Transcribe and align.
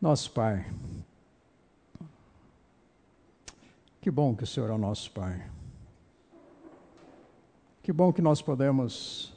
Nosso 0.00 0.30
Pai, 0.30 0.64
que 4.00 4.10
bom 4.10 4.34
que 4.34 4.44
o 4.44 4.46
Senhor 4.46 4.70
é 4.70 4.72
o 4.72 4.78
nosso 4.78 5.10
Pai. 5.10 5.44
Que 7.82 7.92
bom 7.92 8.10
que 8.10 8.22
nós 8.22 8.40
podemos 8.40 9.30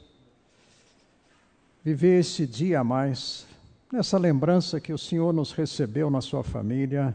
viver 1.82 2.20
esse 2.20 2.46
dia 2.46 2.80
a 2.80 2.84
mais, 2.84 3.46
nessa 3.92 4.16
lembrança 4.16 4.80
que 4.80 4.90
o 4.90 4.96
Senhor 4.96 5.34
nos 5.34 5.52
recebeu 5.52 6.08
na 6.08 6.22
sua 6.22 6.42
família. 6.42 7.14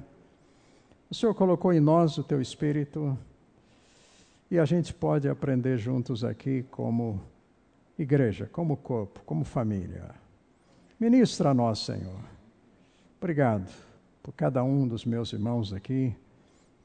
O 1.09 1.15
Senhor 1.15 1.33
colocou 1.33 1.73
em 1.73 1.79
nós 1.79 2.19
o 2.19 2.23
teu 2.23 2.39
espírito 2.39 3.17
e 4.51 4.59
a 4.59 4.65
gente 4.65 4.93
pode 4.93 5.27
aprender 5.27 5.79
juntos 5.79 6.23
aqui 6.23 6.61
como 6.69 7.19
igreja, 7.97 8.47
como 8.51 8.77
corpo, 8.77 9.21
como 9.25 9.43
família. 9.43 10.11
Ministra 10.99 11.49
a 11.49 11.53
nós, 11.55 11.79
Senhor. 11.79 12.38
Obrigado 13.21 13.69
por 14.23 14.31
cada 14.33 14.63
um 14.63 14.87
dos 14.87 15.03
meus 15.03 15.33
irmãos 15.33 15.73
aqui. 15.73 16.15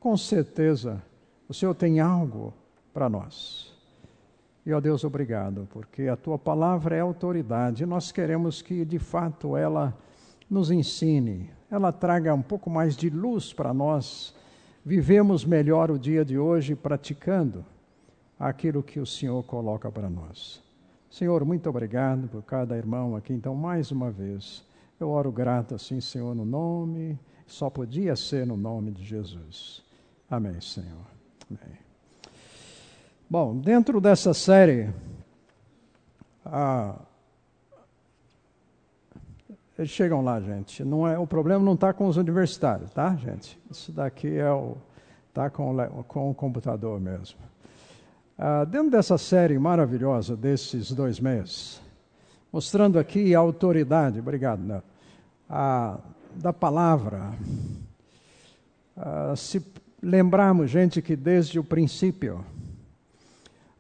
Com 0.01 0.17
certeza, 0.17 1.01
o 1.49 1.55
Senhor 1.55 1.75
tem 1.77 2.01
algo 2.01 2.53
para 2.93 3.09
nós. 3.09 3.73
E, 4.67 4.73
ó 4.73 4.81
Deus, 4.81 5.05
obrigado, 5.05 5.69
porque 5.71 6.09
a 6.09 6.17
tua 6.17 6.37
palavra 6.37 6.97
é 6.97 7.01
autoridade. 7.01 7.85
E 7.85 7.87
nós 7.87 8.11
queremos 8.11 8.61
que, 8.61 8.85
de 8.85 8.99
fato, 8.99 9.57
ela 9.57 9.97
nos 10.51 10.73
ensine, 10.73 11.51
ela 11.71 11.93
traga 11.93 12.35
um 12.35 12.43
pouco 12.43 12.69
mais 12.69 12.97
de 12.97 13.09
luz 13.09 13.53
para 13.53 13.73
nós. 13.73 14.35
Vivemos 14.85 15.45
melhor 15.45 15.89
o 15.89 15.99
dia 15.99 16.25
de 16.25 16.37
hoje 16.37 16.75
praticando 16.75 17.65
aquilo 18.37 18.83
que 18.83 18.99
o 18.99 19.07
Senhor 19.07 19.41
coloca 19.45 19.89
para 19.89 20.11
nós. 20.11 20.61
Senhor, 21.09 21.45
muito 21.45 21.71
obrigado 21.71 22.27
por 22.27 22.43
cada 22.43 22.77
irmão 22.77 23.15
aqui. 23.15 23.33
Então, 23.33 23.55
mais 23.55 23.93
uma 23.93 24.11
vez, 24.11 24.65
eu 24.99 25.11
oro 25.11 25.31
grato 25.33 25.75
assim, 25.75 26.01
Senhor, 26.01 26.35
no 26.35 26.45
nome, 26.45 27.19
só 27.47 27.69
podia 27.69 28.17
ser 28.17 28.47
no 28.47 28.57
nome 28.57 28.91
de 28.91 29.05
Jesus. 29.05 29.83
Amém, 30.31 30.61
Senhor. 30.61 31.07
Amém. 31.51 31.79
Bom, 33.29 33.57
dentro 33.57 34.01
dessa 34.01 34.33
série, 34.33 34.91
ah, 36.45 36.97
eles 39.79 39.91
chegam 39.91 40.23
lá, 40.23 40.41
gente. 40.41 40.85
Não 40.85 41.07
é, 41.07 41.19
o 41.19 41.27
problema 41.27 41.65
não 41.65 41.75
está 41.75 41.93
com 41.93 42.07
os 42.07 42.17
universitários, 42.17 42.91
tá, 42.93 43.15
gente? 43.17 43.59
Isso 43.71 43.91
daqui 43.93 44.37
é 44.37 44.51
o. 44.51 44.77
Está 45.29 45.51
com, 45.51 45.77
com 46.07 46.31
o 46.31 46.35
computador 46.35 47.01
mesmo. 47.01 47.41
Ah, 48.39 48.65
dentro 48.65 48.91
dessa 48.91 49.19
série 49.19 49.59
maravilhosa 49.59 50.37
desses 50.37 50.93
dois 50.93 51.19
meses, 51.19 51.81
mostrando 52.53 53.01
aqui 53.01 53.35
a 53.35 53.41
autoridade, 53.41 54.21
obrigado, 54.21 54.61
Neto, 54.61 54.94
da 55.49 56.53
palavra. 56.53 57.33
A, 58.97 59.35
se 59.37 59.65
lembrarmos, 60.03 60.71
gente, 60.71 61.01
que 61.01 61.17
desde 61.17 61.59
o 61.59 61.65
princípio, 61.65 62.45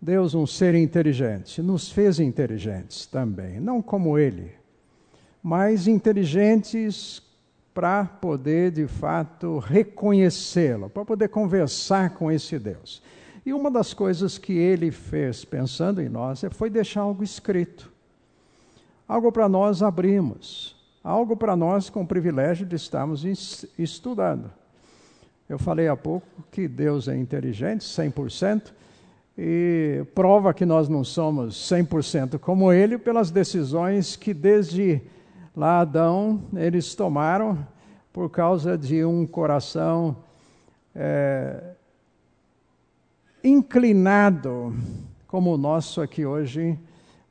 Deus, 0.01 0.35
um 0.35 0.47
ser 0.47 0.75
inteligente, 0.75 1.63
nos 1.63 1.91
fez 1.91 2.21
inteligentes 2.21 3.07
também, 3.07 3.59
não 3.61 3.81
como 3.81 4.19
Ele, 4.19 4.53
mas 5.43 5.87
inteligentes 5.87 7.23
para 7.73 8.05
poder, 8.05 8.71
de 8.71 8.87
fato, 8.87 9.59
reconhecê-lo, 9.59 10.89
para 10.89 11.05
poder 11.05 11.29
conversar 11.29 12.11
com 12.11 12.31
esse 12.31 12.59
Deus. 12.59 13.03
E 13.45 13.53
uma 13.53 13.71
das 13.71 13.93
coisas 13.93 14.39
que 14.39 14.53
ele 14.53 14.91
fez, 14.91 15.45
pensando 15.45 16.01
em 16.01 16.09
nós, 16.09 16.43
foi 16.53 16.71
deixar 16.71 17.03
algo 17.03 17.23
escrito 17.23 17.93
algo 19.09 19.31
para 19.31 19.49
nós 19.49 19.83
abrirmos, 19.83 20.74
algo 21.05 21.37
para 21.37 21.55
nós 21.55 21.91
com 21.91 22.01
o 22.01 22.07
privilégio 22.07 22.65
de 22.65 22.77
estarmos 22.77 23.25
estudando. 23.79 24.51
Eu 25.47 25.59
falei 25.59 25.87
há 25.87 25.97
pouco 25.97 26.27
que 26.51 26.67
Deus 26.67 27.07
é 27.07 27.15
inteligente, 27.15 27.83
100%, 27.83 28.73
e 29.37 30.03
prova 30.15 30.55
que 30.55 30.65
nós 30.65 30.89
não 30.89 31.05
somos 31.05 31.57
100% 31.71 32.39
como 32.39 32.73
Ele 32.73 32.97
pelas 32.97 33.31
decisões 33.31 34.17
que 34.17 34.33
desde 34.33 35.03
lá 35.55 35.81
Adão 35.81 36.41
eles 36.55 36.95
tomaram 36.95 37.67
por 38.13 38.31
causa 38.31 38.79
de 38.79 39.05
um 39.05 39.27
coração 39.27 40.17
é, 40.95 41.75
inclinado 43.43 44.73
como 45.27 45.53
o 45.53 45.59
nosso 45.59 46.01
aqui 46.01 46.25
hoje 46.25 46.79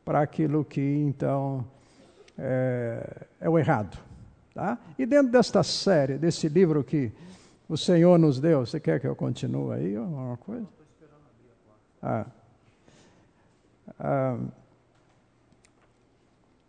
para 0.03 0.21
aquilo 0.21 0.65
que 0.65 0.81
então 0.81 1.65
é, 2.37 3.25
é, 3.41 3.49
o 3.49 3.57
errado. 3.57 3.97
Tá? 4.53 4.77
E 4.97 5.05
dentro 5.05 5.31
desta 5.31 5.63
série, 5.63 6.17
desse 6.17 6.47
livro 6.47 6.83
que 6.83 7.11
o 7.67 7.77
Senhor 7.77 8.17
nos 8.19 8.39
deu, 8.39 8.65
você 8.65 8.79
quer 8.79 8.99
que 8.99 9.07
eu 9.07 9.15
continue 9.15 9.73
aí 9.73 9.95
alguma 9.95 10.37
coisa? 10.37 10.67
Ah. 12.01 12.25
Ah. 13.99 14.37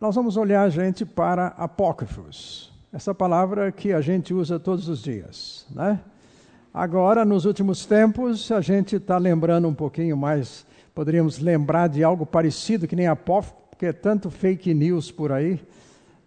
Nós 0.00 0.14
vamos 0.14 0.36
olhar, 0.36 0.68
gente, 0.70 1.04
para 1.04 1.48
apócrifos. 1.48 2.72
Essa 2.92 3.14
palavra 3.14 3.72
que 3.72 3.92
a 3.92 4.00
gente 4.00 4.32
usa 4.32 4.58
todos 4.58 4.88
os 4.88 5.02
dias, 5.02 5.66
né? 5.70 6.00
Agora, 6.72 7.24
nos 7.24 7.44
últimos 7.44 7.86
tempos, 7.86 8.50
a 8.50 8.60
gente 8.60 8.96
está 8.96 9.16
lembrando 9.16 9.68
um 9.68 9.74
pouquinho 9.74 10.16
mais 10.16 10.66
poderíamos 10.94 11.40
lembrar 11.40 11.88
de 11.88 12.04
algo 12.04 12.24
parecido, 12.24 12.86
que 12.86 12.94
nem 12.94 13.08
a 13.08 13.16
POF, 13.16 13.52
porque 13.84 13.88
é 13.88 13.92
tanto 13.92 14.30
fake 14.30 14.72
news 14.72 15.10
por 15.10 15.30
aí, 15.30 15.60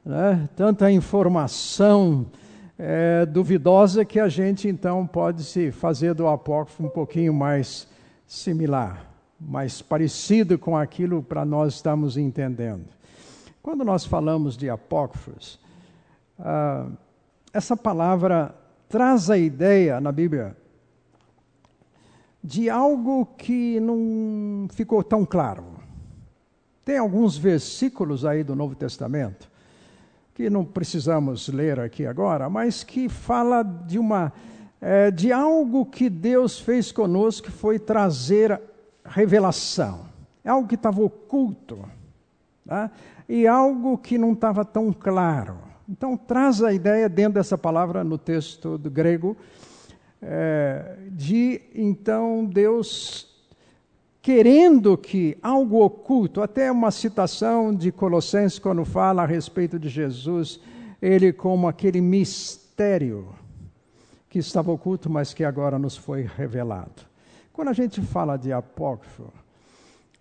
né? 0.05 0.47
tanta 0.55 0.91
informação 0.91 2.27
é, 2.77 3.25
duvidosa 3.25 4.05
que 4.05 4.19
a 4.19 4.29
gente 4.29 4.67
então 4.67 5.07
pode 5.07 5.43
se 5.43 5.71
fazer 5.71 6.13
do 6.13 6.27
apócrifo 6.27 6.83
um 6.83 6.89
pouquinho 6.89 7.33
mais 7.33 7.87
similar, 8.27 9.11
mais 9.39 9.81
parecido 9.81 10.59
com 10.59 10.77
aquilo 10.77 11.23
para 11.23 11.43
nós 11.43 11.73
estamos 11.73 12.15
entendendo. 12.15 12.85
Quando 13.63 13.83
nós 13.83 14.05
falamos 14.05 14.55
de 14.55 14.69
apócrifos, 14.69 15.59
ah, 16.37 16.85
essa 17.51 17.75
palavra 17.75 18.53
traz 18.87 19.31
a 19.31 19.37
ideia 19.37 19.99
na 19.99 20.11
Bíblia 20.11 20.55
de 22.43 22.69
algo 22.69 23.25
que 23.35 23.79
não 23.79 24.67
ficou 24.69 25.01
tão 25.01 25.25
claro. 25.25 25.76
Tem 26.87 26.97
alguns 26.97 27.37
versículos 27.37 28.23
aí 28.23 28.45
do 28.45 28.55
Novo 28.55 28.73
Testamento 28.73 29.51
que 30.33 30.49
não 30.49 30.63
precisamos 30.63 31.49
ler 31.49 31.81
aqui 31.81 32.05
agora, 32.05 32.49
mas 32.49 32.81
que 32.81 33.09
fala 33.09 33.61
de 33.61 33.99
uma 33.99 34.31
é, 34.79 35.11
de 35.11 35.33
algo 35.33 35.85
que 35.85 36.09
Deus 36.09 36.57
fez 36.57 36.89
conosco 36.89 37.47
que 37.47 37.51
foi 37.51 37.77
trazer 37.77 38.57
revelação. 39.03 40.05
É 40.45 40.49
algo 40.49 40.65
que 40.65 40.75
estava 40.75 41.03
oculto 41.03 41.83
tá? 42.65 42.89
e 43.27 43.45
algo 43.45 43.97
que 43.97 44.17
não 44.17 44.31
estava 44.31 44.63
tão 44.63 44.93
claro. 44.93 45.57
Então 45.89 46.15
traz 46.15 46.63
a 46.63 46.71
ideia 46.71 47.09
dentro 47.09 47.33
dessa 47.33 47.57
palavra 47.57 48.01
no 48.01 48.17
texto 48.17 48.77
do 48.77 48.89
grego 48.89 49.35
é, 50.21 50.99
de 51.11 51.59
então 51.75 52.45
Deus 52.45 53.36
querendo 54.27 54.97
que 54.97 55.37
algo 55.41 55.81
oculto, 55.81 56.41
até 56.41 56.69
uma 56.69 56.91
citação 56.91 57.73
de 57.73 57.93
Colossenses 57.93 58.59
quando 58.59 58.83
fala 58.83 59.23
a 59.23 59.25
respeito 59.25 59.79
de 59.79 59.87
Jesus, 59.87 60.59
ele 61.01 61.31
como 61.31 61.65
aquele 61.65 62.01
mistério 62.01 63.29
que 64.29 64.37
estava 64.37 64.69
oculto, 64.69 65.09
mas 65.09 65.33
que 65.33 65.45
agora 65.45 65.79
nos 65.79 65.95
foi 65.95 66.23
revelado. 66.23 67.03
Quando 67.53 67.69
a 67.69 67.73
gente 67.73 68.01
fala 68.01 68.35
de 68.35 68.51
apócrifo, 68.51 69.31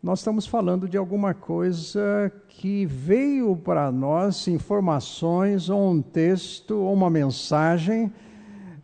nós 0.00 0.20
estamos 0.20 0.46
falando 0.46 0.88
de 0.88 0.96
alguma 0.96 1.34
coisa 1.34 2.30
que 2.46 2.86
veio 2.86 3.56
para 3.56 3.90
nós, 3.90 4.46
informações, 4.46 5.68
ou 5.68 5.90
um 5.90 6.00
texto, 6.00 6.76
ou 6.76 6.94
uma 6.94 7.10
mensagem, 7.10 8.12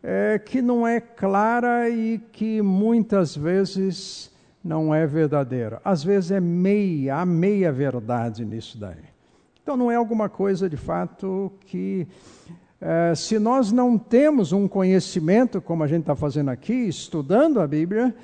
é, 0.03 0.37
que 0.41 0.61
não 0.61 0.85
é 0.85 0.99
clara 1.01 1.89
e 1.89 2.19
que 2.33 2.61
muitas 2.61 3.37
vezes 3.37 4.32
não 4.63 4.95
é 4.95 5.07
verdadeira. 5.07 5.81
Às 5.85 6.05
vezes 6.05 6.31
é 6.31 6.41
meia, 6.41 7.17
há 7.17 7.27
meia 7.27 7.73
verdade 7.73 8.45
nisso 8.45 8.79
daí. 8.79 9.13
Então 9.63 9.77
não 9.77 9.91
é 9.91 9.97
alguma 9.97 10.29
coisa 10.29 10.69
de 10.69 10.77
fato 10.77 11.53
que, 11.67 12.07
é, 12.81 13.15
se 13.15 13.39
nós 13.39 13.71
não 13.73 13.97
temos 13.97 14.53
um 14.53 14.67
conhecimento, 14.67 15.61
como 15.61 15.83
a 15.83 15.87
gente 15.87 16.03
está 16.03 16.17
fazendo 16.17 16.51
aqui, 16.51 16.89
estudando 16.89 17.61
a 17.61 17.67
Bíblia, 17.67 18.15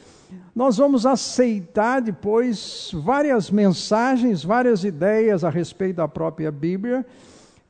nós 0.55 0.77
vamos 0.77 1.07
aceitar 1.07 2.01
depois 2.01 2.91
várias 2.93 3.51
mensagens, 3.51 4.45
várias 4.45 4.85
ideias 4.85 5.45
a 5.45 5.51
respeito 5.51 5.97
da 5.97 6.09
própria 6.09 6.51
Bíblia 6.51 7.07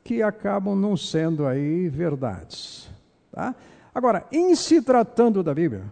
que 0.03 0.23
acabam 0.23 0.75
não 0.75 0.97
sendo 0.97 1.45
aí 1.45 1.87
verdades. 1.87 2.89
Tá? 3.31 3.53
Agora, 3.93 4.25
em 4.31 4.55
se 4.55 4.81
tratando 4.81 5.43
da 5.43 5.53
Bíblia, 5.53 5.83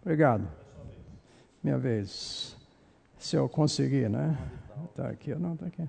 obrigado. 0.00 0.57
Minha 1.62 1.78
vez. 1.78 2.56
Se 3.18 3.36
eu 3.36 3.48
conseguir, 3.48 4.08
né? 4.08 4.38
Está 4.90 5.08
aqui, 5.08 5.34
não, 5.34 5.54
está 5.54 5.66
aqui. 5.66 5.88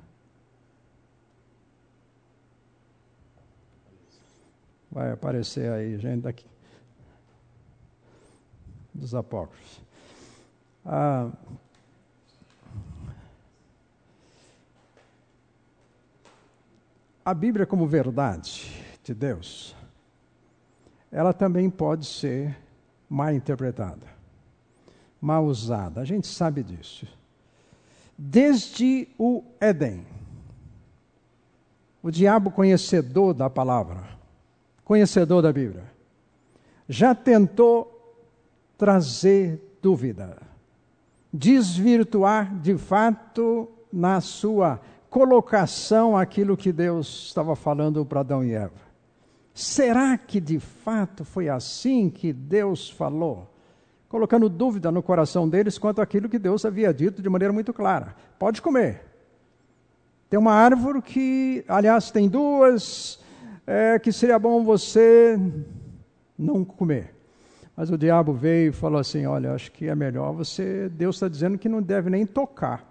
Vai 4.92 5.12
aparecer 5.12 5.72
aí, 5.72 5.98
gente 6.00 6.22
daqui. 6.22 6.48
Dos 8.94 9.14
apócrifos. 9.14 9.82
Ah, 10.84 11.32
a 17.24 17.34
Bíblia, 17.34 17.68
como 17.68 17.86
verdade 17.86 18.84
de 19.04 19.14
Deus, 19.14 19.76
ela 21.12 21.34
também 21.34 21.70
pode 21.70 22.06
ser 22.06 22.58
mal 23.08 23.32
interpretada, 23.32 24.08
mal 25.22 25.46
usada. 25.46 26.02
A 26.02 26.06
gente 26.06 26.28
sabe 26.28 26.64
disso. 26.64 27.08
Desde 28.18 29.08
o 29.18 29.44
Éden, 29.60 30.06
o 32.02 32.12
diabo 32.12 32.52
conhecedor 32.52 33.34
da 33.34 33.50
palavra, 33.50 34.04
conhecedor 34.84 35.42
da 35.42 35.52
Bíblia, 35.52 35.84
já 36.88 37.14
tentou 37.14 37.96
trazer 38.78 39.78
dúvida, 39.82 40.38
desvirtuar 41.32 42.58
de 42.60 42.78
fato 42.78 43.70
na 43.92 44.22
sua 44.22 44.82
colocação 45.10 46.18
aquilo 46.18 46.58
que 46.58 46.72
Deus 46.72 47.28
estava 47.28 47.56
falando 47.56 48.06
para 48.06 48.22
Adão 48.22 48.44
e 48.44 48.54
Eva. 48.54 48.90
Será 49.54 50.18
que 50.18 50.40
de 50.40 50.60
fato 50.60 51.26
foi 51.26 51.50
assim 51.50 52.10
que 52.10 52.32
Deus 52.32 52.90
falou? 52.90 53.48
Colocando 54.10 54.50
dúvida 54.50 54.92
no 54.92 55.02
coração 55.02 55.48
deles 55.48 55.78
quanto 55.78 56.02
àquilo 56.02 56.28
que 56.28 56.38
Deus 56.38 56.66
havia 56.66 56.94
dito 56.94 57.22
de 57.22 57.30
maneira 57.30 57.54
muito 57.54 57.72
clara: 57.72 58.16
pode 58.38 58.62
comer. 58.62 59.06
Tem 60.30 60.38
uma 60.38 60.52
árvore 60.52 61.02
que, 61.02 61.64
aliás, 61.68 62.12
tem 62.12 62.28
duas, 62.28 63.20
é, 63.66 63.98
que 63.98 64.12
seria 64.12 64.38
bom 64.38 64.64
você 64.64 65.40
não 66.38 66.66
comer. 66.66 67.16
Mas 67.76 67.90
o 67.90 67.98
diabo 67.98 68.34
veio 68.34 68.70
e 68.70 68.74
falou 68.74 69.00
assim: 69.00 69.26
Olha, 69.26 69.54
acho 69.54 69.72
que 69.72 69.88
é 69.88 69.96
melhor 69.96 70.34
você. 70.34 70.90
Deus 70.90 71.16
está 71.16 71.30
dizendo 71.30 71.58
que 71.58 71.70
não 71.70 71.82
deve 71.82 72.10
nem 72.10 72.26
tocar. 72.26 72.86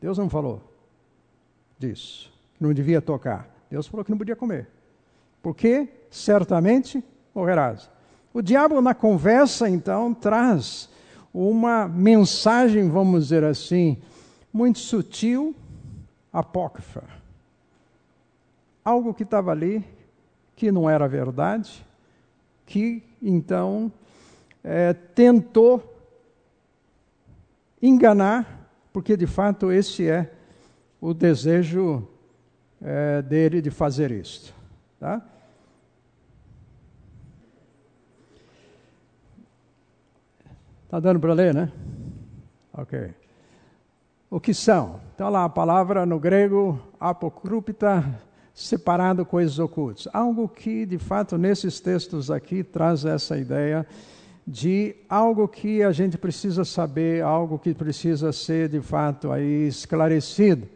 Deus 0.00 0.16
não 0.16 0.30
falou 0.30 0.62
disso, 1.78 2.32
que 2.54 2.62
não 2.62 2.72
devia 2.72 3.02
tocar. 3.02 3.48
Deus 3.68 3.86
falou 3.86 4.04
que 4.04 4.10
não 4.10 4.18
podia 4.18 4.36
comer 4.36 4.68
porque 5.42 5.88
certamente 6.10 7.02
morrerás. 7.34 7.90
O 8.32 8.40
diabo, 8.40 8.80
na 8.80 8.94
conversa, 8.94 9.68
então, 9.68 10.14
traz 10.14 10.88
uma 11.34 11.88
mensagem, 11.88 12.88
vamos 12.88 13.24
dizer 13.24 13.42
assim, 13.42 13.98
muito 14.52 14.78
sutil, 14.78 15.54
apócrifa. 16.32 17.02
Algo 18.84 19.12
que 19.12 19.24
estava 19.24 19.50
ali, 19.50 19.84
que 20.54 20.70
não 20.70 20.88
era 20.88 21.08
verdade, 21.08 21.84
que 22.66 23.02
então 23.20 23.92
é, 24.62 24.92
tentou 24.92 25.82
enganar, 27.82 28.68
porque 28.92 29.16
de 29.16 29.26
fato 29.26 29.72
esse 29.72 30.08
é 30.08 30.32
o 31.00 31.12
desejo 31.12 32.06
é, 32.80 33.22
dele 33.22 33.60
de 33.60 33.70
fazer 33.70 34.10
isto. 34.10 34.54
Tá? 34.98 35.20
Tá 40.90 40.98
dando 40.98 41.20
para 41.20 41.32
ler, 41.32 41.54
né? 41.54 41.70
Ok. 42.72 43.14
O 44.28 44.40
que 44.40 44.52
são? 44.52 44.98
Então 45.14 45.30
lá 45.30 45.44
a 45.44 45.48
palavra 45.48 46.04
no 46.04 46.18
grego 46.18 46.80
apocripta, 46.98 48.04
separado 48.52 49.24
coisas 49.24 49.60
ocultas. 49.60 50.08
Algo 50.12 50.48
que 50.48 50.84
de 50.84 50.98
fato 50.98 51.38
nesses 51.38 51.78
textos 51.78 52.28
aqui 52.28 52.64
traz 52.64 53.04
essa 53.04 53.38
ideia 53.38 53.86
de 54.44 54.96
algo 55.08 55.46
que 55.46 55.80
a 55.80 55.92
gente 55.92 56.18
precisa 56.18 56.64
saber, 56.64 57.22
algo 57.22 57.56
que 57.56 57.72
precisa 57.72 58.32
ser 58.32 58.68
de 58.68 58.80
fato 58.80 59.30
aí 59.30 59.68
esclarecido. 59.68 60.66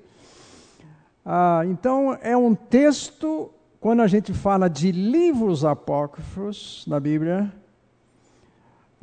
Ah, 1.26 1.62
então 1.66 2.16
é 2.22 2.36
um 2.36 2.54
texto 2.54 3.50
quando 3.80 4.00
a 4.00 4.06
gente 4.06 4.32
fala 4.32 4.70
de 4.70 4.92
livros 4.92 5.64
apócrifos 5.64 6.84
na 6.86 7.00
Bíblia, 7.00 7.52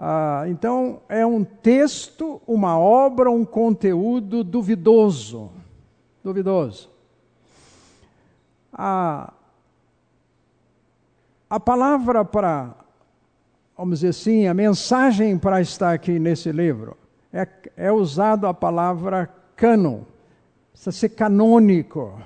ah, 0.03 0.45
então 0.47 0.99
é 1.07 1.23
um 1.23 1.43
texto, 1.43 2.41
uma 2.47 2.75
obra, 2.79 3.29
um 3.29 3.45
conteúdo 3.45 4.43
duvidoso. 4.43 5.51
Duvidoso. 6.23 6.89
A, 8.73 9.31
a 11.47 11.59
palavra 11.59 12.25
para, 12.25 12.73
vamos 13.77 13.99
dizer 13.99 14.09
assim, 14.09 14.47
a 14.47 14.53
mensagem 14.55 15.37
para 15.37 15.61
estar 15.61 15.93
aqui 15.93 16.17
nesse 16.17 16.51
livro, 16.51 16.97
é, 17.31 17.47
é 17.77 17.91
usado 17.91 18.47
a 18.47 18.53
palavra 18.55 19.31
canon, 19.55 20.01
precisa 20.73 20.91
ser 20.91 21.09
canônico 21.09 22.19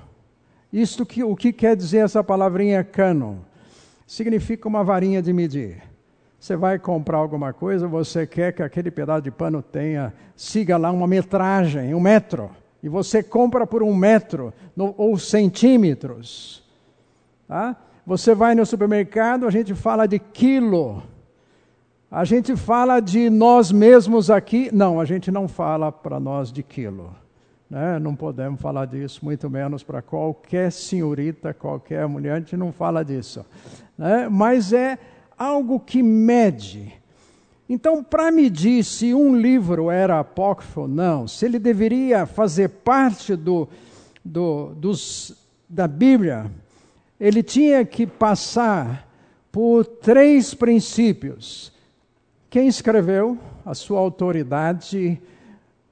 isto 0.72 1.06
que, 1.06 1.22
o 1.22 1.34
que 1.36 1.52
quer 1.52 1.76
dizer 1.76 1.98
essa 1.98 2.22
palavrinha 2.22 2.84
canon? 2.84 3.38
Significa 4.06 4.68
uma 4.68 4.84
varinha 4.84 5.22
de 5.22 5.32
medir. 5.32 5.82
Você 6.38 6.56
vai 6.56 6.78
comprar 6.78 7.18
alguma 7.18 7.52
coisa, 7.52 7.88
você 7.88 8.26
quer 8.26 8.52
que 8.52 8.62
aquele 8.62 8.90
pedaço 8.90 9.22
de 9.22 9.30
pano 9.30 9.62
tenha, 9.62 10.12
siga 10.36 10.76
lá 10.76 10.90
uma 10.90 11.06
metragem, 11.06 11.94
um 11.94 12.00
metro. 12.00 12.50
E 12.82 12.88
você 12.88 13.22
compra 13.22 13.66
por 13.66 13.82
um 13.82 13.94
metro 13.94 14.52
no, 14.76 14.94
ou 14.96 15.18
centímetros. 15.18 16.62
Tá? 17.48 17.74
Você 18.06 18.34
vai 18.34 18.54
no 18.54 18.64
supermercado, 18.64 19.46
a 19.46 19.50
gente 19.50 19.74
fala 19.74 20.06
de 20.06 20.18
quilo. 20.18 21.02
A 22.10 22.24
gente 22.24 22.54
fala 22.54 23.00
de 23.00 23.28
nós 23.28 23.72
mesmos 23.72 24.30
aqui. 24.30 24.70
Não, 24.72 25.00
a 25.00 25.04
gente 25.04 25.30
não 25.30 25.48
fala 25.48 25.90
para 25.90 26.20
nós 26.20 26.52
de 26.52 26.62
quilo. 26.62 27.12
Né? 27.68 27.98
Não 27.98 28.14
podemos 28.14 28.60
falar 28.60 28.86
disso, 28.86 29.24
muito 29.24 29.50
menos 29.50 29.82
para 29.82 30.00
qualquer 30.00 30.70
senhorita, 30.70 31.52
qualquer 31.52 32.06
mulher, 32.06 32.34
a 32.34 32.38
gente 32.38 32.56
não 32.56 32.72
fala 32.72 33.04
disso. 33.04 33.44
Né? 33.98 34.28
Mas 34.28 34.72
é 34.72 34.96
algo 35.36 35.80
que 35.80 36.02
mede. 36.02 36.92
Então, 37.68 38.02
para 38.02 38.30
medir 38.30 38.84
se 38.84 39.12
um 39.12 39.36
livro 39.36 39.90
era 39.90 40.20
apócrifo 40.20 40.82
ou 40.82 40.88
não, 40.88 41.26
se 41.26 41.44
ele 41.44 41.58
deveria 41.58 42.24
fazer 42.24 42.68
parte 42.68 43.34
do, 43.34 43.68
do, 44.24 44.72
dos, 44.76 45.36
da 45.68 45.88
Bíblia, 45.88 46.50
ele 47.18 47.42
tinha 47.42 47.84
que 47.84 48.06
passar 48.06 49.08
por 49.50 49.84
três 49.84 50.54
princípios. 50.54 51.72
Quem 52.48 52.68
escreveu, 52.68 53.36
a 53.64 53.74
sua 53.74 53.98
autoridade, 53.98 55.20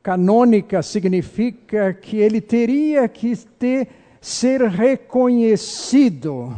canônica 0.03 0.83
significa 0.83 1.93
que 1.93 2.19
ele 2.19 2.41
teria 2.41 3.09
que 3.09 3.35
ter, 3.59 3.89
ser 4.21 4.61
reconhecido, 4.63 6.57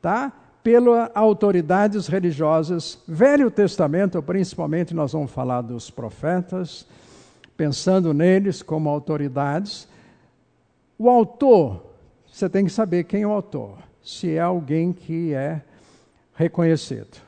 tá? 0.00 0.32
Pelas 0.64 1.10
autoridades 1.14 2.08
religiosas. 2.08 2.98
Velho 3.06 3.50
Testamento, 3.50 4.22
principalmente, 4.22 4.94
nós 4.94 5.12
vamos 5.12 5.30
falar 5.30 5.60
dos 5.60 5.90
profetas, 5.90 6.86
pensando 7.54 8.14
neles 8.14 8.62
como 8.62 8.88
autoridades. 8.88 9.86
O 10.98 11.10
autor, 11.10 11.84
você 12.26 12.48
tem 12.48 12.64
que 12.64 12.72
saber 12.72 13.04
quem 13.04 13.22
é 13.22 13.26
o 13.26 13.30
autor, 13.30 13.76
se 14.02 14.30
é 14.30 14.40
alguém 14.40 14.90
que 14.90 15.34
é 15.34 15.60
reconhecido, 16.34 17.18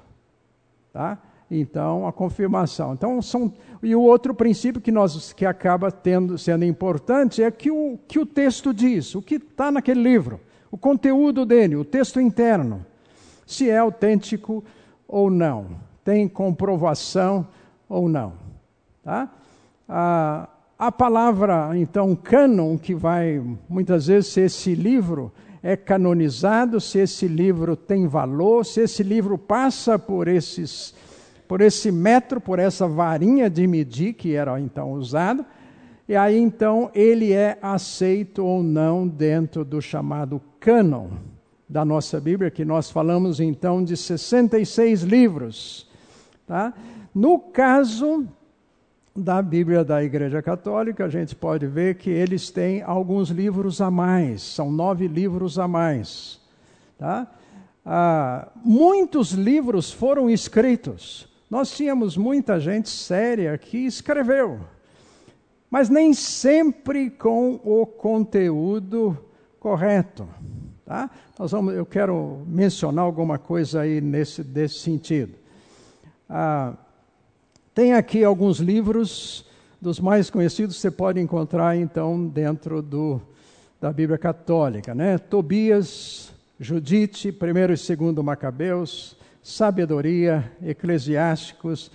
tá? 0.90 1.18
Então, 1.50 2.08
a 2.08 2.12
confirmação. 2.14 2.94
Então, 2.94 3.20
são 3.20 3.52
e 3.82 3.94
o 3.94 4.00
outro 4.00 4.34
princípio 4.34 4.80
que 4.80 4.90
nós 4.90 5.34
que 5.34 5.44
acaba 5.44 5.92
tendo 5.92 6.38
sendo 6.38 6.64
importante 6.64 7.42
é 7.42 7.50
que 7.50 7.70
o 7.70 7.98
que 8.08 8.18
o 8.18 8.24
texto 8.24 8.72
diz, 8.72 9.14
o 9.14 9.20
que 9.20 9.34
está 9.34 9.70
naquele 9.70 10.02
livro, 10.02 10.40
o 10.70 10.78
conteúdo 10.78 11.44
dele, 11.44 11.76
o 11.76 11.84
texto 11.84 12.18
interno, 12.18 12.84
se 13.46 13.70
é 13.70 13.78
autêntico 13.78 14.64
ou 15.06 15.30
não, 15.30 15.68
tem 16.04 16.28
comprovação 16.28 17.46
ou 17.88 18.08
não, 18.08 18.32
tá? 19.02 19.30
A, 19.88 20.48
a 20.76 20.90
palavra 20.90 21.70
então 21.78 22.14
cânon 22.16 22.76
que 22.76 22.92
vai 22.92 23.40
muitas 23.68 24.08
vezes 24.08 24.32
se 24.32 24.40
esse 24.40 24.74
livro 24.74 25.32
é 25.62 25.76
canonizado, 25.76 26.80
se 26.80 26.98
esse 26.98 27.28
livro 27.28 27.76
tem 27.76 28.08
valor, 28.08 28.66
se 28.66 28.80
esse 28.80 29.02
livro 29.02 29.38
passa 29.38 29.98
por 29.98 30.26
esses 30.26 30.92
por 31.46 31.60
esse 31.60 31.92
metro, 31.92 32.40
por 32.40 32.58
essa 32.58 32.88
varinha 32.88 33.48
de 33.48 33.68
medir 33.68 34.14
que 34.14 34.34
era 34.34 34.60
então 34.60 34.92
usado, 34.92 35.46
e 36.08 36.16
aí 36.16 36.36
então 36.36 36.90
ele 36.92 37.32
é 37.32 37.56
aceito 37.62 38.44
ou 38.44 38.64
não 38.64 39.06
dentro 39.06 39.64
do 39.64 39.80
chamado 39.80 40.42
cânon 40.58 41.06
da 41.68 41.84
nossa 41.84 42.20
Bíblia, 42.20 42.50
que 42.50 42.64
nós 42.64 42.90
falamos 42.90 43.40
então 43.40 43.82
de 43.82 43.96
66 43.96 45.02
livros. 45.02 45.88
Tá? 46.46 46.72
No 47.14 47.38
caso 47.38 48.26
da 49.14 49.40
Bíblia 49.42 49.84
da 49.84 50.02
Igreja 50.02 50.42
Católica, 50.42 51.04
a 51.04 51.08
gente 51.08 51.34
pode 51.34 51.66
ver 51.66 51.96
que 51.96 52.10
eles 52.10 52.50
têm 52.50 52.82
alguns 52.82 53.30
livros 53.30 53.80
a 53.80 53.90
mais, 53.90 54.42
são 54.42 54.70
nove 54.70 55.08
livros 55.08 55.58
a 55.58 55.66
mais. 55.66 56.40
Tá? 56.98 57.26
ah, 57.86 58.48
muitos 58.64 59.30
livros 59.30 59.92
foram 59.92 60.28
escritos. 60.28 61.28
Nós 61.48 61.70
tínhamos 61.70 62.16
muita 62.16 62.58
gente 62.58 62.88
séria 62.88 63.56
que 63.56 63.78
escreveu, 63.86 64.58
mas 65.70 65.88
nem 65.88 66.12
sempre 66.12 67.08
com 67.08 67.60
o 67.62 67.86
conteúdo 67.86 69.16
correto. 69.60 70.28
Tá? 70.86 71.10
Nós 71.36 71.50
vamos, 71.50 71.74
eu 71.74 71.84
quero 71.84 72.44
mencionar 72.46 73.04
alguma 73.04 73.38
coisa 73.38 73.80
aí 73.80 74.00
nesse 74.00 74.44
desse 74.44 74.78
sentido. 74.78 75.34
Ah, 76.30 76.74
tem 77.74 77.92
aqui 77.92 78.22
alguns 78.22 78.58
livros 78.60 79.44
dos 79.82 79.98
mais 79.98 80.30
conhecidos 80.30 80.76
você 80.76 80.88
pode 80.88 81.20
encontrar 81.20 81.76
então 81.76 82.28
dentro 82.28 82.80
do, 82.80 83.20
da 83.80 83.92
Bíblia 83.92 84.16
Católica, 84.16 84.94
né? 84.94 85.18
Tobias, 85.18 86.32
Judite, 86.60 87.32
primeiro 87.32 87.72
e 87.72 87.76
segundo 87.76 88.22
Macabeus, 88.22 89.16
Sabedoria, 89.42 90.52
Eclesiásticos, 90.62 91.90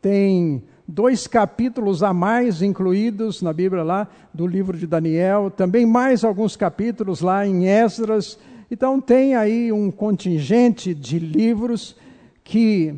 tem 0.00 0.62
dois 0.90 1.26
capítulos 1.26 2.02
a 2.02 2.12
mais 2.12 2.60
incluídos 2.60 3.40
na 3.40 3.52
Bíblia 3.52 3.82
lá 3.82 4.08
do 4.34 4.46
livro 4.46 4.76
de 4.76 4.86
Daniel, 4.86 5.50
também 5.50 5.86
mais 5.86 6.24
alguns 6.24 6.56
capítulos 6.56 7.20
lá 7.20 7.46
em 7.46 7.66
Esdras. 7.66 8.38
Então 8.70 9.00
tem 9.00 9.34
aí 9.34 9.72
um 9.72 9.90
contingente 9.90 10.92
de 10.92 11.18
livros 11.18 11.96
que 12.42 12.94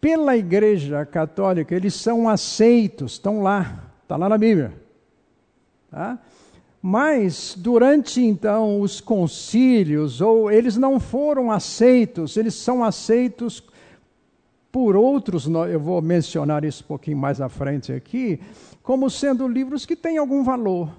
pela 0.00 0.36
Igreja 0.36 1.04
Católica 1.04 1.74
eles 1.74 1.94
são 1.94 2.28
aceitos, 2.28 3.12
estão 3.12 3.42
lá, 3.42 3.92
está 4.02 4.16
lá 4.16 4.28
na 4.28 4.38
Bíblia. 4.38 4.72
Tá? 5.90 6.18
Mas 6.80 7.56
durante 7.58 8.24
então 8.24 8.80
os 8.80 9.00
concílios, 9.00 10.20
ou 10.20 10.50
eles 10.50 10.76
não 10.76 11.00
foram 11.00 11.50
aceitos, 11.50 12.36
eles 12.36 12.54
são 12.54 12.84
aceitos 12.84 13.62
por 14.76 14.94
outros, 14.94 15.46
eu 15.46 15.80
vou 15.80 16.02
mencionar 16.02 16.62
isso 16.62 16.84
um 16.84 16.86
pouquinho 16.86 17.16
mais 17.16 17.40
à 17.40 17.48
frente 17.48 17.94
aqui, 17.94 18.38
como 18.82 19.08
sendo 19.08 19.48
livros 19.48 19.86
que 19.86 19.96
têm 19.96 20.18
algum 20.18 20.44
valor. 20.44 20.90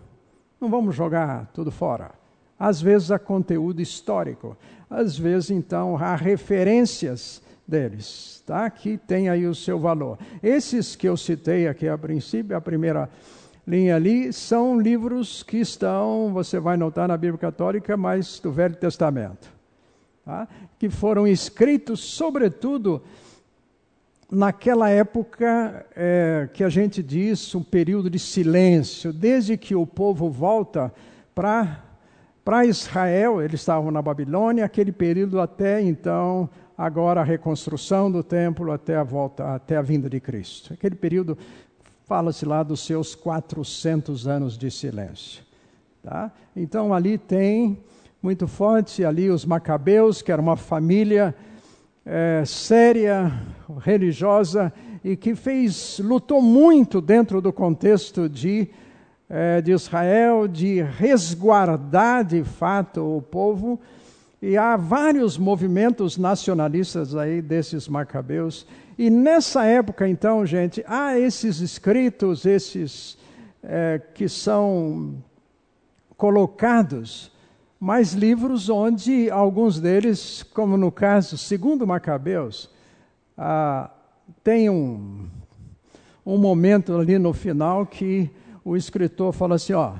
Não 0.60 0.68
vamos 0.68 0.96
jogar 0.96 1.52
tudo 1.54 1.70
fora. 1.70 2.10
Às 2.58 2.82
vezes 2.82 3.12
há 3.12 3.20
conteúdo 3.20 3.80
histórico, 3.80 4.58
às 4.90 5.16
vezes 5.16 5.52
então 5.52 5.96
há 5.96 6.16
referências 6.16 7.40
deles, 7.68 8.42
tá? 8.48 8.68
que 8.68 8.98
tem 8.98 9.30
aí 9.30 9.46
o 9.46 9.54
seu 9.54 9.78
valor. 9.78 10.18
Esses 10.42 10.96
que 10.96 11.08
eu 11.08 11.16
citei 11.16 11.68
aqui 11.68 11.88
a 11.88 11.96
princípio, 11.96 12.58
a 12.58 12.62
primeira 12.62 13.08
linha 13.68 13.96
ali, 13.96 14.34
são 14.34 14.82
livros 14.82 15.44
que 15.44 15.58
estão, 15.58 16.34
você 16.34 16.60
vai 16.60 16.78
notar 16.78 17.08
na 17.08 17.16
Bíblia 17.16 17.38
Católica, 17.38 17.96
mas 17.96 18.40
do 18.40 18.52
Velho 18.52 18.76
Testamento, 18.76 19.48
tá? 20.26 20.48
que 20.80 20.90
foram 20.90 21.28
escritos, 21.28 22.00
sobretudo, 22.00 23.04
naquela 24.32 24.90
época 24.90 25.86
é, 25.96 26.50
que 26.54 26.64
a 26.64 26.70
gente 26.70 27.02
diz 27.02 27.54
um 27.56 27.64
período 27.64 28.10
de 28.10 28.20
silêncio, 28.20 29.14
desde 29.14 29.58
que 29.58 29.76
o 29.76 29.86
povo 29.86 30.30
volta 30.30 30.94
para 31.34 31.84
para 32.48 32.66
Israel, 32.66 33.42
eles 33.42 33.60
estavam 33.60 33.92
na 33.92 34.02
Babilônia, 34.02 34.64
aquele 34.64 34.94
período 34.94 35.42
até 35.42 35.82
então, 35.82 36.50
agora 36.78 37.20
a 37.20 37.24
reconstrução 37.26 38.10
do 38.10 38.24
templo 38.24 38.72
até 38.72 38.96
a 38.96 39.04
volta, 39.04 39.54
até 39.54 39.76
a 39.76 39.82
vinda 39.82 40.10
de 40.10 40.22
Cristo. 40.22 40.74
Aquele 40.74 40.96
período 40.96 41.38
fala-se 42.06 42.46
lá 42.46 42.64
dos 42.64 42.80
seus 42.86 43.14
400 43.16 44.30
anos 44.30 44.58
de 44.58 44.72
silêncio. 44.72 45.44
Tá? 46.02 46.32
Então 46.56 46.94
ali 46.94 47.18
tem 47.18 47.84
muito 48.24 48.48
forte 48.48 49.04
ali 49.04 49.30
os 49.30 49.44
macabeus, 49.44 50.22
que 50.22 50.32
era 50.32 50.42
uma 50.42 50.56
família 50.56 51.36
é, 52.08 52.44
séria, 52.46 53.34
religiosa 53.82 54.72
e 55.04 55.16
que 55.18 55.36
fez, 55.36 56.00
lutou 56.00 56.42
muito 56.42 57.02
dentro 57.02 57.42
do 57.42 57.52
contexto 57.52 58.30
de, 58.30 58.70
é, 59.30 59.62
de 59.62 59.74
Israel, 59.74 60.48
de 60.48 60.82
resguardar 60.82 62.24
de 62.24 62.44
fato 62.44 63.18
o 63.18 63.22
povo. 63.22 63.80
E 64.42 64.56
há 64.56 64.78
vários 64.78 65.38
movimentos 65.38 66.18
nacionalistas 66.18 67.16
aí 67.16 67.42
desses 67.42 67.88
macabeus. 67.88 68.66
E 68.98 69.10
nessa 69.10 69.66
época, 69.66 70.08
então, 70.08 70.46
gente, 70.46 70.84
há 70.88 71.20
esses 71.20 71.60
escritos, 71.60 72.46
esses 72.46 73.18
é, 73.62 74.02
que 74.14 74.30
são 74.30 75.16
colocados 76.16 77.32
mas 77.80 78.14
livros 78.14 78.70
onde 78.70 79.30
alguns 79.30 79.80
deles, 79.80 80.44
como 80.54 80.78
no 80.78 80.92
caso 80.92 81.38
segundo 81.38 81.86
Macabeus, 81.86 82.70
ah, 83.38 83.92
tem 84.44 84.70
um, 84.70 85.28
um 86.26 86.38
momento 86.38 86.98
ali 86.98 87.20
no 87.20 87.34
final 87.34 87.86
que 87.86 88.30
o 88.66 88.76
escritor 88.76 89.32
fala 89.32 89.56
assim, 89.56 89.74
ó, 89.74 89.94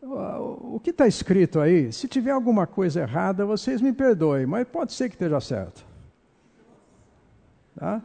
o 0.00 0.80
que 0.82 0.90
está 0.90 1.06
escrito 1.06 1.60
aí, 1.60 1.92
se 1.92 2.08
tiver 2.08 2.30
alguma 2.30 2.66
coisa 2.66 3.00
errada, 3.00 3.44
vocês 3.44 3.80
me 3.80 3.92
perdoem, 3.92 4.46
mas 4.46 4.66
pode 4.66 4.92
ser 4.92 5.08
que 5.08 5.14
esteja 5.14 5.40
certo. 5.40 5.84
Tá? 7.74 8.02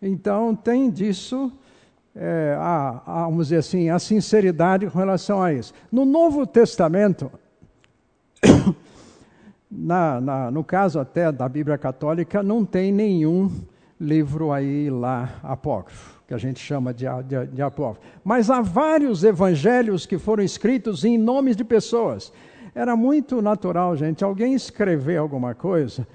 Então, 0.00 0.54
tem 0.54 0.90
disso, 0.90 1.52
é, 2.14 2.56
a, 2.58 3.02
a, 3.06 3.24
vamos 3.24 3.48
dizer 3.48 3.58
assim, 3.58 3.90
a 3.90 3.98
sinceridade 3.98 4.88
com 4.88 4.98
relação 4.98 5.42
a 5.42 5.52
isso. 5.52 5.74
No 5.90 6.04
Novo 6.04 6.46
Testamento, 6.46 7.30
na, 9.70 10.20
na, 10.20 10.50
no 10.50 10.64
caso 10.64 10.98
até 10.98 11.30
da 11.30 11.48
Bíblia 11.48 11.78
Católica, 11.78 12.42
não 12.42 12.64
tem 12.64 12.92
nenhum 12.92 13.50
livro 14.00 14.50
aí 14.50 14.88
lá 14.88 15.38
apócrifo, 15.42 16.22
que 16.26 16.32
a 16.32 16.38
gente 16.38 16.58
chama 16.58 16.94
de, 16.94 17.04
de, 17.26 17.46
de 17.46 17.62
apócrifo. 17.62 18.06
Mas 18.24 18.50
há 18.50 18.60
vários 18.60 19.22
evangelhos 19.22 20.06
que 20.06 20.18
foram 20.18 20.42
escritos 20.42 21.04
em 21.04 21.18
nomes 21.18 21.54
de 21.54 21.64
pessoas. 21.64 22.32
Era 22.74 22.96
muito 22.96 23.42
natural, 23.42 23.96
gente, 23.96 24.24
alguém 24.24 24.54
escrever 24.54 25.18
alguma 25.18 25.54
coisa 25.54 26.06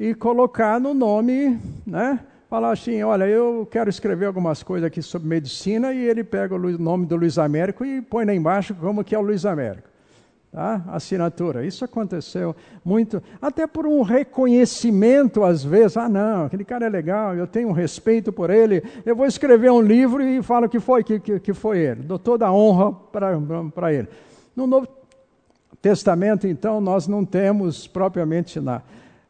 e 0.00 0.14
colocar 0.14 0.80
no 0.80 0.92
nome, 0.92 1.58
né? 1.86 2.20
Falar 2.50 2.72
assim, 2.72 3.02
olha, 3.02 3.26
eu 3.26 3.68
quero 3.70 3.90
escrever 3.90 4.24
algumas 4.24 4.62
coisas 4.62 4.86
aqui 4.86 5.02
sobre 5.02 5.28
medicina 5.28 5.92
e 5.92 5.98
ele 5.98 6.24
pega 6.24 6.54
o 6.54 6.78
nome 6.78 7.04
do 7.04 7.14
Luiz 7.14 7.38
Américo 7.38 7.84
e 7.84 8.00
põe 8.00 8.24
lá 8.24 8.34
embaixo 8.34 8.74
como 8.74 9.04
que 9.04 9.14
é 9.14 9.18
o 9.18 9.22
Luiz 9.22 9.44
Américo 9.44 9.87
tá? 10.50 10.84
assinatura. 10.88 11.64
Isso 11.64 11.84
aconteceu 11.84 12.54
muito, 12.84 13.22
até 13.40 13.66
por 13.66 13.86
um 13.86 14.02
reconhecimento 14.02 15.44
às 15.44 15.62
vezes. 15.62 15.96
Ah, 15.96 16.08
não, 16.08 16.46
aquele 16.46 16.64
cara 16.64 16.86
é 16.86 16.88
legal, 16.88 17.34
eu 17.34 17.46
tenho 17.46 17.68
um 17.68 17.72
respeito 17.72 18.32
por 18.32 18.50
ele, 18.50 18.82
eu 19.04 19.14
vou 19.14 19.26
escrever 19.26 19.70
um 19.70 19.80
livro 19.80 20.22
e 20.22 20.42
falo 20.42 20.68
que 20.68 20.80
foi, 20.80 21.04
que, 21.04 21.20
que, 21.20 21.40
que 21.40 21.52
foi 21.52 21.78
ele. 21.78 22.02
Dou 22.02 22.18
toda 22.18 22.46
a 22.46 22.52
honra 22.52 22.92
para 22.92 23.92
ele. 23.92 24.08
No 24.56 24.66
Novo 24.66 24.88
Testamento, 25.80 26.46
então, 26.46 26.80
nós 26.80 27.06
não 27.06 27.24
temos 27.24 27.86
propriamente 27.86 28.58
na, 28.58 28.82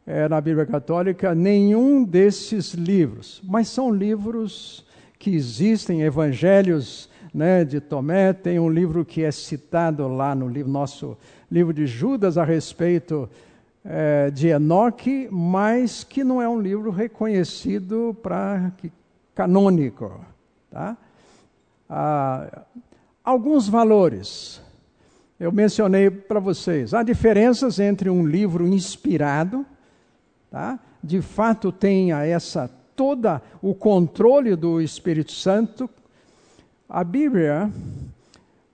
é, 0.05 0.27
na 0.27 0.41
Bíblia 0.41 0.65
Católica 0.65 1.35
nenhum 1.35 2.03
desses 2.03 2.73
livros, 2.73 3.39
mas 3.43 3.67
são 3.67 3.91
livros 3.91 4.83
que 5.19 5.35
existem, 5.35 6.01
evangelhos 6.01 7.09
né, 7.33 7.63
de 7.63 7.79
Tomé, 7.79 8.33
tem 8.33 8.59
um 8.59 8.69
livro 8.69 9.05
que 9.05 9.23
é 9.23 9.31
citado 9.31 10.07
lá 10.07 10.33
no 10.33 10.47
livro, 10.47 10.71
nosso 10.71 11.17
livro 11.51 11.73
de 11.73 11.85
Judas 11.85 12.37
a 12.37 12.43
respeito 12.43 13.29
é, 13.83 14.29
de 14.31 14.47
Enoque, 14.47 15.27
mas 15.31 16.03
que 16.03 16.23
não 16.23 16.41
é 16.41 16.49
um 16.49 16.59
livro 16.59 16.91
reconhecido 16.91 18.15
para 18.21 18.71
canônico. 19.33 20.19
Tá? 20.69 20.97
Ah, 21.89 22.63
alguns 23.23 23.67
valores. 23.67 24.61
Eu 25.39 25.51
mencionei 25.51 26.09
para 26.09 26.39
vocês. 26.39 26.93
Há 26.93 27.01
diferenças 27.01 27.79
entre 27.79 28.09
um 28.09 28.27
livro 28.27 28.67
inspirado, 28.67 29.65
tá? 30.51 30.77
de 31.01 31.21
fato 31.21 31.71
tenha 31.71 32.25
essa 32.25 32.69
toda 32.95 33.41
o 33.61 33.73
controle 33.73 34.57
do 34.57 34.81
Espírito 34.81 35.31
Santo, 35.31 35.89
a 36.89 37.03
Bíblia, 37.03 37.71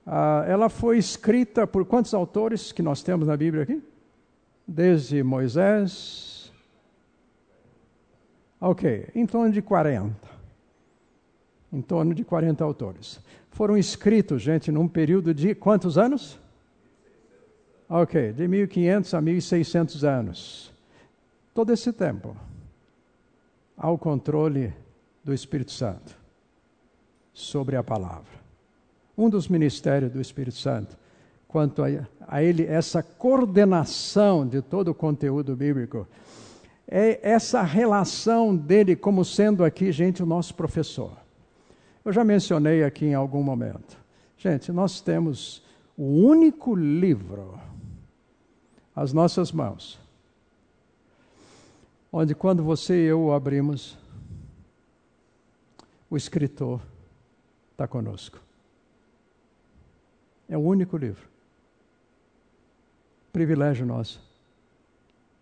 ah, 0.05 0.45
ela 0.47 0.69
foi 0.69 0.97
escrita 0.97 1.67
por 1.67 1.83
quantos 1.85 2.13
autores 2.13 2.71
que 2.71 2.81
nós 2.81 3.03
temos 3.03 3.27
na 3.27 3.35
Bíblia 3.35 3.63
aqui? 3.63 3.83
Desde 4.65 5.21
Moisés. 5.21 6.53
Ok, 8.61 9.09
em 9.13 9.25
torno 9.25 9.51
de 9.51 9.61
40. 9.61 10.15
Em 11.73 11.81
torno 11.81 12.13
de 12.13 12.23
40 12.23 12.63
autores. 12.63 13.19
Foram 13.51 13.77
escritos, 13.77 14.41
gente, 14.41 14.71
num 14.71 14.87
período 14.87 15.33
de 15.33 15.53
quantos 15.53 15.97
anos? 15.97 16.39
Ok, 17.89 18.31
de 18.31 18.47
1500 18.47 19.13
a 19.13 19.21
1600 19.21 20.03
anos. 20.05 20.73
Todo 21.53 21.73
esse 21.73 21.91
tempo, 21.91 22.35
ao 23.77 23.97
controle 23.97 24.73
do 25.23 25.33
Espírito 25.33 25.71
Santo 25.71 26.24
sobre 27.35 27.75
a 27.75 27.83
palavra. 27.83 28.31
Um 29.17 29.29
dos 29.29 29.49
ministérios 29.49 30.11
do 30.11 30.21
Espírito 30.21 30.57
Santo, 30.57 30.97
quanto 31.49 31.83
a, 31.83 31.87
a 32.25 32.41
ele, 32.41 32.65
essa 32.65 33.03
coordenação 33.03 34.47
de 34.47 34.61
todo 34.61 34.87
o 34.87 34.95
conteúdo 34.95 35.53
bíblico, 35.53 36.07
é 36.87 37.19
essa 37.21 37.61
relação 37.61 38.55
dele 38.55 38.95
como 38.95 39.25
sendo 39.25 39.65
aqui, 39.65 39.91
gente, 39.91 40.23
o 40.23 40.25
nosso 40.25 40.55
professor. 40.55 41.11
Eu 42.05 42.13
já 42.13 42.23
mencionei 42.23 42.83
aqui 42.83 43.05
em 43.05 43.13
algum 43.13 43.43
momento. 43.43 43.97
Gente, 44.37 44.71
nós 44.71 45.01
temos 45.01 45.61
o 45.97 46.03
único 46.03 46.73
livro 46.73 47.59
às 48.95 49.11
nossas 49.11 49.51
mãos, 49.51 49.99
onde 52.13 52.33
quando 52.33 52.63
você 52.63 52.95
e 52.95 53.07
eu 53.07 53.25
o 53.25 53.33
abrimos, 53.33 53.97
o 56.09 56.15
escritor 56.15 56.79
está 57.75 57.85
conosco. 57.85 58.39
É 60.47 60.57
o 60.57 60.61
único 60.61 60.95
livro. 60.95 61.27
Privilégio 63.33 63.85
nosso 63.85 64.23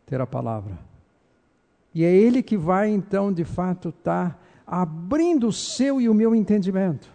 ter 0.05 0.19
a 0.19 0.27
palavra. 0.27 0.77
E 1.93 2.03
é 2.03 2.13
Ele 2.13 2.41
que 2.41 2.57
vai, 2.57 2.89
então, 2.89 3.31
de 3.31 3.43
fato, 3.43 3.89
estar 3.89 4.31
tá 4.31 4.39
abrindo 4.65 5.47
o 5.47 5.53
seu 5.53 6.01
e 6.01 6.09
o 6.09 6.13
meu 6.13 6.35
entendimento. 6.35 7.07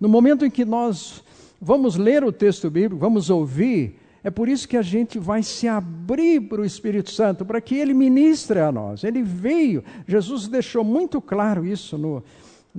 No 0.00 0.08
momento 0.08 0.44
em 0.44 0.50
que 0.50 0.64
nós 0.64 1.22
vamos 1.60 1.96
ler 1.96 2.24
o 2.24 2.32
texto 2.32 2.68
bíblico, 2.68 3.00
vamos 3.00 3.30
ouvir, 3.30 3.98
é 4.22 4.30
por 4.30 4.48
isso 4.48 4.68
que 4.68 4.76
a 4.76 4.82
gente 4.82 5.18
vai 5.18 5.42
se 5.42 5.68
abrir 5.68 6.40
para 6.40 6.60
o 6.60 6.64
Espírito 6.64 7.10
Santo, 7.10 7.44
para 7.44 7.60
que 7.60 7.74
ele 7.76 7.94
ministre 7.94 8.58
a 8.58 8.72
nós. 8.72 9.04
Ele 9.04 9.22
veio, 9.22 9.84
Jesus 10.06 10.48
deixou 10.48 10.82
muito 10.82 11.20
claro 11.20 11.64
isso 11.64 11.96
no, 11.96 12.16
no 12.16 12.24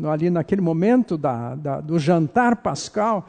ali 0.03 0.29
naquele 0.29 0.61
momento 0.61 1.17
da, 1.17 1.55
da, 1.55 1.81
do 1.81 1.97
jantar 1.97 2.57
pascal 2.57 3.27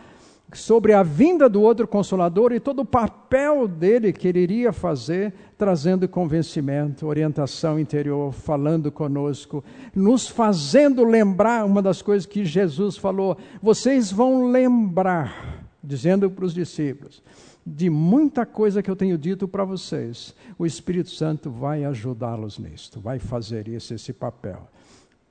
sobre 0.52 0.92
a 0.92 1.02
vinda 1.02 1.48
do 1.48 1.60
outro 1.60 1.86
consolador 1.88 2.52
e 2.52 2.60
todo 2.60 2.80
o 2.80 2.84
papel 2.84 3.66
dele 3.66 4.12
que 4.12 4.28
ele 4.28 4.40
iria 4.40 4.72
fazer, 4.72 5.34
trazendo 5.58 6.08
convencimento, 6.08 7.06
orientação 7.06 7.78
interior, 7.78 8.32
falando 8.32 8.90
conosco, 8.92 9.64
nos 9.94 10.28
fazendo 10.28 11.04
lembrar 11.04 11.64
uma 11.64 11.82
das 11.82 12.00
coisas 12.00 12.26
que 12.26 12.44
Jesus 12.44 12.96
falou: 12.96 13.36
vocês 13.60 14.10
vão 14.10 14.48
lembrar, 14.50 15.66
dizendo 15.82 16.30
para 16.30 16.44
os 16.44 16.54
discípulos, 16.54 17.22
de 17.66 17.90
muita 17.90 18.46
coisa 18.46 18.82
que 18.82 18.90
eu 18.90 18.96
tenho 18.96 19.18
dito 19.18 19.48
para 19.48 19.64
vocês. 19.64 20.34
O 20.58 20.64
Espírito 20.64 21.10
Santo 21.10 21.50
vai 21.50 21.84
ajudá-los 21.84 22.58
nisto, 22.58 23.00
vai 23.00 23.18
fazer 23.18 23.66
isso, 23.68 23.92
esse 23.92 24.12
papel. 24.12 24.68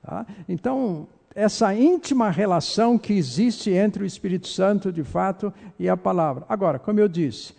Tá? 0.02 0.26
Então, 0.48 1.08
essa 1.36 1.74
íntima 1.74 2.30
relação 2.30 2.96
que 2.96 3.12
existe 3.12 3.70
entre 3.70 4.02
o 4.02 4.06
Espírito 4.06 4.48
Santo, 4.48 4.90
de 4.90 5.04
fato, 5.04 5.52
e 5.78 5.86
a 5.86 5.94
palavra. 5.94 6.46
Agora, 6.48 6.78
como 6.78 6.98
eu 6.98 7.06
disse, 7.06 7.52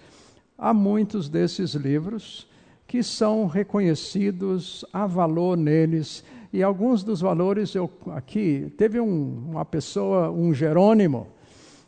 há 0.58 0.74
muitos 0.74 1.30
desses 1.30 1.76
livros 1.76 2.48
que 2.88 3.04
são 3.04 3.46
reconhecidos, 3.46 4.84
há 4.92 5.06
valor 5.06 5.56
neles, 5.56 6.24
e 6.52 6.64
alguns 6.64 7.04
dos 7.04 7.22
valores 7.22 7.76
eu 7.76 7.92
aqui 8.16 8.74
teve 8.76 9.00
um, 9.00 9.46
uma 9.52 9.64
pessoa, 9.64 10.32
um 10.32 10.56
Jerônimo, 10.56 11.28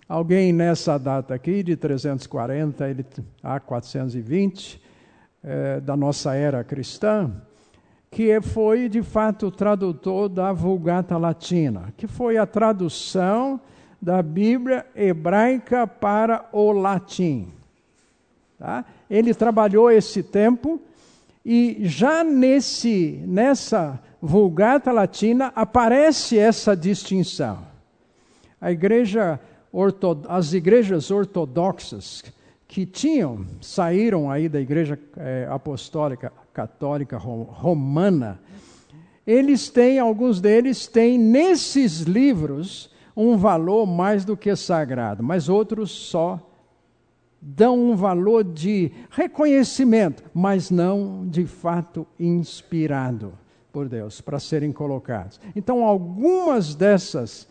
alguém 0.08 0.53
nessa 0.53 0.96
data 1.00 1.34
aqui 1.34 1.63
de 1.63 1.75
340 1.75 2.88
ele, 2.88 3.03
a 3.41 3.60
420 3.60 4.79
é, 5.41 5.79
da 5.79 5.98
nossa 5.98 6.36
era 6.36 6.63
cristã, 6.63 7.31
que 8.11 8.41
foi 8.41 8.89
de 8.89 9.03
fato 9.03 9.47
o 9.47 9.51
tradutor 9.51 10.29
da 10.29 10.51
Vulgata 10.51 11.17
Latina, 11.17 11.93
que 11.95 12.07
foi 12.07 12.37
a 12.37 12.45
tradução 12.45 13.59
da 14.01 14.21
Bíblia 14.21 14.85
hebraica 14.95 15.85
para 15.85 16.47
o 16.51 16.71
latim. 16.71 17.51
Tá? 18.57 18.83
Ele 19.09 19.33
trabalhou 19.33 19.91
esse 19.91 20.23
tempo 20.23 20.81
e 21.45 21.77
já 21.81 22.23
nesse 22.23 23.23
nessa 23.25 23.99
Vulgata 24.21 24.91
Latina 24.91 25.51
aparece 25.55 26.38
essa 26.38 26.75
distinção. 26.75 27.60
A 28.60 28.71
igreja 28.71 29.39
as 30.27 30.53
igrejas 30.53 31.12
ortodoxas 31.12 32.23
que 32.67 32.86
tinham 32.86 33.45
saíram 33.62 34.29
aí 34.29 34.49
da 34.49 34.60
igreja 34.60 34.99
é, 35.15 35.47
apostólica 35.49 36.34
católica 36.60 37.17
romana, 37.17 38.38
eles 39.26 39.69
têm, 39.69 39.98
alguns 39.98 40.41
deles 40.41 40.88
têm 40.88 41.17
nesses 41.17 42.02
livros 42.02 42.89
um 43.15 43.38
valor 43.38 43.86
mais 43.86 44.26
do 44.26 44.36
que 44.36 44.54
sagrado, 44.58 45.24
mas 45.24 45.48
outros 45.48 45.89
só 45.89 46.38
dão 47.41 47.91
um 47.91 47.95
valor 47.95 48.43
de 48.43 48.91
reconhecimento, 49.10 50.22
mas 50.34 50.69
não 50.69 51.26
de 51.26 51.45
fato 51.45 52.06
inspirado 52.19 53.32
por 53.72 53.88
Deus 53.88 54.19
para 54.19 54.38
serem 54.38 54.74
colocados. 54.74 55.39
Então, 55.56 55.86
algumas 55.86 56.76
dessas 56.76 57.48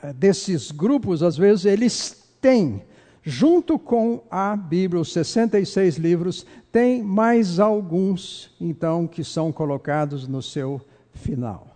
eh, 0.00 0.12
desses 0.12 0.70
grupos, 0.70 1.24
às 1.24 1.36
vezes, 1.36 1.64
eles 1.64 2.24
têm 2.40 2.84
Junto 3.22 3.78
com 3.78 4.22
a 4.30 4.56
Bíblia, 4.56 5.02
os 5.02 5.12
66 5.12 5.96
livros, 5.96 6.46
tem 6.72 7.02
mais 7.02 7.58
alguns, 7.58 8.54
então, 8.60 9.06
que 9.06 9.24
são 9.24 9.50
colocados 9.50 10.28
no 10.28 10.40
seu 10.40 10.80
final. 11.12 11.66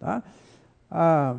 Tá? 0.00 0.22
Ah, 0.90 1.36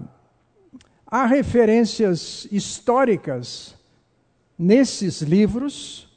há 1.05 1.25
referências 1.25 2.47
históricas 2.51 3.75
nesses 4.57 5.21
livros, 5.21 6.07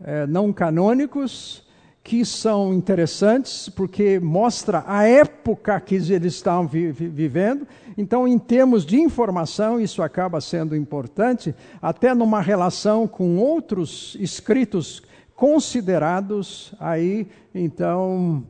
eh, 0.00 0.26
não 0.26 0.52
canônicos, 0.52 1.66
que 2.08 2.24
são 2.24 2.72
interessantes 2.72 3.68
porque 3.68 4.18
mostra 4.18 4.82
a 4.86 5.04
época 5.04 5.78
que 5.78 5.94
eles 5.94 6.34
estavam 6.34 6.66
vi 6.66 6.90
vivendo. 6.90 7.68
Então, 7.98 8.26
em 8.26 8.38
termos 8.38 8.86
de 8.86 8.98
informação, 8.98 9.78
isso 9.78 10.02
acaba 10.02 10.40
sendo 10.40 10.74
importante, 10.74 11.54
até 11.82 12.14
numa 12.14 12.40
relação 12.40 13.06
com 13.06 13.36
outros 13.36 14.16
escritos 14.18 15.02
considerados 15.38 16.74
aí, 16.80 17.28
então, 17.54 18.42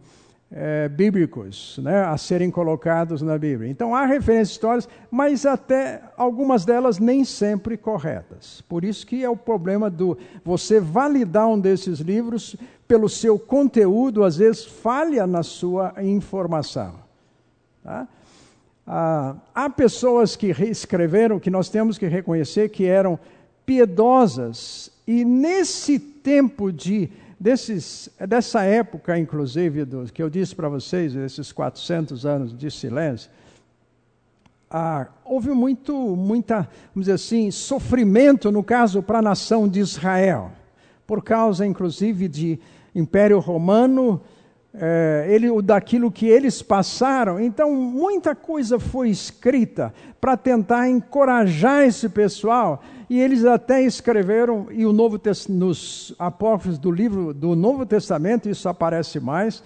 é, 0.50 0.88
bíblicos, 0.88 1.78
né, 1.82 2.00
a 2.00 2.16
serem 2.16 2.50
colocados 2.50 3.20
na 3.20 3.36
Bíblia. 3.36 3.70
Então 3.70 3.94
há 3.94 4.06
referências 4.06 4.52
históricas, 4.52 4.88
mas 5.10 5.44
até 5.44 6.00
algumas 6.16 6.64
delas 6.64 6.98
nem 6.98 7.26
sempre 7.26 7.76
corretas. 7.76 8.62
Por 8.62 8.84
isso 8.84 9.06
que 9.06 9.22
é 9.22 9.28
o 9.28 9.36
problema 9.36 9.90
do 9.90 10.16
você 10.42 10.80
validar 10.80 11.46
um 11.46 11.60
desses 11.60 11.98
livros 11.98 12.56
pelo 12.88 13.06
seu 13.06 13.38
conteúdo, 13.38 14.24
às 14.24 14.38
vezes 14.38 14.64
falha 14.64 15.26
na 15.26 15.42
sua 15.42 15.92
informação. 16.02 16.94
Tá? 17.84 18.08
Ah, 18.86 19.36
há 19.54 19.68
pessoas 19.68 20.36
que 20.36 20.46
escreveram 20.46 21.38
que 21.38 21.50
nós 21.50 21.68
temos 21.68 21.98
que 21.98 22.06
reconhecer 22.06 22.70
que 22.70 22.86
eram 22.86 23.18
piedosas 23.66 24.90
e 25.10 25.24
nesse 25.24 25.98
tempo 25.98 26.70
de 26.70 27.08
desses, 27.40 28.10
dessa 28.28 28.62
época, 28.64 29.18
inclusive, 29.18 29.86
do, 29.86 30.04
que 30.12 30.22
eu 30.22 30.28
disse 30.28 30.54
para 30.54 30.68
vocês, 30.68 31.14
esses 31.16 31.50
400 31.50 32.26
anos 32.26 32.54
de 32.54 32.70
silêncio, 32.70 33.30
ah, 34.70 35.06
houve 35.24 35.48
muito, 35.52 35.94
muita, 35.94 36.68
vamos 36.94 37.06
dizer 37.06 37.12
assim, 37.12 37.50
sofrimento, 37.50 38.52
no 38.52 38.62
caso, 38.62 39.02
para 39.02 39.20
a 39.20 39.22
nação 39.22 39.66
de 39.66 39.80
Israel, 39.80 40.52
por 41.06 41.24
causa, 41.24 41.64
inclusive, 41.64 42.28
de 42.28 42.58
Império 42.94 43.38
Romano, 43.38 44.20
é, 44.74 45.26
ele, 45.28 45.50
daquilo 45.62 46.10
que 46.10 46.26
eles 46.26 46.62
passaram. 46.62 47.40
Então, 47.40 47.74
muita 47.74 48.34
coisa 48.34 48.78
foi 48.78 49.10
escrita 49.10 49.92
para 50.20 50.36
tentar 50.36 50.88
encorajar 50.88 51.84
esse 51.84 52.08
pessoal. 52.08 52.82
E 53.08 53.18
eles 53.18 53.44
até 53.44 53.82
escreveram, 53.82 54.66
e 54.70 54.84
o 54.84 54.92
Novo 54.92 55.18
nos 55.48 56.14
apócrifos 56.18 56.78
do 56.78 56.90
livro 56.90 57.32
do 57.32 57.56
Novo 57.56 57.86
Testamento, 57.86 58.50
isso 58.50 58.68
aparece 58.68 59.18
mais, 59.18 59.62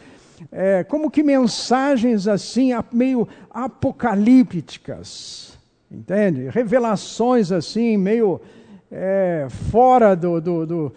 é, 0.50 0.82
como 0.84 1.10
que 1.10 1.22
mensagens 1.22 2.28
assim, 2.28 2.70
meio 2.92 3.28
apocalípticas, 3.50 5.58
entende? 5.90 6.48
Revelações 6.48 7.52
assim, 7.52 7.96
meio 7.96 8.40
é, 8.90 9.46
fora 9.70 10.14
do, 10.14 10.40
do, 10.40 10.66
do, 10.66 10.92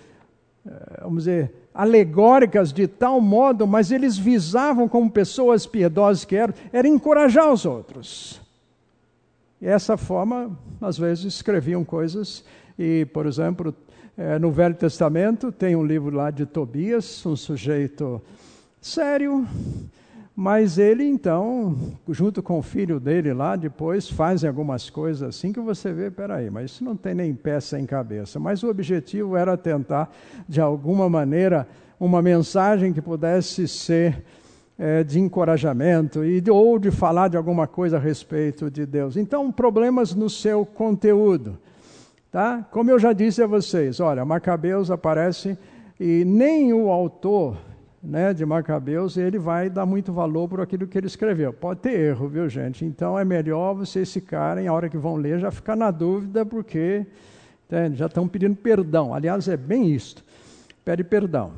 é, 0.68 1.02
vamos 1.02 1.24
dizer, 1.24 1.52
alegóricas 1.76 2.72
de 2.72 2.88
tal 2.88 3.20
modo, 3.20 3.68
mas 3.68 3.92
eles 3.92 4.18
visavam, 4.18 4.88
como 4.88 5.12
pessoas 5.12 5.68
piedosas 5.68 6.24
que 6.24 6.38
eram, 6.38 6.54
era 6.72 6.88
encorajar 6.88 7.52
os 7.52 7.66
outros. 7.66 8.42
E 9.62 9.68
essa 9.68 9.98
forma, 9.98 10.58
às 10.80 10.98
vezes, 10.98 11.26
escreviam 11.26 11.84
coisas, 11.84 12.46
e, 12.80 13.06
por 13.14 13.26
exemplo, 13.26 13.76
é, 14.18 14.40
no 14.40 14.52
Velho 14.52 14.76
Testamento 14.76 15.52
tem 15.52 15.76
um 15.76 15.86
livro 15.86 16.16
lá 16.16 16.32
de 16.32 16.46
Tobias, 16.46 17.26
um 17.26 17.36
sujeito 17.36 18.22
sério, 18.80 19.46
Mas 20.36 20.78
ele 20.78 21.06
então, 21.06 21.78
junto 22.10 22.44
com 22.44 22.60
o 22.60 22.62
filho 22.62 23.00
dele 23.00 23.32
lá, 23.32 23.56
depois 23.56 24.10
fazem 24.10 24.50
algumas 24.50 24.90
coisas 24.90 25.24
assim 25.24 25.54
que 25.54 25.62
você 25.62 25.94
vê, 25.94 26.12
peraí, 26.12 26.50
mas 26.50 26.72
isso 26.72 26.84
não 26.84 26.94
tem 26.94 27.16
nem 27.16 27.34
pé 27.34 27.62
sem 27.62 27.86
cabeça. 27.86 28.38
Mas 28.38 28.62
o 28.62 28.70
objetivo 28.70 29.38
era 29.38 29.56
tentar, 29.56 30.12
de 30.48 30.60
alguma 30.60 31.10
maneira, 31.10 31.66
uma 31.98 32.22
mensagem 32.22 32.92
que 32.92 33.02
pudesse 33.02 33.66
ser 33.66 34.26
é, 34.78 35.06
de 35.06 35.22
encorajamento 35.22 36.26
e 36.26 36.44
ou 36.50 36.78
de 36.78 36.92
falar 36.92 37.30
de 37.30 37.38
alguma 37.38 37.66
coisa 37.66 37.96
a 37.96 38.00
respeito 38.00 38.70
de 38.70 38.86
Deus. 38.86 39.16
Então, 39.16 39.50
problemas 39.50 40.14
no 40.14 40.30
seu 40.30 40.66
conteúdo. 40.66 41.58
Tá? 42.30 42.68
Como 42.72 42.92
eu 42.92 43.00
já 43.00 43.14
disse 43.14 43.42
a 43.42 43.48
vocês, 43.48 44.02
olha, 44.02 44.26
Macabeus 44.26 44.92
aparece 44.92 45.58
e 45.98 46.26
nem 46.26 46.74
o 46.74 46.92
autor 46.92 47.56
né, 48.06 48.34
de 48.34 48.46
Macabeus, 48.46 49.18
ele 49.18 49.40
vai 49.40 49.70
dar 49.70 49.86
muito 49.86 50.14
valor 50.14 50.48
por 50.48 50.62
aquilo 50.62 50.88
que 50.88 50.98
ele 50.98 51.08
escreveu. 51.08 51.52
Pode 51.52 51.80
ter 51.80 52.00
erro, 52.00 52.28
viu, 52.28 52.48
gente? 52.48 52.86
Então 52.86 53.18
é 53.18 53.26
melhor 53.26 53.74
vocês 53.74 54.14
ficarem, 54.14 54.68
a 54.68 54.74
hora 54.74 54.88
que 54.88 54.98
vão 54.98 55.16
ler, 55.16 55.40
já 55.40 55.50
ficar 55.50 55.76
na 55.76 55.90
dúvida, 55.90 56.46
porque 56.46 57.06
entende? 57.66 57.98
já 57.98 58.06
estão 58.06 58.28
pedindo 58.28 58.56
perdão. 58.56 59.14
Aliás, 59.14 59.48
é 59.48 59.58
bem 59.58 59.92
isto. 59.92 60.24
Pede 60.84 61.04
perdão. 61.04 61.52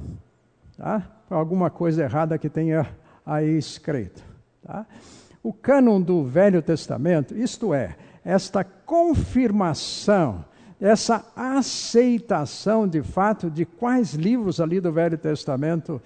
Tá? 0.78 1.04
Por 1.28 1.36
alguma 1.36 1.70
coisa 1.70 2.04
errada 2.04 2.38
que 2.38 2.50
tenha 2.50 2.88
aí 3.26 3.58
escrito. 3.58 4.24
Tá? 4.66 4.86
O 5.44 5.52
cânon 5.52 6.02
do 6.02 6.24
Velho 6.24 6.62
Testamento, 6.62 7.38
isto 7.38 7.74
é, 7.74 7.96
esta 8.24 8.64
confirmação 8.64 10.46
essa 10.80 11.26
aceitação 11.36 12.88
de 12.88 13.02
fato 13.02 13.50
de 13.50 13.66
quais 13.66 14.14
livros 14.14 14.62
ali 14.62 14.80
do 14.80 14.92
Velho 14.92 15.18
Testamento 15.18 16.00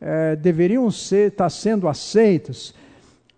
é, 0.00 0.36
deveriam 0.36 0.90
ser, 0.90 1.28
estar 1.28 1.44
tá 1.44 1.50
sendo 1.50 1.88
aceitos. 1.88 2.74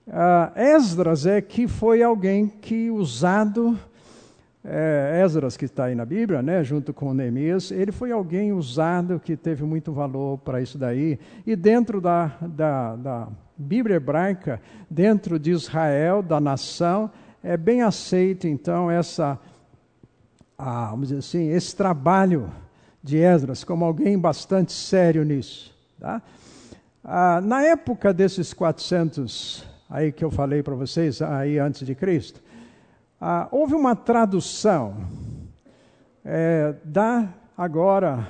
Uh, 0.07 0.59
Esdras 0.59 1.27
é 1.27 1.41
que 1.41 1.69
foi 1.69 2.03
alguém 2.03 2.49
que 2.49 2.91
usado, 2.91 3.79
é, 4.65 5.21
Esdras 5.23 5.57
que 5.57 5.67
está 5.67 5.85
aí 5.85 5.95
na 5.95 6.07
Bíblia, 6.07 6.41
né, 6.41 6.65
junto 6.65 6.95
com 6.95 7.13
Neemias, 7.13 7.71
ele 7.71 7.93
foi 7.93 8.11
alguém 8.11 8.53
usado 8.53 9.21
que 9.21 9.37
teve 9.37 9.65
muito 9.65 9.93
valor 9.93 10.39
para 10.39 10.63
isso 10.63 10.79
daí. 10.79 11.19
E 11.47 11.55
dentro 11.55 12.01
da, 12.01 12.33
da, 12.41 12.97
da 12.97 13.29
Bíblia 13.57 13.97
hebraica, 13.97 14.61
dentro 14.89 15.39
de 15.39 15.51
Israel, 15.51 16.23
da 16.23 16.41
nação, 16.41 17.11
é 17.43 17.57
bem 17.57 17.83
aceito 17.83 18.47
então 18.47 18.91
essa, 18.91 19.39
ah, 20.57 20.89
vamos 20.91 21.09
dizer 21.09 21.19
assim, 21.19 21.51
esse 21.51 21.77
trabalho 21.77 22.51
de 23.03 23.19
Esdras 23.19 23.63
como 23.63 23.85
alguém 23.85 24.19
bastante 24.19 24.73
sério 24.73 25.23
nisso. 25.23 25.77
Tá? 26.01 26.23
Ah, 27.11 27.41
na 27.41 27.63
época 27.63 28.13
desses 28.13 28.53
400 28.53 29.65
aí 29.89 30.13
que 30.13 30.23
eu 30.23 30.31
falei 30.31 30.63
para 30.63 30.75
vocês, 30.75 31.23
aí 31.23 31.59
antes 31.59 31.87
de 31.87 31.95
Cristo, 31.95 32.43
ah, 33.19 33.49
houve 33.51 33.75
uma 33.75 33.97
tradução 33.97 34.95
é, 36.23 36.75
da 36.85 37.33
agora 37.57 38.29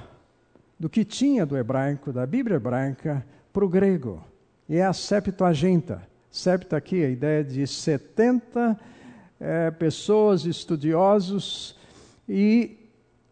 do 0.79 0.89
que 0.89 1.05
tinha 1.05 1.45
do 1.45 1.59
hebraico, 1.59 2.13
da 2.13 2.25
Bíblia 2.25 2.55
hebraica, 2.55 3.27
para 3.53 3.65
o 3.65 3.69
grego. 3.69 4.23
E 4.69 4.77
é 4.77 4.85
a 4.85 4.93
Septuaginta. 4.93 6.01
Septa 6.31 6.77
aqui, 6.77 7.05
a 7.05 7.09
ideia 7.09 7.43
de 7.43 7.67
70 7.67 8.79
é, 9.41 9.73
pessoas, 9.73 10.45
estudiosos, 10.45 11.77
e 12.29 12.79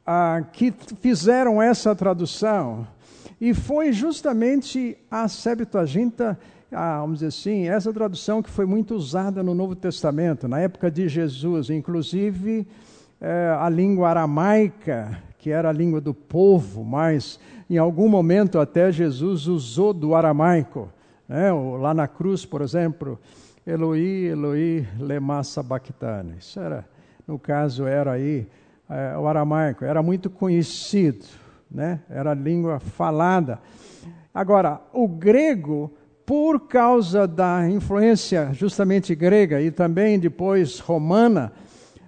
ah, 0.05 0.43
que 0.53 0.75
fizeram 1.01 1.63
essa 1.63 1.95
tradução 1.95 2.85
e 3.41 3.53
foi 3.53 3.93
justamente 3.93 4.97
a 5.11 5.29
Septuaginta, 5.29 6.39
a, 6.73 7.01
vamos 7.01 7.21
dizer 7.21 7.29
assim, 7.29 7.69
essa 7.69 7.93
tradução 7.93 8.43
que 8.43 8.51
foi 8.51 8.67
muito 8.67 8.95
usada 8.95 9.43
no 9.43 9.55
Novo 9.55 9.75
Testamento, 9.75 10.49
na 10.49 10.61
época 10.61 10.91
de 10.91 11.09
Jesus, 11.09 11.71
inclusive 11.71 12.67
é, 13.21 13.57
a 13.59 13.69
língua 13.69 14.09
aramaica, 14.11 15.23
que 15.39 15.51
era 15.51 15.69
a 15.69 15.73
língua 15.73 16.01
do 16.01 16.15
povo, 16.15 16.85
mas 16.85 17.39
em 17.69 17.79
algum 17.79 18.09
momento 18.09 18.59
até 18.59 18.91
Jesus 18.91 19.47
usou 19.47 19.93
do 19.93 20.15
aramaico. 20.15 20.91
Né? 21.29 21.53
Lá 21.53 21.93
na 21.93 22.09
cruz, 22.09 22.45
por 22.45 22.63
exemplo, 22.63 23.19
Eloi, 23.67 24.27
Eloi, 24.27 24.87
lema 24.99 25.43
sabachthani. 25.43 26.37
Isso 26.39 26.59
era, 26.61 26.85
no 27.27 27.39
caso, 27.39 27.87
era 27.87 28.13
aí 28.13 28.47
é, 28.89 29.17
o 29.19 29.27
aramaico, 29.27 29.85
era 29.85 30.03
muito 30.03 30.31
conhecido 30.31 31.27
né? 31.71 32.01
era 32.09 32.31
a 32.31 32.35
língua 32.35 32.79
falada. 32.79 33.61
Agora, 34.33 34.81
o 34.93 35.09
grego, 35.09 35.93
por 36.25 36.67
causa 36.69 37.27
da 37.27 37.69
influência 37.69 38.51
justamente 38.53 39.15
grega 39.15 39.61
e 39.61 39.71
também 39.71 40.19
depois 40.19 40.79
romana, 40.79 41.53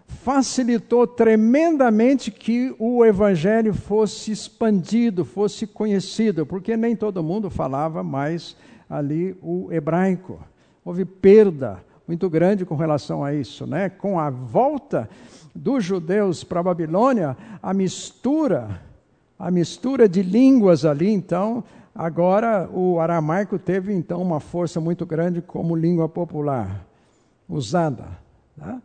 facilitou 0.07 1.07
tremendamente 1.07 2.31
que 2.31 2.75
o 2.79 3.05
evangelho 3.05 3.73
fosse 3.73 4.31
expandido, 4.31 5.25
fosse 5.25 5.67
conhecido, 5.67 6.45
porque 6.45 6.77
nem 6.77 6.97
todo 6.97 7.23
mundo 7.23 7.49
falava 7.49 8.03
mais 8.03 8.57
ali 8.89 9.37
o 9.43 9.73
hebraico. 9.73 10.41
Houve 10.85 11.05
perda 11.05 11.83
muito 12.07 12.29
grande 12.29 12.65
com 12.65 12.75
relação 12.75 13.23
a 13.23 13.35
isso, 13.35 13.67
né? 13.67 13.91
Com 13.91 14.19
a 14.19 14.31
volta 14.31 15.09
dos 15.55 15.85
judeus 15.85 16.43
para 16.43 16.61
a 16.61 16.63
Babilônia, 16.63 17.37
a 17.63 17.75
mistura 17.75 18.81
a 19.39 19.51
mistura 19.51 20.09
de 20.09 20.23
línguas 20.23 20.85
ali, 20.85 21.11
então, 21.11 21.63
agora 21.95 22.69
o 22.73 22.99
aramaico 22.99 23.59
teve 23.59 23.95
então 23.95 24.21
uma 24.21 24.41
força 24.41 24.81
muito 24.81 25.07
grande 25.07 25.41
como 25.41 25.77
língua 25.77 26.09
popular 26.09 26.85
usada. 27.49 28.09
Tá? 28.59 28.83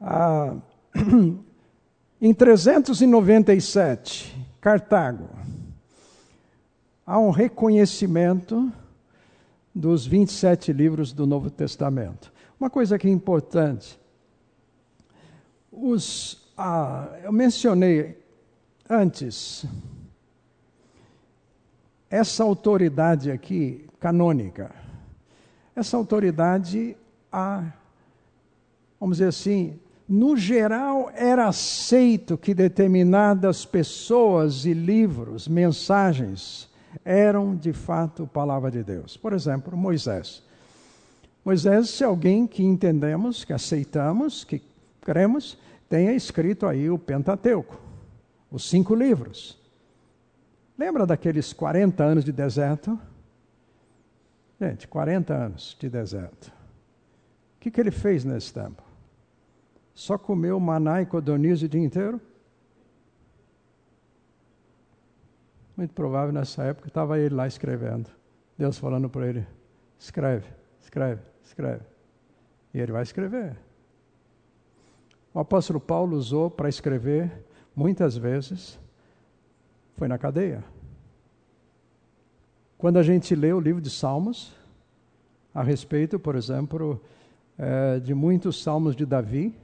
Ah, 0.00 0.54
em 2.20 2.32
397, 2.32 4.34
Cartago, 4.60 5.28
há 7.06 7.18
um 7.18 7.30
reconhecimento 7.30 8.72
dos 9.74 10.06
27 10.06 10.72
livros 10.72 11.12
do 11.12 11.26
Novo 11.26 11.50
Testamento. 11.50 12.32
Uma 12.58 12.70
coisa 12.70 12.98
que 12.98 13.06
é 13.06 13.10
importante, 13.10 14.00
os, 15.70 16.50
ah, 16.56 17.08
eu 17.22 17.32
mencionei 17.32 18.23
Antes, 18.88 19.64
essa 22.10 22.44
autoridade 22.44 23.30
aqui, 23.30 23.86
canônica, 23.98 24.70
essa 25.74 25.96
autoridade, 25.96 26.94
a, 27.32 27.64
vamos 29.00 29.16
dizer 29.16 29.28
assim, 29.28 29.80
no 30.06 30.36
geral 30.36 31.10
era 31.14 31.48
aceito 31.48 32.36
que 32.36 32.52
determinadas 32.52 33.64
pessoas 33.64 34.66
e 34.66 34.74
livros, 34.74 35.48
mensagens, 35.48 36.68
eram 37.02 37.56
de 37.56 37.72
fato 37.72 38.26
palavra 38.26 38.70
de 38.70 38.84
Deus. 38.84 39.16
Por 39.16 39.32
exemplo, 39.32 39.74
Moisés. 39.74 40.42
Moisés 41.42 42.00
é 42.02 42.04
alguém 42.04 42.46
que 42.46 42.62
entendemos, 42.62 43.44
que 43.44 43.52
aceitamos, 43.54 44.44
que 44.44 44.62
cremos, 45.00 45.58
tenha 45.88 46.12
escrito 46.12 46.66
aí 46.66 46.90
o 46.90 46.98
Pentateuco 46.98 47.83
os 48.54 48.70
cinco 48.70 48.94
livros. 48.94 49.60
Lembra 50.78 51.04
daqueles 51.04 51.52
40 51.52 52.04
anos 52.04 52.24
de 52.24 52.30
deserto? 52.30 52.96
Gente, 54.60 54.86
40 54.86 55.34
anos 55.34 55.76
de 55.78 55.90
deserto. 55.90 56.46
O 57.56 57.60
que, 57.60 57.68
que 57.68 57.80
ele 57.80 57.90
fez 57.90 58.24
nesse 58.24 58.54
tempo? 58.54 58.80
Só 59.92 60.16
comeu 60.16 60.60
maná 60.60 61.02
e 61.02 61.06
codorniz 61.06 61.62
o 61.62 61.68
dia 61.68 61.82
inteiro? 61.82 62.20
Muito 65.76 65.92
provável 65.92 66.32
nessa 66.32 66.62
época 66.62 66.86
estava 66.86 67.18
ele 67.18 67.34
lá 67.34 67.48
escrevendo. 67.48 68.08
Deus 68.56 68.78
falando 68.78 69.10
para 69.10 69.26
ele: 69.26 69.44
escreve, 69.98 70.46
escreve, 70.80 71.22
escreve. 71.42 71.82
E 72.72 72.78
ele 72.78 72.92
vai 72.92 73.02
escrever. 73.02 73.56
O 75.32 75.40
apóstolo 75.40 75.80
Paulo 75.80 76.16
usou 76.16 76.48
para 76.48 76.68
escrever 76.68 77.32
muitas 77.74 78.16
vezes, 78.16 78.78
foi 79.96 80.08
na 80.08 80.18
cadeia. 80.18 80.64
Quando 82.76 82.98
a 82.98 83.02
gente 83.02 83.34
lê 83.34 83.52
o 83.52 83.60
livro 83.60 83.80
de 83.80 83.90
Salmos, 83.90 84.54
a 85.54 85.62
respeito, 85.62 86.18
por 86.18 86.34
exemplo, 86.34 87.00
é, 87.56 88.00
de 88.00 88.12
muitos 88.12 88.60
salmos 88.60 88.96
de 88.96 89.06
Davi, 89.06 89.54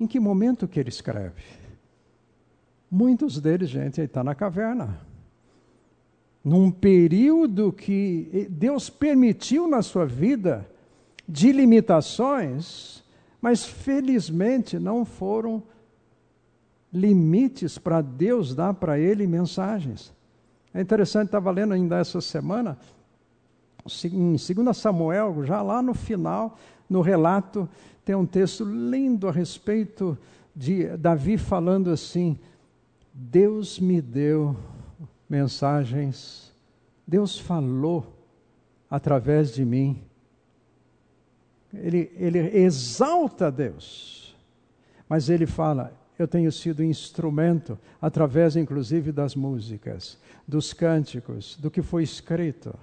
em 0.00 0.06
que 0.06 0.18
momento 0.18 0.66
que 0.66 0.80
ele 0.80 0.88
escreve? 0.88 1.42
Muitos 2.90 3.38
deles, 3.38 3.68
gente, 3.68 4.00
está 4.00 4.24
na 4.24 4.34
caverna. 4.34 5.00
Num 6.42 6.70
período 6.70 7.70
que 7.70 8.48
Deus 8.50 8.88
permitiu 8.88 9.68
na 9.68 9.82
sua 9.82 10.06
vida 10.06 10.66
de 11.28 11.52
limitações, 11.52 13.04
mas 13.42 13.66
felizmente 13.66 14.78
não 14.78 15.04
foram 15.04 15.62
limites 16.92 17.78
para 17.78 18.00
Deus 18.00 18.54
dar 18.54 18.74
para 18.74 18.98
ele 18.98 19.26
mensagens. 19.26 20.12
É 20.72 20.80
interessante, 20.80 21.26
estava 21.26 21.50
lendo 21.50 21.74
ainda 21.74 21.98
essa 21.98 22.20
semana 22.20 22.78
Em 24.04 24.36
2 24.36 24.76
Samuel, 24.76 25.44
já 25.44 25.62
lá 25.62 25.80
no 25.80 25.94
final, 25.94 26.58
no 26.88 27.00
relato, 27.00 27.68
tem 28.04 28.14
um 28.14 28.26
texto 28.26 28.64
lindo 28.64 29.28
a 29.28 29.32
respeito 29.32 30.16
de 30.54 30.96
Davi 30.96 31.36
falando 31.36 31.90
assim: 31.90 32.38
Deus 33.12 33.78
me 33.78 34.00
deu 34.00 34.56
mensagens, 35.28 36.52
Deus 37.06 37.38
falou 37.38 38.14
através 38.90 39.52
de 39.52 39.64
mim. 39.64 40.02
Ele, 41.72 42.10
ele 42.16 42.38
exalta 42.38 43.50
Deus, 43.50 44.34
mas 45.08 45.28
ele 45.28 45.46
fala: 45.46 45.92
eu 46.18 46.26
tenho 46.26 46.50
sido 46.50 46.82
instrumento, 46.82 47.78
através 48.00 48.56
inclusive 48.56 49.12
das 49.12 49.34
músicas, 49.34 50.18
dos 50.46 50.72
cânticos, 50.72 51.56
do 51.60 51.70
que 51.70 51.82
foi 51.82 52.02
escrito. 52.02 52.74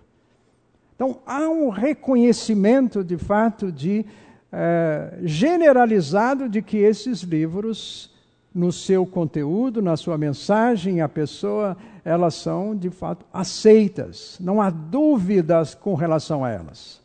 Então, 0.95 1.19
há 1.25 1.49
um 1.49 1.69
reconhecimento, 1.69 3.03
de 3.03 3.17
fato, 3.17 3.71
de 3.71 4.05
é, 4.51 5.19
generalizado 5.23 6.47
de 6.47 6.61
que 6.61 6.77
esses 6.77 7.21
livros, 7.21 8.09
no 8.53 8.71
seu 8.71 9.05
conteúdo, 9.05 9.81
na 9.81 9.97
sua 9.97 10.17
mensagem, 10.17 11.01
a 11.01 11.09
pessoa, 11.09 11.75
elas 12.05 12.35
são, 12.35 12.73
de 12.73 12.89
fato, 12.89 13.25
aceitas. 13.33 14.37
Não 14.39 14.61
há 14.61 14.69
dúvidas 14.69 15.75
com 15.75 15.93
relação 15.93 16.45
a 16.45 16.49
elas. 16.49 17.01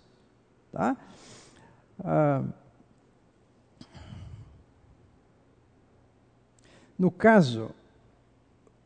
Tá? 0.70 0.96
Ah, 2.04 2.42
No 7.00 7.10
caso, 7.10 7.70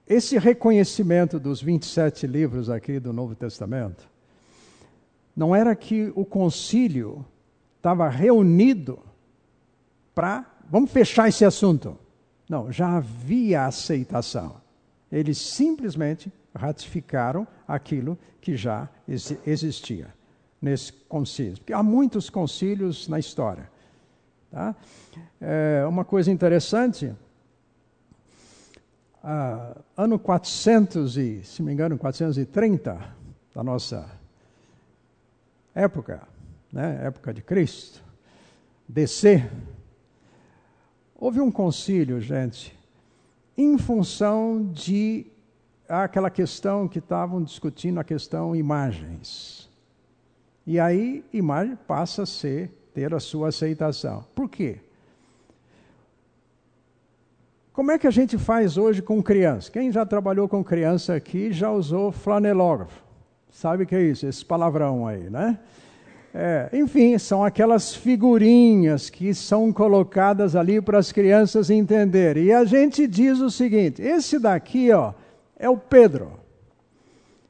esse 0.07 0.39
reconhecimento 0.39 1.41
dos 1.41 1.61
27 1.61 2.29
livros 2.29 2.71
aqui 2.71 3.01
do 3.01 3.13
Novo 3.13 3.35
Testamento, 3.35 4.09
não 5.35 5.53
era 5.53 5.75
que 5.75 6.13
o 6.15 6.25
concílio 6.25 7.27
estava 7.77 8.09
reunido 8.09 9.01
para, 10.15 10.47
vamos 10.71 10.93
fechar 10.93 11.29
esse 11.29 11.45
assunto. 11.45 11.99
Não, 12.49 12.71
já 12.71 12.99
havia 12.99 13.67
aceitação. 13.67 14.61
Eles 15.11 15.37
simplesmente 15.37 16.33
ratificaram 16.55 17.45
aquilo 17.67 18.17
que 18.41 18.57
já 18.57 18.89
existia 19.45 20.15
nesse 20.63 20.93
concílio. 20.93 21.57
Porque 21.57 21.73
há 21.73 21.83
muitos 21.83 22.31
concílios 22.31 23.09
na 23.09 23.19
história. 23.19 23.69
Tá? 24.53 24.73
É, 25.41 25.85
uma 25.89 26.05
coisa 26.05 26.31
interessante 26.31 27.13
ah, 29.27 29.75
ano 29.97 30.19
400 30.19 31.17
e, 31.17 31.43
se 31.43 31.63
me 31.63 31.73
engano, 31.73 31.97
430 31.97 33.17
da 33.55 33.65
nossa 33.65 34.07
época, 35.75 36.29
né, 36.71 37.01
época 37.03 37.33
de 37.33 37.41
Cristo, 37.41 38.05
DC, 38.87 39.51
houve 41.15 41.41
um 41.41 41.51
concílio, 41.51 42.21
gente, 42.21 42.79
em 43.57 43.79
função 43.79 44.63
de 44.73 45.27
aquela 45.89 46.29
questão 46.29 46.87
que 46.87 46.99
estavam 46.99 47.43
discutindo, 47.43 47.99
a 47.99 48.05
questão 48.05 48.55
imagens. 48.55 49.71
E 50.67 50.79
aí, 50.79 51.25
imagem 51.33 51.77
passa 51.77 52.25
a 52.25 52.27
ser, 52.27 52.71
ter 52.93 53.15
a 53.15 53.21
sua 53.21 53.49
aceitação. 53.49 54.25
Por 54.35 54.51
quê? 54.51 54.81
Como 57.75 57.91
é 57.91 57.99
que 57.99 58.07
a 58.07 58.11
gente 58.13 58.39
faz 58.39 58.79
hoje 58.79 59.03
com 59.03 59.21
criança? 59.21 59.69
Quem 59.69 59.91
já 59.91 60.07
trabalhou 60.07 60.49
com 60.49 60.63
criança 60.63 61.13
aqui 61.17 61.53
já 61.53 61.73
usou 61.73 62.13
flanelógrafo. 62.13 63.03
Sabe 63.51 63.83
o 63.83 63.87
que 63.87 63.97
é 63.97 64.03
isso? 64.03 64.25
Esse 64.25 64.45
palavrão 64.45 65.09
aí, 65.09 65.29
né? 65.29 65.59
É, 66.33 66.71
enfim, 66.73 67.19
são 67.19 67.43
aquelas 67.43 67.93
figurinhas 67.93 69.11
que 69.11 69.35
são 69.35 69.73
colocadas 69.73 70.55
ali 70.55 70.81
para 70.81 70.99
as 70.99 71.11
crianças 71.11 71.69
entenderem. 71.69 72.45
E 72.45 72.53
a 72.53 72.65
gente 72.65 73.09
diz 73.09 73.41
o 73.41 73.51
seguinte: 73.51 74.01
esse 74.01 74.39
daqui, 74.39 74.93
ó, 74.93 75.13
é 75.59 75.69
o 75.69 75.77
Pedro. 75.77 76.31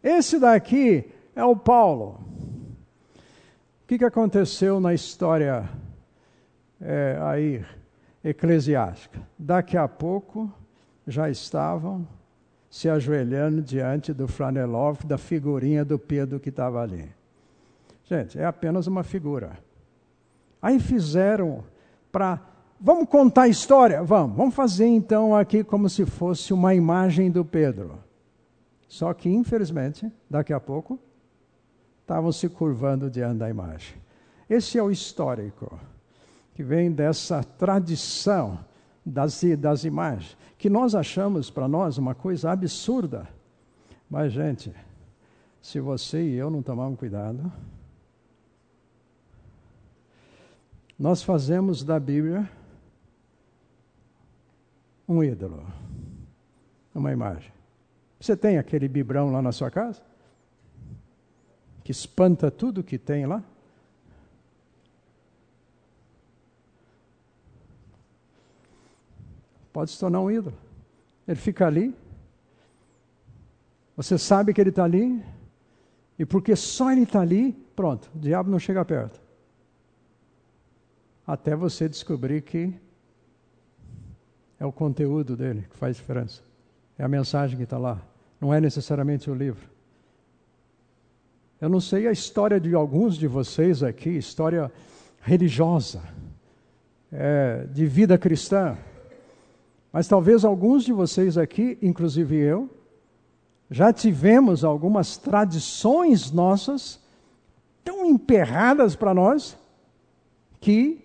Esse 0.02 0.38
daqui 0.38 1.04
é 1.37 1.44
o 1.44 1.54
Paulo. 1.54 2.18
O 3.14 3.87
que, 3.87 3.98
que 3.98 4.04
aconteceu 4.06 4.80
na 4.80 4.94
história 4.94 5.68
é, 6.80 7.18
aí 7.20 7.62
eclesiástica. 8.24 9.20
Daqui 9.38 9.76
a 9.76 9.87
pouco 9.87 10.50
já 11.06 11.28
estavam 11.28 12.08
se 12.70 12.88
ajoelhando 12.88 13.62
diante 13.62 14.12
do 14.12 14.26
Flanelov, 14.26 15.04
da 15.04 15.18
figurinha 15.18 15.84
do 15.84 15.98
Pedro 15.98 16.40
que 16.40 16.48
estava 16.48 16.82
ali. 16.82 17.08
Gente, 18.04 18.38
é 18.38 18.44
apenas 18.44 18.87
uma 18.87 19.04
figura. 19.04 19.58
Aí 20.60 20.80
fizeram 20.80 21.62
para. 22.10 22.40
Vamos 22.80 23.08
contar 23.08 23.42
a 23.42 23.48
história? 23.48 24.02
Vamos. 24.02 24.37
Vamos 24.37 24.54
fazer 24.54 24.87
então 24.87 25.37
aqui 25.37 25.62
como 25.62 25.88
se 25.88 26.04
fosse 26.04 26.52
uma 26.52 26.74
imagem 26.74 27.30
do 27.30 27.44
Pedro. 27.44 27.98
Só 28.88 29.12
que, 29.14 29.28
infelizmente, 29.28 30.10
daqui 30.28 30.52
a 30.52 30.60
pouco, 30.60 30.98
estavam 32.00 32.32
se 32.32 32.48
curvando 32.48 33.10
diante 33.10 33.38
da 33.38 33.48
imagem. 33.48 33.96
Esse 34.48 34.78
é 34.78 34.82
o 34.82 34.90
histórico 34.90 35.78
que 36.55 36.62
vem 36.62 36.90
dessa 36.90 37.43
tradição 37.43 38.59
das, 39.05 39.43
das 39.59 39.85
imagens, 39.85 40.37
que 40.57 40.71
nós 40.71 40.95
achamos 40.95 41.51
para 41.51 41.69
nós 41.69 41.99
uma 41.99 42.14
coisa 42.14 42.51
absurda. 42.51 43.29
Mas, 44.09 44.33
gente, 44.33 44.73
se 45.61 45.81
você 45.81 46.23
e 46.23 46.35
eu 46.35 46.51
não 46.51 46.62
tomarmos 46.62 46.99
cuidado, 46.99 47.53
nós 50.99 51.23
fazemos 51.23 51.83
da 51.83 51.99
Bíblia 51.99 52.49
um 55.09 55.23
ídolo, 55.23 55.67
uma 56.95 57.12
imagem. 57.12 57.53
Você 58.21 58.37
tem 58.37 58.57
aquele 58.57 58.88
bibrão 58.88 59.31
lá 59.31 59.43
na 59.43 59.53
sua 59.53 59.71
casa? 59.71 60.01
Que 61.83 61.93
espanta 61.93 62.51
tudo 62.51 62.83
que 62.83 62.97
tem 62.97 63.27
lá? 63.27 63.43
Pode 69.74 69.90
se 69.90 69.98
tornar 69.98 70.20
um 70.20 70.30
ídolo. 70.30 70.56
Ele 71.26 71.37
fica 71.37 71.66
ali, 71.66 71.92
você 73.96 74.16
sabe 74.16 74.54
que 74.54 74.60
ele 74.60 74.70
está 74.70 74.84
ali, 74.84 75.20
e 76.16 76.24
porque 76.24 76.54
só 76.54 76.92
ele 76.92 77.02
está 77.02 77.20
ali, 77.20 77.52
pronto, 77.74 78.08
o 78.14 78.18
diabo 78.20 78.48
não 78.48 78.58
chega 78.60 78.84
perto. 78.84 79.20
Até 81.26 81.56
você 81.56 81.88
descobrir 81.88 82.42
que 82.42 82.72
é 84.60 84.64
o 84.64 84.70
conteúdo 84.70 85.37
dele 85.37 85.66
que 85.68 85.76
faz 85.76 85.96
diferença. 85.96 86.40
É 86.96 87.02
a 87.02 87.08
mensagem 87.08 87.56
que 87.56 87.64
está 87.64 87.76
lá. 87.76 88.00
Não 88.40 88.54
é 88.54 88.60
necessariamente 88.60 89.28
o 89.28 89.34
livro. 89.34 89.68
Eu 91.60 91.68
não 91.68 91.80
sei 91.80 92.06
a 92.06 92.12
história 92.12 92.60
de 92.60 92.74
alguns 92.74 93.16
de 93.16 93.26
vocês 93.26 93.82
aqui, 93.82 94.10
história 94.10 94.70
religiosa, 95.20 96.02
é, 97.10 97.66
de 97.72 97.87
vida 97.87 98.16
cristã. 98.16 98.76
Mas 99.94 100.09
talvez 100.09 100.44
alguns 100.44 100.83
de 100.83 100.92
vocês 100.92 101.38
aqui, 101.38 101.78
inclusive 101.80 102.37
eu, 102.37 102.68
já 103.70 103.92
tivemos 103.92 104.64
algumas 104.64 105.16
tradições 105.16 106.33
nossas 106.33 107.00
tão 107.85 108.04
emperradas 108.04 108.96
para 108.96 109.14
nós 109.14 109.57
que 110.61 111.00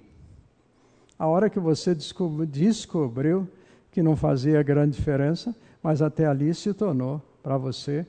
a 1.19 1.27
hora 1.27 1.51
que 1.51 1.59
você 1.59 1.93
descobriu 1.93 3.47
que 3.91 4.01
não 4.01 4.15
fazia 4.15 4.63
grande 4.63 4.97
diferença, 4.97 5.55
mas 5.83 6.01
até 6.01 6.25
ali 6.25 6.51
se 6.55 6.73
tornou 6.73 7.21
para 7.43 7.59
você 7.59 8.07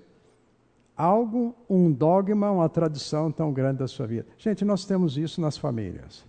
algo, 0.97 1.55
um 1.69 1.93
dogma, 1.93 2.51
uma 2.51 2.71
tradição 2.71 3.31
tão 3.31 3.53
grande 3.53 3.81
da 3.81 3.87
sua 3.87 4.07
vida. 4.07 4.27
Gente, 4.39 4.65
nós 4.65 4.87
temos 4.87 5.19
isso 5.19 5.43
nas 5.43 5.59
famílias. 5.59 6.25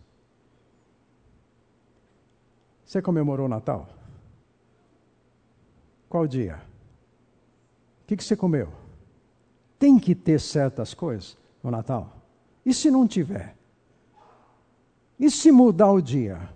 Você 2.83 3.01
comemorou 3.01 3.45
o 3.45 3.49
Natal? 3.49 4.00
Qual 6.11 6.27
dia? 6.27 6.61
O 8.03 8.07
que, 8.07 8.17
que 8.17 8.23
você 8.23 8.35
comeu? 8.35 8.67
Tem 9.79 9.97
que 9.97 10.13
ter 10.13 10.41
certas 10.41 10.93
coisas 10.93 11.37
no 11.63 11.71
Natal. 11.71 12.17
E 12.65 12.73
se 12.73 12.91
não 12.91 13.07
tiver? 13.07 13.55
E 15.17 15.31
se 15.31 15.53
mudar 15.53 15.89
o 15.89 16.01
dia? 16.01 16.49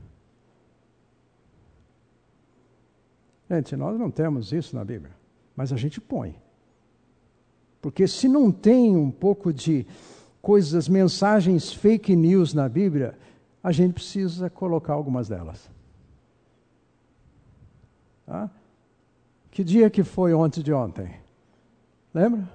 Gente, 3.50 3.78
nós 3.78 3.98
não 3.98 4.12
temos 4.12 4.52
isso 4.52 4.76
na 4.76 4.84
Bíblia, 4.84 5.16
mas 5.56 5.72
a 5.72 5.78
gente 5.78 6.02
põe. 6.02 6.36
Porque 7.82 8.10
se 8.10 8.28
não 8.28 8.52
tem 8.52 8.94
um 8.94 9.10
pouco 9.10 9.54
de 9.54 9.88
coisas, 10.42 10.90
mensagens 10.90 11.72
fake 11.72 12.14
news 12.14 12.54
na 12.54 12.68
Bíblia, 12.68 13.18
a 13.64 13.72
gente 13.72 13.94
precisa 13.94 14.50
colocar 14.50 14.92
algumas 14.92 15.30
delas. 15.30 15.72
Tá? 18.26 18.52
Que 19.56 19.64
dia 19.64 19.90
que 19.90 20.04
foi 20.04 20.34
ontem 20.34 20.62
de 20.62 20.74
ontem? 20.74 21.16
Lembra? 22.14 22.46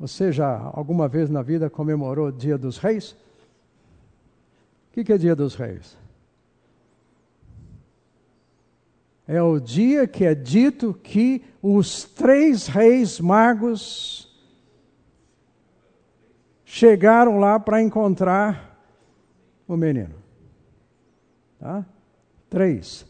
Você 0.00 0.32
já 0.32 0.70
alguma 0.72 1.06
vez 1.06 1.28
na 1.28 1.42
vida 1.42 1.68
comemorou 1.68 2.28
o 2.28 2.32
Dia 2.32 2.56
dos 2.56 2.78
Reis? 2.78 3.12
O 3.12 4.92
que, 4.92 5.04
que 5.04 5.12
é 5.12 5.18
Dia 5.18 5.36
dos 5.36 5.54
Reis? 5.54 5.98
É 9.28 9.42
o 9.42 9.60
dia 9.60 10.06
que 10.06 10.24
é 10.24 10.34
dito 10.34 10.94
que 10.94 11.44
os 11.60 12.04
três 12.04 12.68
reis 12.68 13.20
magos 13.20 14.34
chegaram 16.64 17.38
lá 17.38 17.60
para 17.60 17.82
encontrar 17.82 18.80
o 19.68 19.76
menino. 19.76 20.14
Tá? 21.58 21.84
Três. 22.48 23.04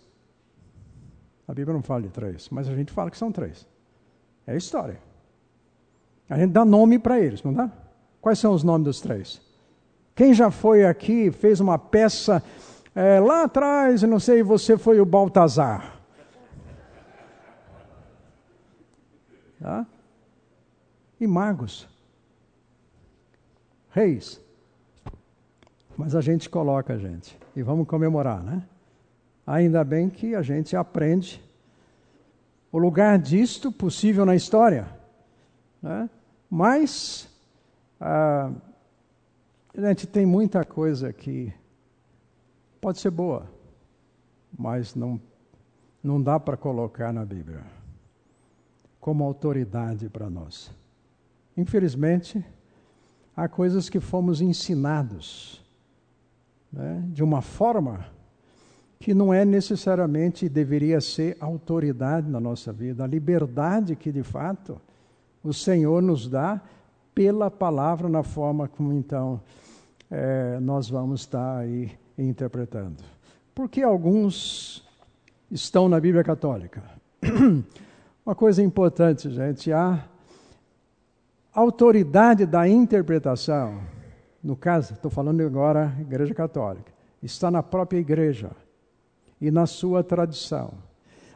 A 1.46 1.54
Bíblia 1.54 1.74
não 1.74 1.82
fala 1.82 2.02
de 2.02 2.08
três, 2.08 2.48
mas 2.50 2.68
a 2.68 2.74
gente 2.74 2.92
fala 2.92 3.10
que 3.10 3.18
são 3.18 3.30
três. 3.30 3.66
É 4.46 4.56
história. 4.56 4.98
A 6.28 6.38
gente 6.38 6.50
dá 6.50 6.64
nome 6.64 6.98
para 6.98 7.20
eles, 7.20 7.42
não 7.42 7.52
dá? 7.52 7.70
Quais 8.20 8.38
são 8.38 8.52
os 8.52 8.64
nomes 8.64 8.84
dos 8.84 9.00
três? 9.00 9.40
Quem 10.14 10.34
já 10.34 10.50
foi 10.50 10.84
aqui, 10.84 11.30
fez 11.30 11.60
uma 11.60 11.78
peça 11.78 12.42
é, 12.94 13.20
lá 13.20 13.44
atrás, 13.44 14.02
não 14.02 14.18
sei, 14.18 14.42
você 14.42 14.76
foi 14.76 15.00
o 15.00 15.04
Baltazar. 15.04 16.00
Tá? 19.60 19.86
E 21.20 21.26
magos. 21.26 21.88
Reis. 23.90 24.40
Mas 25.96 26.14
a 26.14 26.20
gente 26.20 26.50
coloca 26.50 26.98
gente. 26.98 27.38
E 27.54 27.62
vamos 27.62 27.86
comemorar, 27.86 28.42
né? 28.42 28.62
Ainda 29.46 29.84
bem 29.84 30.10
que 30.10 30.34
a 30.34 30.42
gente 30.42 30.74
aprende 30.74 31.42
o 32.72 32.78
lugar 32.78 33.18
disto 33.18 33.70
possível 33.70 34.26
na 34.26 34.34
história. 34.34 34.88
Né? 35.80 36.10
Mas 36.50 37.28
a 38.00 38.50
gente 39.74 40.06
tem 40.06 40.26
muita 40.26 40.64
coisa 40.64 41.12
que 41.12 41.52
pode 42.80 42.98
ser 42.98 43.10
boa, 43.10 43.48
mas 44.58 44.94
não, 44.94 45.20
não 46.02 46.20
dá 46.20 46.40
para 46.40 46.56
colocar 46.56 47.12
na 47.12 47.24
Bíblia 47.24 47.64
como 48.98 49.22
autoridade 49.22 50.08
para 50.08 50.28
nós. 50.28 50.72
Infelizmente, 51.56 52.44
há 53.36 53.48
coisas 53.48 53.88
que 53.88 54.00
fomos 54.00 54.40
ensinados 54.40 55.64
né, 56.72 57.04
de 57.12 57.22
uma 57.22 57.40
forma 57.40 58.15
que 58.98 59.14
não 59.14 59.32
é 59.32 59.44
necessariamente 59.44 60.48
deveria 60.48 61.00
ser 61.00 61.36
autoridade 61.40 62.28
na 62.28 62.40
nossa 62.40 62.72
vida, 62.72 63.04
a 63.04 63.06
liberdade 63.06 63.94
que 63.94 64.10
de 64.10 64.22
fato 64.22 64.80
o 65.44 65.52
Senhor 65.52 66.02
nos 66.02 66.28
dá 66.28 66.60
pela 67.14 67.50
palavra 67.50 68.08
na 68.08 68.22
forma 68.22 68.68
como 68.68 68.92
então 68.92 69.40
é, 70.10 70.58
nós 70.60 70.88
vamos 70.88 71.20
estar 71.20 71.58
aí 71.58 71.90
interpretando. 72.18 73.02
Porque 73.54 73.82
alguns 73.82 74.86
estão 75.50 75.88
na 75.88 76.00
Bíblia 76.00 76.24
Católica. 76.24 76.82
Uma 78.24 78.34
coisa 78.34 78.62
importante, 78.62 79.30
gente, 79.30 79.72
a 79.72 80.04
autoridade 81.52 82.44
da 82.44 82.68
interpretação, 82.68 83.80
no 84.42 84.56
caso, 84.56 84.94
estou 84.94 85.10
falando 85.10 85.40
agora 85.42 85.96
Igreja 86.00 86.34
Católica, 86.34 86.92
está 87.22 87.50
na 87.50 87.62
própria 87.62 87.98
igreja 87.98 88.50
e 89.40 89.50
na 89.50 89.66
sua 89.66 90.02
tradição, 90.02 90.74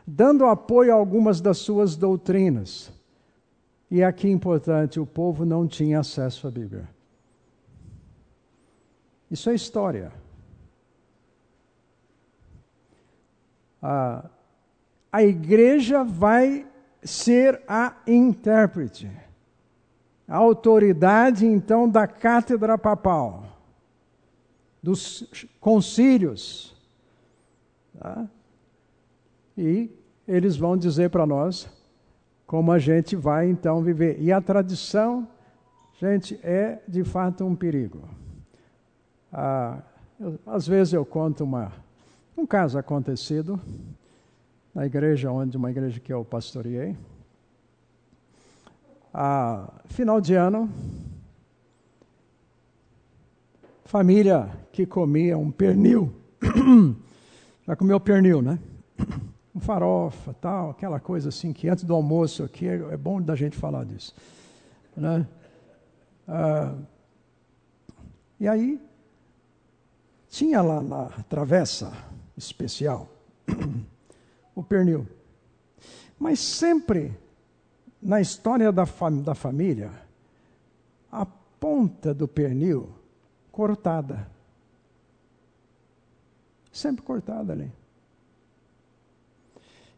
dando 0.06 0.46
apoio 0.46 0.92
a 0.92 0.96
algumas 0.96 1.40
das 1.40 1.58
suas 1.58 1.96
doutrinas. 1.96 2.92
E 3.90 4.02
aqui 4.02 4.28
importante, 4.28 5.00
o 5.00 5.06
povo 5.06 5.44
não 5.44 5.66
tinha 5.66 6.00
acesso 6.00 6.46
à 6.46 6.50
Bíblia. 6.50 6.88
Isso 9.30 9.50
é 9.50 9.54
história. 9.54 10.12
A, 13.82 14.28
a 15.12 15.22
igreja 15.22 16.04
vai 16.04 16.66
ser 17.02 17.62
a 17.66 17.96
intérprete. 18.06 19.10
A 20.26 20.36
autoridade, 20.36 21.46
então, 21.46 21.88
da 21.88 22.06
cátedra 22.06 22.78
papal, 22.78 23.44
dos 24.82 25.46
concílios. 25.60 26.76
Tá? 28.00 28.26
E 29.58 29.90
eles 30.26 30.56
vão 30.56 30.74
dizer 30.74 31.10
para 31.10 31.26
nós 31.26 31.68
como 32.46 32.72
a 32.72 32.78
gente 32.78 33.14
vai, 33.14 33.48
então, 33.48 33.82
viver. 33.82 34.20
E 34.20 34.32
a 34.32 34.40
tradição, 34.40 35.28
gente, 36.00 36.40
é 36.42 36.82
de 36.88 37.04
fato 37.04 37.44
um 37.44 37.54
perigo. 37.54 38.08
Ah, 39.32 39.82
eu, 40.18 40.38
às 40.46 40.66
vezes 40.66 40.94
eu 40.94 41.04
conto 41.04 41.44
uma, 41.44 41.72
um 42.36 42.46
caso 42.46 42.78
acontecido 42.78 43.60
na 44.74 44.86
igreja 44.86 45.30
onde 45.30 45.56
uma 45.56 45.70
igreja 45.70 46.00
que 46.00 46.12
eu 46.12 46.24
pastoreei. 46.24 46.96
Ah, 49.12 49.72
final 49.84 50.20
de 50.20 50.34
ano, 50.34 50.70
família 53.84 54.50
que 54.72 54.86
comia 54.86 55.36
um 55.36 55.50
pernil. 55.50 56.12
Já 57.66 57.76
comeu 57.76 58.00
pernil, 58.00 58.42
né? 58.42 58.58
Um 59.52 59.58
farofa, 59.58 60.32
tal, 60.34 60.70
aquela 60.70 61.00
coisa 61.00 61.28
assim 61.28 61.52
que 61.52 61.68
antes 61.68 61.82
do 61.82 61.92
almoço 61.92 62.44
aqui 62.44 62.68
é, 62.68 62.74
é 62.92 62.96
bom 62.96 63.20
da 63.20 63.34
gente 63.34 63.56
falar 63.56 63.84
disso, 63.84 64.14
né? 64.96 65.26
Ah, 66.28 66.76
e 68.38 68.46
aí 68.46 68.80
tinha 70.28 70.62
lá 70.62 70.80
na 70.80 71.06
travessa 71.28 71.92
especial 72.36 73.08
o 74.54 74.62
pernil. 74.62 75.04
Mas 76.16 76.38
sempre 76.38 77.12
na 78.00 78.20
história 78.20 78.70
da, 78.70 78.86
fam 78.86 79.20
da 79.20 79.34
família, 79.34 79.90
a 81.10 81.26
ponta 81.26 82.14
do 82.14 82.26
pernil 82.26 82.88
cortada. 83.50 84.26
Sempre 86.72 87.02
cortada 87.02 87.52
ali. 87.52 87.70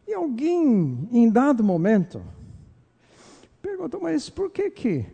E 0.07 0.13
alguém, 0.13 1.07
em 1.11 1.29
dado 1.29 1.63
momento, 1.63 2.21
perguntou, 3.61 4.01
mas 4.01 4.29
por 4.29 4.49
que 4.51 4.69
que, 4.69 5.05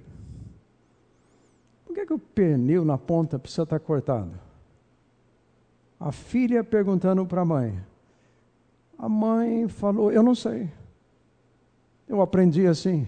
por 1.85 1.93
que 1.93 2.05
que 2.05 2.13
o 2.13 2.19
pernil 2.19 2.83
na 2.83 2.97
ponta 2.97 3.37
precisa 3.37 3.63
estar 3.63 3.79
cortado? 3.79 4.39
A 5.99 6.11
filha 6.11 6.63
perguntando 6.63 7.25
para 7.25 7.41
a 7.41 7.45
mãe, 7.45 7.79
a 8.97 9.07
mãe 9.07 9.67
falou: 9.67 10.11
Eu 10.11 10.21
não 10.21 10.35
sei. 10.35 10.69
Eu 12.07 12.21
aprendi 12.21 12.67
assim. 12.67 13.07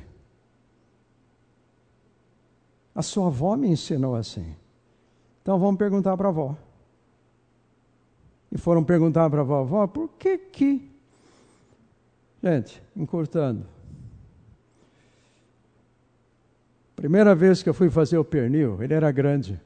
A 2.94 3.02
sua 3.02 3.28
avó 3.28 3.56
me 3.56 3.68
ensinou 3.68 4.16
assim. 4.16 4.56
Então 5.42 5.60
vamos 5.60 5.78
perguntar 5.78 6.16
para 6.16 6.28
a 6.28 6.30
avó. 6.30 6.56
E 8.52 8.58
foram 8.58 8.84
perguntar 8.84 9.30
para 9.30 9.42
a 9.42 9.44
vovó 9.44 9.88
por 9.88 10.10
que 10.20 10.38
que. 10.38 10.92
Gente, 12.44 12.82
encurtando. 12.96 13.66
Primeira 16.96 17.34
vez 17.34 17.64
que 17.64 17.70
eu 17.70 17.74
fui 17.74 17.90
fazer 17.90 18.18
o 18.18 18.26
pernil, 18.26 18.82
ele 18.84 18.94
era 18.94 19.12
grande. 19.12 19.60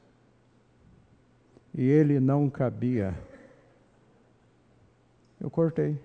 E 1.74 1.82
ele 1.82 2.20
não 2.20 2.48
cabia. 2.48 3.14
Eu 5.40 5.50
cortei. 5.50 5.98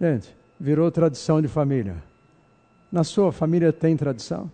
Gente, 0.00 0.34
virou 0.58 0.90
tradição 0.90 1.40
de 1.40 1.46
família. 1.46 2.02
Na 2.90 3.04
sua 3.04 3.30
família 3.30 3.72
tem 3.72 3.96
tradição? 3.96 4.50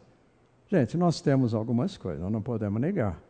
Gente, 0.69 0.97
nós 0.97 1.21
temos 1.21 1.55
algumas 1.55 1.97
coisas, 1.97 2.31
não 2.31 2.43
podemos 2.43 2.81
negar. 2.81 3.26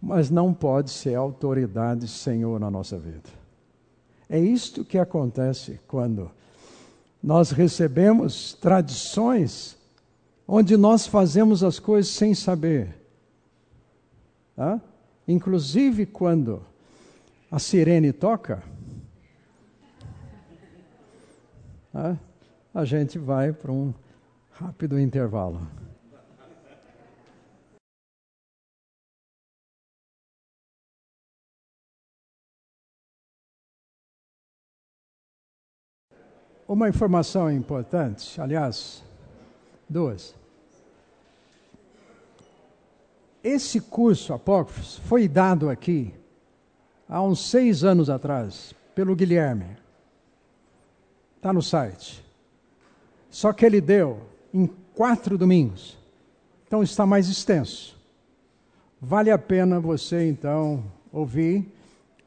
Mas 0.00 0.30
não 0.30 0.54
pode 0.54 0.90
ser 0.90 1.14
autoridade 1.14 2.08
Senhor 2.08 2.58
na 2.58 2.70
nossa 2.70 2.98
vida. 2.98 3.28
É 4.28 4.38
isto 4.38 4.84
que 4.84 4.96
acontece 4.96 5.78
quando 5.86 6.30
nós 7.22 7.50
recebemos 7.50 8.54
tradições 8.54 9.76
onde 10.46 10.76
nós 10.76 11.06
fazemos 11.06 11.62
as 11.62 11.78
coisas 11.78 12.12
sem 12.12 12.34
saber. 12.34 12.96
Tá? 14.56 14.80
Inclusive 15.28 16.06
quando 16.06 16.62
a 17.50 17.58
sirene 17.58 18.12
toca, 18.12 18.62
a 22.72 22.84
gente 22.84 23.18
vai 23.18 23.52
para 23.52 23.72
um 23.72 23.92
rápido 24.52 24.98
intervalo. 24.98 25.60
Uma 36.72 36.88
informação 36.88 37.50
importante, 37.50 38.40
aliás, 38.40 39.02
duas. 39.88 40.36
Esse 43.42 43.80
curso 43.80 44.32
Apócrifos 44.32 44.98
foi 44.98 45.26
dado 45.26 45.68
aqui 45.68 46.14
há 47.08 47.20
uns 47.20 47.50
seis 47.50 47.82
anos 47.82 48.08
atrás 48.08 48.72
pelo 48.94 49.16
Guilherme. 49.16 49.76
Está 51.36 51.52
no 51.52 51.60
site. 51.60 52.24
Só 53.28 53.52
que 53.52 53.66
ele 53.66 53.80
deu 53.80 54.20
em 54.54 54.68
quatro 54.94 55.36
domingos. 55.36 55.98
Então 56.68 56.84
está 56.84 57.04
mais 57.04 57.28
extenso. 57.28 57.98
Vale 59.00 59.32
a 59.32 59.38
pena 59.38 59.80
você 59.80 60.28
então 60.28 60.84
ouvir. 61.12 61.66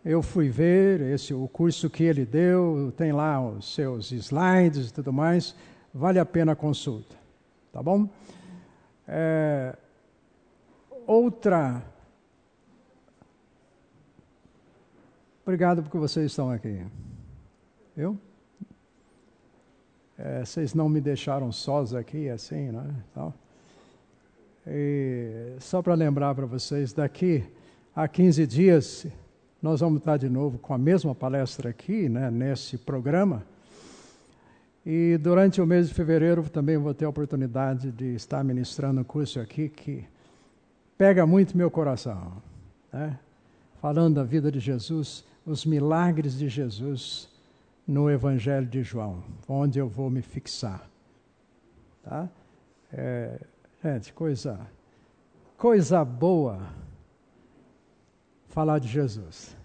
Eu 0.05 0.21
fui 0.21 0.49
ver 0.49 0.99
esse 0.99 1.33
o 1.33 1.47
curso 1.47 1.89
que 1.89 2.03
ele 2.03 2.25
deu, 2.25 2.93
tem 2.97 3.13
lá 3.13 3.39
os 3.39 3.73
seus 3.73 4.11
slides 4.11 4.89
e 4.89 4.93
tudo 4.93 5.13
mais. 5.13 5.55
Vale 5.93 6.19
a 6.19 6.25
pena 6.25 6.51
a 6.51 6.55
consulta, 6.57 7.15
tá 7.71 7.81
bom? 7.81 8.09
É, 9.07 9.77
outra. 11.07 11.81
Obrigado 15.43 15.81
porque 15.83 15.97
vocês 15.97 16.25
estão 16.25 16.51
aqui. 16.51 16.85
Eu? 17.95 18.17
É, 20.17 20.43
vocês 20.43 20.73
não 20.73 20.89
me 20.89 20.99
deixaram 20.99 21.49
sós 21.49 21.93
aqui, 21.93 22.27
assim, 22.27 22.71
né? 22.71 22.93
Então, 23.09 23.33
e 24.67 25.55
só 25.59 25.81
para 25.81 25.93
lembrar 25.93 26.35
para 26.35 26.45
vocês, 26.45 26.91
daqui 26.91 27.45
a 27.95 28.05
15 28.05 28.45
dias 28.47 29.07
nós 29.63 29.79
vamos 29.79 29.99
estar 29.99 30.17
de 30.17 30.27
novo 30.27 30.57
com 30.57 30.73
a 30.73 30.77
mesma 30.77 31.15
palestra 31.15 31.69
aqui, 31.69 32.09
né, 32.09 32.29
nesse 32.29 32.77
programa. 32.77 33.45
E 34.85 35.17
durante 35.17 35.61
o 35.61 35.65
mês 35.65 35.87
de 35.87 35.93
fevereiro 35.93 36.43
também 36.49 36.77
vou 36.77 36.93
ter 36.93 37.05
a 37.05 37.09
oportunidade 37.09 37.89
de 37.89 38.13
estar 38.13 38.43
ministrando 38.43 38.99
um 38.99 39.03
curso 39.05 39.39
aqui 39.39 39.69
que 39.69 40.03
pega 40.97 41.25
muito 41.25 41.55
meu 41.55 41.71
coração, 41.71 42.33
né? 42.91 43.17
falando 43.81 44.15
da 44.15 44.23
vida 44.25 44.51
de 44.51 44.59
Jesus, 44.59 45.23
os 45.45 45.63
milagres 45.63 46.37
de 46.37 46.49
Jesus 46.49 47.29
no 47.87 48.11
Evangelho 48.11 48.67
de 48.67 48.83
João, 48.83 49.23
onde 49.47 49.79
eu 49.79 49.87
vou 49.87 50.09
me 50.09 50.21
fixar. 50.21 50.89
Tá? 52.03 52.27
É, 52.91 53.39
gente, 53.81 54.11
coisa, 54.11 54.59
coisa 55.57 56.03
boa 56.03 56.82
falar 58.53 58.77
de 58.77 58.87
Jesus. 58.87 59.57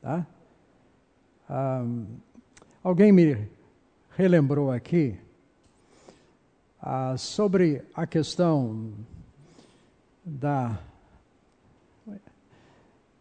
Tá? 0.00 0.26
Alguém 2.82 3.12
me 3.12 3.36
relembrou 4.16 4.72
aqui 4.72 5.14
uh, 6.82 7.18
sobre 7.18 7.82
a 7.94 8.06
questão 8.06 8.94
da, 10.24 10.80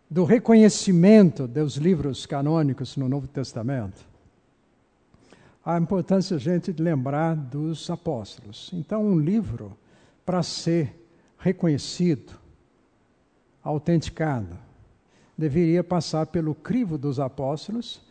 do 0.09 0.23
reconhecimento 0.23 1.45
dos 1.45 1.75
livros 1.75 2.25
canônicos 2.25 2.95
no 2.95 3.09
Novo 3.09 3.27
Testamento, 3.27 4.07
a 5.65 5.77
importância 5.77 6.39
gente 6.39 6.71
lembrar 6.71 7.35
dos 7.35 7.89
apóstolos. 7.89 8.71
Então, 8.73 9.05
um 9.05 9.19
livro, 9.19 9.77
para 10.25 10.41
ser 10.43 10.95
reconhecido, 11.37 12.39
autenticado, 13.61 14.68
deveria 15.39 15.81
passar 15.81 16.25
pelo 16.25 16.53
crivo 16.53 16.97
dos 16.97 17.17
apóstolos 17.17 18.01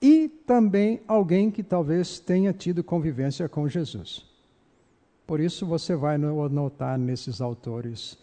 e 0.00 0.28
também 0.28 1.00
alguém 1.08 1.50
que 1.50 1.64
talvez 1.64 2.20
tenha 2.20 2.52
tido 2.52 2.84
convivência 2.84 3.48
com 3.48 3.68
Jesus. 3.68 4.24
Por 5.26 5.40
isso 5.40 5.66
você 5.66 5.96
vai 5.96 6.16
notar 6.16 6.96
nesses 6.96 7.40
autores 7.40 8.16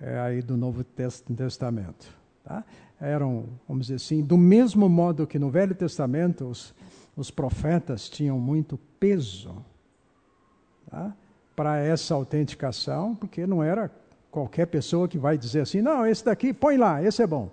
é, 0.00 0.18
aí 0.18 0.42
do 0.42 0.56
Novo 0.56 0.82
Testamento. 0.82 2.12
Tá? 2.42 2.64
Eram, 3.00 3.44
vamos 3.68 3.86
dizer 3.86 3.94
assim, 3.94 4.20
do 4.20 4.36
mesmo 4.36 4.88
modo 4.88 5.24
que 5.24 5.38
no 5.38 5.48
Velho 5.48 5.74
Testamento 5.76 6.46
os, 6.46 6.74
os 7.16 7.30
profetas 7.30 8.08
tinham 8.08 8.36
muito 8.40 8.76
peso 8.98 9.64
tá? 10.90 11.14
para 11.54 11.78
essa 11.78 12.14
autenticação, 12.14 13.14
porque 13.14 13.46
não 13.46 13.62
era 13.62 13.88
qualquer 14.28 14.66
pessoa 14.66 15.06
que 15.06 15.18
vai 15.18 15.38
dizer 15.38 15.60
assim, 15.60 15.80
não, 15.80 16.04
esse 16.04 16.24
daqui 16.24 16.52
põe 16.52 16.76
lá, 16.76 17.00
esse 17.00 17.22
é 17.22 17.26
bom. 17.28 17.48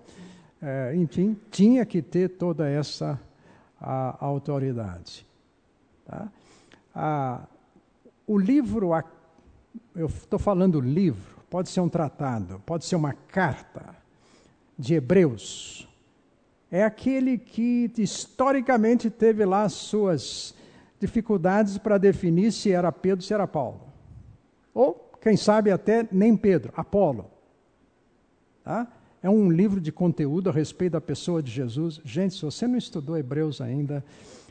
É, 0.61 0.95
enfim, 0.95 1.37
tinha 1.51 1.85
que 1.85 2.01
ter 2.01 2.29
toda 2.29 2.67
essa 2.69 3.19
a, 3.79 4.17
a 4.19 4.25
autoridade. 4.25 5.25
Tá? 6.05 6.27
A, 6.93 7.43
o 8.25 8.37
livro, 8.37 8.91
eu 9.95 10.07
estou 10.07 10.39
falando 10.39 10.79
livro, 10.79 11.43
pode 11.49 11.69
ser 11.69 11.81
um 11.81 11.89
tratado, 11.89 12.61
pode 12.65 12.85
ser 12.85 12.95
uma 12.95 13.13
carta 13.13 13.95
de 14.77 14.95
Hebreus. 14.95 15.87
É 16.71 16.83
aquele 16.83 17.37
que 17.37 17.91
historicamente 17.97 19.09
teve 19.09 19.45
lá 19.45 19.69
suas 19.69 20.55
dificuldades 20.99 21.77
para 21.77 21.97
definir 21.97 22.51
se 22.51 22.71
era 22.71 22.91
Pedro, 22.91 23.23
se 23.23 23.33
era 23.33 23.47
Paulo. 23.47 23.81
Ou, 24.73 25.11
quem 25.21 25.37
sabe, 25.37 25.71
até 25.71 26.07
nem 26.11 26.35
Pedro, 26.35 26.73
Apolo. 26.75 27.29
Tá? 28.63 28.87
É 29.25 29.29
um 29.29 29.49
livro 29.49 29.81
de 29.81 29.91
conteúdo 29.91 30.51
a 30.51 30.53
respeito 30.53 30.91
da 30.91 31.01
pessoa 31.01 31.41
de 31.41 31.49
Jesus. 31.49 31.99
Gente, 32.05 32.35
se 32.35 32.43
você 32.43 32.67
não 32.67 32.77
estudou 32.77 33.17
Hebreus 33.17 33.59
ainda, 33.59 34.05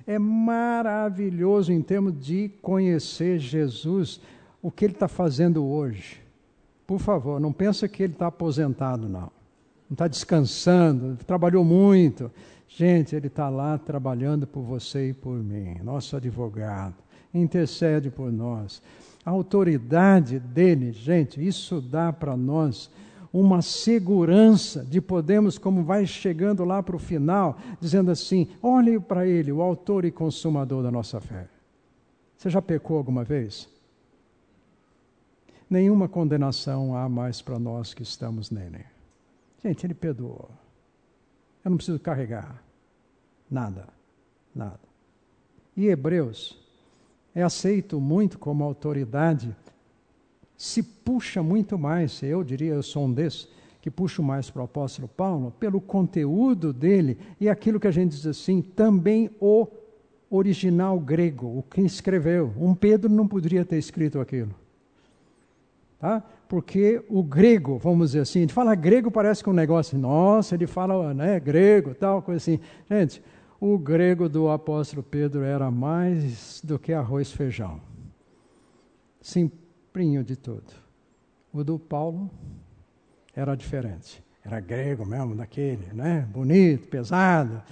é 0.04 0.18
maravilhoso 0.18 1.72
em 1.72 1.80
termos 1.80 2.12
de 2.18 2.50
conhecer 2.60 3.38
Jesus, 3.38 4.20
o 4.60 4.72
que 4.72 4.84
ele 4.84 4.94
está 4.94 5.06
fazendo 5.06 5.64
hoje. 5.64 6.20
Por 6.88 6.98
favor, 6.98 7.38
não 7.38 7.52
pensa 7.52 7.86
que 7.86 8.02
ele 8.02 8.14
está 8.14 8.26
aposentado, 8.26 9.08
não. 9.08 9.30
Não 9.88 9.92
está 9.92 10.08
descansando, 10.08 11.16
trabalhou 11.24 11.64
muito. 11.64 12.28
Gente, 12.66 13.14
ele 13.14 13.28
está 13.28 13.48
lá 13.48 13.78
trabalhando 13.78 14.44
por 14.44 14.62
você 14.62 15.10
e 15.10 15.14
por 15.14 15.36
mim, 15.36 15.76
nosso 15.84 16.16
advogado. 16.16 16.96
Intercede 17.32 18.10
por 18.10 18.32
nós. 18.32 18.82
A 19.24 19.30
autoridade 19.30 20.40
dele, 20.40 20.90
gente, 20.90 21.40
isso 21.46 21.80
dá 21.80 22.12
para 22.12 22.36
nós 22.36 22.90
uma 23.34 23.60
segurança 23.60 24.82
de 24.84 25.00
podermos, 25.00 25.58
como 25.58 25.84
vai 25.84 26.06
chegando 26.06 26.64
lá 26.64 26.82
para 26.82 26.96
o 26.96 27.00
final, 27.00 27.58
dizendo 27.80 28.10
assim: 28.10 28.48
olhe 28.62 28.98
para 28.98 29.26
ele, 29.26 29.52
o 29.52 29.60
autor 29.60 30.06
e 30.06 30.10
consumador 30.10 30.82
da 30.82 30.90
nossa 30.90 31.20
fé. 31.20 31.48
Você 32.38 32.48
já 32.48 32.62
pecou 32.62 32.96
alguma 32.96 33.24
vez? 33.24 33.68
nenhuma 35.68 36.08
condenação 36.08 36.96
há 36.96 37.08
mais 37.08 37.42
para 37.42 37.58
nós 37.58 37.92
que 37.94 38.02
estamos 38.02 38.50
nele. 38.50 38.84
Gente, 39.62 39.84
ele 39.84 39.94
perdoou. 39.94 40.48
Eu 41.64 41.70
não 41.70 41.76
preciso 41.76 41.98
carregar 41.98 42.62
nada, 43.50 43.88
nada. 44.54 44.80
E 45.76 45.86
Hebreus 45.86 46.56
é 47.34 47.42
aceito 47.42 48.00
muito 48.00 48.38
como 48.38 48.62
autoridade, 48.62 49.56
se 50.64 50.82
puxa 50.82 51.42
muito 51.42 51.78
mais, 51.78 52.22
eu 52.22 52.42
diria, 52.42 52.72
eu 52.72 52.82
sou 52.82 53.04
um 53.04 53.12
desses, 53.12 53.46
que 53.82 53.90
puxo 53.90 54.22
mais 54.22 54.48
para 54.48 54.62
o 54.62 54.64
apóstolo 54.64 55.06
Paulo, 55.06 55.52
pelo 55.60 55.78
conteúdo 55.78 56.72
dele 56.72 57.18
e 57.38 57.50
aquilo 57.50 57.78
que 57.78 57.86
a 57.86 57.90
gente 57.90 58.12
diz 58.12 58.26
assim, 58.26 58.62
também 58.62 59.30
o 59.38 59.68
original 60.30 60.98
grego, 60.98 61.58
o 61.58 61.62
que 61.62 61.82
escreveu. 61.82 62.50
Um 62.58 62.74
Pedro 62.74 63.12
não 63.12 63.28
poderia 63.28 63.62
ter 63.62 63.76
escrito 63.76 64.18
aquilo. 64.18 64.54
Tá? 65.98 66.22
Porque 66.48 67.04
o 67.10 67.22
grego, 67.22 67.76
vamos 67.76 68.12
dizer 68.12 68.20
assim, 68.20 68.40
gente 68.40 68.54
fala 68.54 68.74
grego, 68.74 69.10
parece 69.10 69.42
que 69.42 69.50
é 69.50 69.52
um 69.52 69.54
negócio, 69.54 69.98
nossa, 69.98 70.54
ele 70.54 70.66
fala 70.66 71.12
né, 71.12 71.38
grego, 71.38 71.94
tal, 71.94 72.22
coisa 72.22 72.38
assim. 72.38 72.58
Gente, 72.90 73.22
o 73.60 73.76
grego 73.76 74.30
do 74.30 74.48
apóstolo 74.48 75.02
Pedro 75.02 75.42
era 75.42 75.70
mais 75.70 76.62
do 76.64 76.78
que 76.78 76.94
arroz 76.94 77.28
e 77.28 77.36
feijão. 77.36 77.82
Simplinho 79.94 80.24
de 80.24 80.34
tudo. 80.34 80.72
O 81.52 81.62
do 81.62 81.78
Paulo 81.78 82.28
era 83.32 83.54
diferente. 83.54 84.20
Era 84.44 84.58
grego 84.58 85.06
mesmo, 85.06 85.36
daquele, 85.36 85.86
né? 85.92 86.26
Bonito, 86.32 86.88
pesado, 86.88 87.62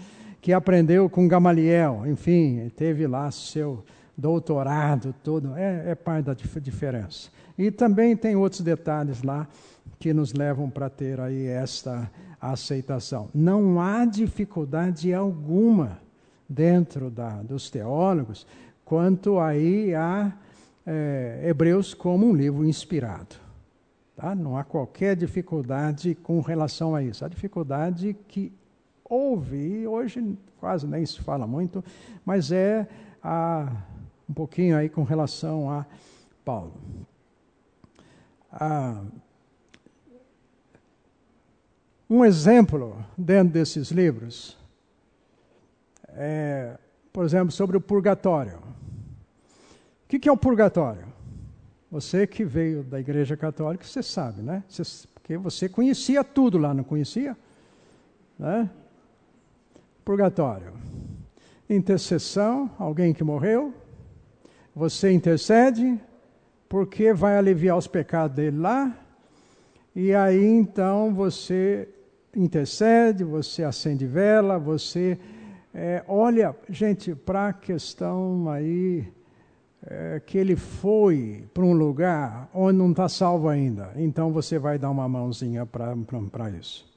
que 0.41 0.53
aprendeu 0.53 1.11
com 1.11 1.27
Gamaliel, 1.27 2.05
enfim, 2.07 2.70
teve 2.77 3.09
lá 3.09 3.29
seu 3.33 3.85
doutorado, 4.16 5.12
tudo. 5.25 5.57
É, 5.57 5.91
é 5.91 5.95
parte 5.97 6.27
da 6.27 6.35
diferença. 6.61 7.29
E 7.59 7.73
também 7.73 8.16
tem 8.16 8.37
outros 8.37 8.61
detalhes 8.61 9.25
lá 9.25 9.49
que 9.99 10.14
nos 10.14 10.33
levam 10.33 10.70
para 10.70 10.89
ter 10.89 11.18
aí 11.18 11.49
esta 11.49 12.09
aceitação. 12.41 13.31
Não 13.35 13.81
há 13.81 14.05
dificuldade 14.05 15.12
alguma 15.12 15.99
dentro 16.49 17.11
da, 17.11 17.43
dos 17.43 17.68
teólogos 17.68 18.47
quanto 18.85 19.41
aí 19.41 19.93
a 19.93 20.33
é, 20.87 21.43
Hebreus 21.45 21.95
como 21.95 22.26
um 22.26 22.35
livro 22.35 22.64
inspirado. 22.64 23.37
Tá? 24.16 24.35
Não 24.35 24.57
há 24.57 24.64
qualquer 24.64 25.16
dificuldade 25.16 26.14
com 26.14 26.41
relação 26.41 26.95
a 26.95 27.03
isso. 27.03 27.24
A 27.24 27.28
dificuldade 27.28 28.16
que 28.28 28.53
houve, 29.05 29.57
e 29.57 29.87
hoje 29.87 30.39
quase 30.59 30.87
nem 30.87 31.05
se 31.05 31.20
fala 31.20 31.47
muito, 31.47 31.85
mas 32.24 32.53
é 32.53 32.87
a 33.22 33.72
um 34.28 34.33
pouquinho 34.33 34.76
aí 34.76 34.89
com 34.89 35.03
relação 35.03 35.70
a 35.70 35.85
Paulo. 36.45 36.72
Um 42.09 42.24
exemplo 42.24 43.05
dentro 43.16 43.53
desses 43.53 43.91
livros 43.91 44.57
é, 46.14 46.78
por 47.12 47.24
exemplo, 47.24 47.53
sobre 47.53 47.76
o 47.76 47.80
purgatório. 47.80 48.59
O 50.17 50.21
que 50.21 50.29
é 50.29 50.33
o 50.33 50.37
purgatório? 50.37 51.07
Você 51.91 52.27
que 52.27 52.45
veio 52.45 52.83
da 52.83 53.01
Igreja 53.01 53.35
Católica, 53.35 53.83
você 53.83 54.03
sabe, 54.03 54.43
né? 54.43 54.63
Você, 54.69 55.09
porque 55.15 55.39
você 55.39 55.71
conhecia 55.71 56.23
tudo 56.23 56.59
lá, 56.59 56.75
não 56.75 56.85
conhecia? 56.85 57.35
Né? 58.39 58.69
Purgatório. 60.05 60.75
Intercessão, 61.69 62.71
alguém 62.79 63.15
que 63.15 63.25
morreu. 63.25 63.73
Você 64.77 65.11
intercede, 65.11 65.99
porque 66.69 67.15
vai 67.15 67.39
aliviar 67.39 67.79
os 67.79 67.87
pecados 67.87 68.37
dele 68.37 68.59
lá. 68.59 68.95
E 69.97 70.15
aí 70.15 70.45
então 70.45 71.15
você 71.15 71.89
intercede, 72.37 73.25
você 73.25 73.65
acende 73.65 74.07
vela, 74.07 74.59
você 74.59 75.19
é, 75.73 76.05
olha, 76.07 76.55
gente, 76.69 77.15
para 77.15 77.49
a 77.49 77.53
questão 77.55 78.51
aí 78.51 79.11
é, 79.85 80.20
que 80.24 80.39
ele 80.39 80.57
foi 80.57 81.49
para 81.53 81.64
um 81.64 81.72
lugar 81.72 82.49
onde 82.55 82.78
não 82.78 82.91
está 82.91 83.09
salvo 83.09 83.49
ainda, 83.49 83.93
então 83.97 84.33
você 84.33 84.59
vai 84.59 84.78
dar 84.78 84.91
uma 84.91 85.09
mãozinha 85.09 85.66
para 85.66 86.51
isso. 86.51 86.91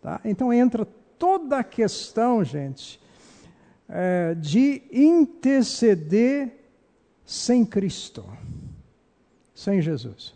Tá? 0.00 0.20
Então 0.24 0.52
entra 0.52 0.86
toda 1.18 1.58
a 1.58 1.64
questão, 1.64 2.42
gente, 2.42 3.00
é, 3.88 4.34
de 4.34 4.82
interceder 4.92 6.52
sem 7.24 7.64
Cristo, 7.64 8.24
sem 9.54 9.82
Jesus. 9.82 10.34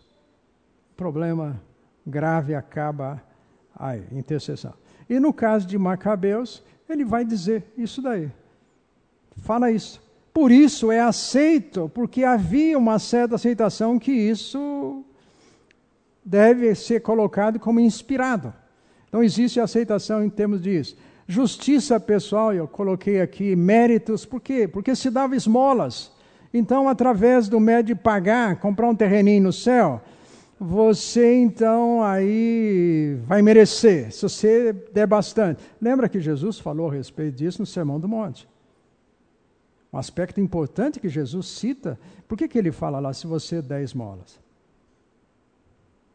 Problema 0.96 1.60
grave 2.06 2.54
acaba 2.54 3.22
aí, 3.74 4.04
intercessão. 4.12 4.74
E 5.08 5.18
no 5.18 5.32
caso 5.32 5.66
de 5.66 5.78
Macabeus, 5.78 6.62
ele 6.88 7.04
vai 7.04 7.24
dizer 7.24 7.64
isso 7.76 8.02
daí. 8.02 8.30
Fala 9.38 9.70
isso. 9.70 10.09
Por 10.32 10.52
isso 10.52 10.92
é 10.92 11.00
aceito, 11.00 11.90
porque 11.92 12.24
havia 12.24 12.78
uma 12.78 12.98
certa 12.98 13.34
aceitação 13.34 13.98
que 13.98 14.12
isso 14.12 15.04
deve 16.24 16.74
ser 16.74 17.00
colocado 17.00 17.58
como 17.58 17.80
inspirado. 17.80 18.52
Então 19.08 19.22
existe 19.22 19.58
aceitação 19.58 20.24
em 20.24 20.30
termos 20.30 20.62
disso. 20.62 20.96
Justiça 21.26 21.98
pessoal, 21.98 22.52
eu 22.52 22.66
coloquei 22.66 23.20
aqui 23.20 23.54
méritos, 23.54 24.24
por 24.24 24.40
quê? 24.40 24.66
Porque 24.66 24.94
se 24.94 25.10
dava 25.10 25.36
esmolas. 25.36 26.12
Então, 26.52 26.88
através 26.88 27.48
do 27.48 27.60
médio 27.60 27.94
de 27.94 28.00
pagar, 28.00 28.56
comprar 28.56 28.88
um 28.88 28.94
terreninho 28.94 29.44
no 29.44 29.52
céu, 29.52 30.00
você 30.58 31.36
então 31.36 32.02
aí 32.02 33.16
vai 33.24 33.40
merecer, 33.42 34.12
se 34.12 34.22
você 34.22 34.72
der 34.92 35.06
bastante. 35.06 35.62
Lembra 35.80 36.08
que 36.08 36.20
Jesus 36.20 36.58
falou 36.58 36.90
a 36.90 36.92
respeito 36.92 37.36
disso 37.36 37.62
no 37.62 37.66
Sermão 37.66 38.00
do 38.00 38.08
Monte? 38.08 38.49
Um 39.92 39.98
aspecto 39.98 40.40
importante 40.40 41.00
que 41.00 41.08
Jesus 41.08 41.46
cita, 41.46 41.98
por 42.28 42.38
que, 42.38 42.46
que 42.46 42.58
ele 42.58 42.70
fala 42.70 43.00
lá, 43.00 43.12
se 43.12 43.26
você 43.26 43.60
der 43.60 43.82
esmolas? 43.82 44.38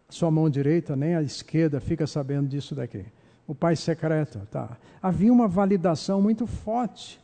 Sua 0.09 0.31
mão 0.31 0.49
direita, 0.49 0.95
nem 0.95 1.15
a 1.15 1.21
esquerda, 1.21 1.81
fica 1.81 2.07
sabendo 2.07 2.47
disso 2.47 2.73
daqui. 2.73 3.05
O 3.45 3.53
pai 3.53 3.75
secreto, 3.75 4.39
tá? 4.49 4.77
Havia 5.01 5.31
uma 5.31 5.47
validação 5.47 6.21
muito 6.21 6.47
forte 6.47 7.19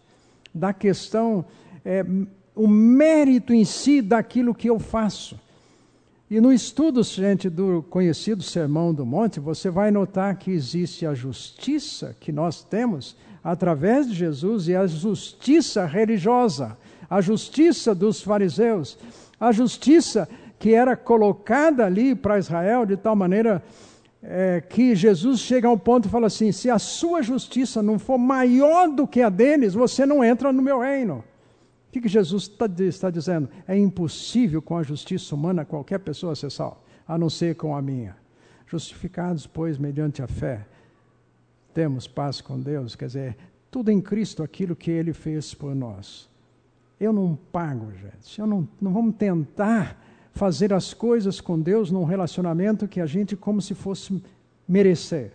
da 0.54 0.74
questão, 0.74 1.46
é, 1.86 2.04
o 2.54 2.68
mérito 2.68 3.54
em 3.54 3.64
si 3.64 4.02
daquilo 4.02 4.54
que 4.54 4.70
eu 4.70 4.78
faço. 4.78 5.40
E 6.30 6.40
no 6.40 6.52
estudo, 6.52 7.04
gente, 7.04 7.50
do 7.50 7.84
conhecido 7.90 8.44
Sermão 8.44 8.94
do 8.94 9.06
Monte, 9.06 9.40
você 9.40 9.70
vai 9.70 9.92
notar 9.92 10.38
que 10.38 10.52
existe 10.52 11.06
a 11.06 11.14
justiça 11.14 12.16
que 12.20 12.32
nós 12.32 12.64
temos 12.64 13.16
através 13.44 14.08
de 14.08 14.14
Jesus 14.16 14.68
e 14.68 14.76
a 14.76 14.86
justiça 14.86 15.86
religiosa, 15.86 16.78
a 17.10 17.22
justiça 17.22 17.94
dos 17.94 18.22
fariseus, 18.22 18.98
a 19.40 19.52
justiça 19.52 20.30
que 20.60 20.74
era 20.74 20.96
colocada 20.96 21.86
ali 21.86 22.14
para 22.14 22.38
Israel 22.38 22.86
de 22.86 22.96
tal 22.96 23.16
maneira 23.16 23.64
é, 24.22 24.62
que 24.62 24.96
Jesus 24.96 25.40
chega 25.40 25.68
ao 25.68 25.78
ponto 25.78 26.08
e 26.08 26.12
fala 26.12 26.28
assim: 26.28 26.52
se 26.52 26.70
a 26.70 26.78
sua 26.78 27.24
justiça 27.24 27.82
não 27.82 27.98
for 27.98 28.18
maior 28.18 28.90
do 28.90 29.08
que 29.08 29.22
a 29.22 29.30
deles, 29.30 29.74
você 29.74 30.06
não 30.06 30.24
entra 30.24 30.54
no 30.54 30.62
meu 30.62 30.80
reino. 30.80 31.24
O 31.88 31.92
que, 31.92 32.02
que 32.02 32.08
Jesus 32.08 32.44
está, 32.44 32.70
está 32.84 33.10
dizendo? 33.10 33.50
É 33.68 33.78
impossível 33.78 34.62
com 34.62 34.78
a 34.78 34.84
justiça 34.84 35.36
humana 35.36 35.66
qualquer 35.66 36.00
pessoa 36.00 36.36
ser 36.36 36.52
salva, 36.52 36.78
a 37.08 37.18
não 37.18 37.30
ser 37.30 37.56
com 37.56 37.76
a 37.76 37.82
minha. 37.82 38.16
Justificados, 38.66 39.46
pois, 39.46 39.78
mediante 39.78 40.22
a 40.22 40.28
fé, 40.28 40.66
temos 41.74 42.08
paz 42.08 42.42
com 42.42 42.60
Deus, 42.60 42.96
quer 42.96 43.08
dizer, 43.08 43.38
tudo 43.70 43.90
em 43.90 44.02
Cristo 44.02 44.44
aquilo 44.44 44.76
que 44.76 44.92
Ele 44.92 45.14
fez 45.14 45.54
por 45.54 45.74
nós. 45.74 46.30
Eu 47.00 47.12
não 47.12 47.38
pago, 47.52 47.92
gente. 47.94 48.40
Eu 48.40 48.46
não, 48.46 48.68
não 48.80 48.94
vamos 48.94 49.16
tentar 49.16 49.98
fazer 50.34 50.74
as 50.74 50.94
coisas 50.94 51.42
com 51.42 51.60
Deus 51.60 51.90
num 51.90 52.04
relacionamento 52.04 52.88
que 52.88 53.02
a 53.02 53.06
gente 53.06 53.36
como 53.36 53.62
se 53.62 53.74
fosse 53.74 54.22
merecer. 54.68 55.32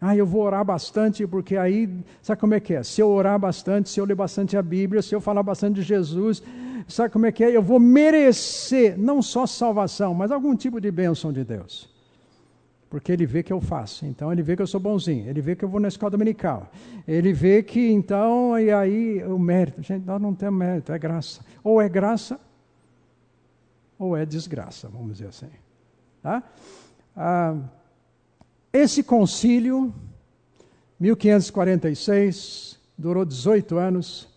Ah, 0.00 0.16
eu 0.16 0.26
vou 0.26 0.42
orar 0.42 0.64
bastante, 0.64 1.24
porque 1.26 1.56
aí, 1.56 1.88
sabe 2.20 2.40
como 2.40 2.54
é 2.54 2.60
que 2.60 2.74
é? 2.74 2.82
Se 2.82 3.00
eu 3.00 3.08
orar 3.08 3.38
bastante, 3.38 3.88
se 3.88 4.00
eu 4.00 4.04
ler 4.04 4.16
bastante 4.16 4.56
a 4.56 4.62
Bíblia, 4.62 5.02
se 5.02 5.14
eu 5.14 5.20
falar 5.20 5.42
bastante 5.42 5.76
de 5.76 5.82
Jesus, 5.82 6.42
sabe 6.88 7.10
como 7.10 7.26
é 7.26 7.30
que 7.30 7.44
é? 7.44 7.54
Eu 7.54 7.62
vou 7.62 7.78
merecer 7.78 8.98
não 8.98 9.22
só 9.22 9.46
salvação, 9.46 10.12
mas 10.12 10.32
algum 10.32 10.56
tipo 10.56 10.80
de 10.80 10.90
bênção 10.90 11.32
de 11.32 11.44
Deus. 11.44 11.91
Porque 12.92 13.10
ele 13.10 13.24
vê 13.24 13.42
que 13.42 13.50
eu 13.50 13.58
faço, 13.58 14.04
então 14.04 14.30
ele 14.30 14.42
vê 14.42 14.54
que 14.54 14.60
eu 14.60 14.66
sou 14.66 14.78
bonzinho, 14.78 15.26
ele 15.26 15.40
vê 15.40 15.56
que 15.56 15.64
eu 15.64 15.68
vou 15.70 15.80
na 15.80 15.88
escola 15.88 16.10
dominical, 16.10 16.70
ele 17.08 17.32
vê 17.32 17.62
que 17.62 17.80
então, 17.90 18.58
e 18.58 18.70
aí 18.70 19.24
o 19.24 19.38
mérito, 19.38 19.82
gente, 19.82 20.04
nós 20.04 20.20
não 20.20 20.34
temos 20.34 20.58
mérito, 20.58 20.92
é 20.92 20.98
graça. 20.98 21.42
Ou 21.64 21.80
é 21.80 21.88
graça, 21.88 22.38
ou 23.98 24.14
é 24.14 24.26
desgraça, 24.26 24.90
vamos 24.90 25.12
dizer 25.12 25.28
assim. 25.28 25.48
Tá? 26.22 26.42
Ah, 27.16 27.56
esse 28.70 29.02
concílio, 29.02 29.90
1546, 31.00 32.78
durou 32.98 33.24
18 33.24 33.78
anos 33.78 34.28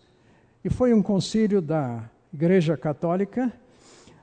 e 0.64 0.70
foi 0.70 0.94
um 0.94 1.02
concílio 1.02 1.60
da 1.60 2.08
Igreja 2.32 2.74
Católica, 2.74 3.52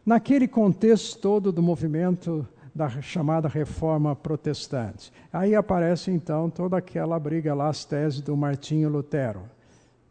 naquele 0.04 0.48
contexto 0.48 1.20
todo 1.20 1.52
do 1.52 1.62
movimento 1.62 2.48
da 2.74 2.90
chamada 3.02 3.48
Reforma 3.48 4.16
Protestante. 4.16 5.12
Aí 5.32 5.54
aparece 5.54 6.10
então 6.10 6.50
toda 6.50 6.78
aquela 6.78 7.20
briga 7.20 7.54
lá, 7.54 7.70
as 7.70 7.86
teses 7.86 8.22
do 8.22 8.36
Martinho 8.36 8.90
Lutero. 8.90 9.44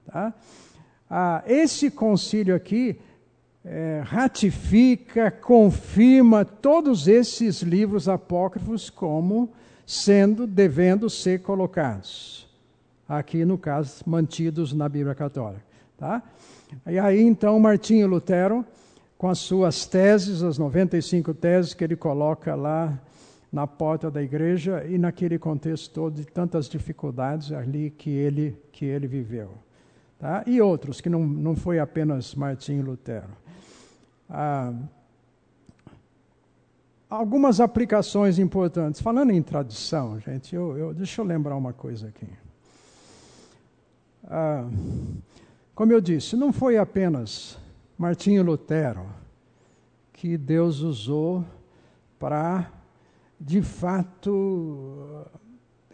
Tá? 0.07 0.33
Ah, 1.11 1.43
esse 1.47 1.91
concílio 1.91 2.55
aqui 2.55 2.99
é, 3.65 4.03
ratifica, 4.05 5.31
confirma 5.31 6.45
todos 6.45 7.09
esses 7.09 7.63
livros 7.63 8.09
apócrifos 8.09 8.91
como 8.91 9.53
sendo, 9.87 10.47
devendo 10.47 11.11
ser 11.11 11.43
colocados. 11.43 12.49
Aqui, 13.09 13.45
no 13.45 13.59
caso, 13.59 14.03
mantidos 14.07 14.73
na 14.73 14.89
Bíblia 14.89 15.15
Católica. 15.15 15.65
Tá? 15.99 16.23
E 16.87 16.99
aí, 16.99 17.21
então, 17.21 17.59
Martinho 17.61 18.07
Lutero, 18.07 18.65
com 19.23 19.29
as 19.29 19.39
suas 19.39 19.87
teses, 19.87 20.43
as 20.43 20.59
95 20.59 21.33
teses 21.33 21.75
que 21.75 21.85
ele 21.85 21.95
coloca 21.95 22.57
lá 22.57 23.01
na 23.53 23.69
porta 23.69 24.11
da 24.11 24.21
igreja 24.21 24.85
e 24.85 24.99
naquele 24.99 25.39
contexto 25.39 25.95
todo 25.95 26.17
de 26.17 26.25
tantas 26.25 26.69
dificuldades 26.69 27.53
ali 27.53 27.91
que 27.91 28.11
ele, 28.11 28.61
que 28.73 28.85
ele 28.85 29.07
viveu. 29.07 29.53
Tá? 30.19 30.43
E 30.45 30.61
outros, 30.61 31.01
que 31.01 31.09
não, 31.09 31.25
não 31.25 31.55
foi 31.55 31.79
apenas 31.79 32.35
Martinho 32.35 32.85
Lutero. 32.85 33.29
Ah, 34.29 34.75
algumas 37.09 37.61
aplicações 37.61 38.41
importantes. 38.41 39.01
Falando 39.01 39.31
em 39.31 39.41
tradição, 39.41 40.19
gente, 40.19 40.53
eu, 40.53 40.77
eu, 40.77 40.93
deixa 40.93 41.21
eu 41.21 41.25
lembrar 41.25 41.57
uma 41.57 41.73
coisa 41.73 42.09
aqui. 42.09 42.27
Ah, 44.25 44.69
como 45.77 45.93
eu 45.93 46.01
disse, 46.01 46.35
não 46.35 46.53
foi 46.53 46.77
apenas 46.77 47.62
Martinho 48.03 48.43
Lutero 48.43 49.07
que 50.13 50.37
Deus 50.37 50.81
usou 50.81 51.45
para, 52.19 52.69
de 53.41 53.63
fato, 53.63 55.25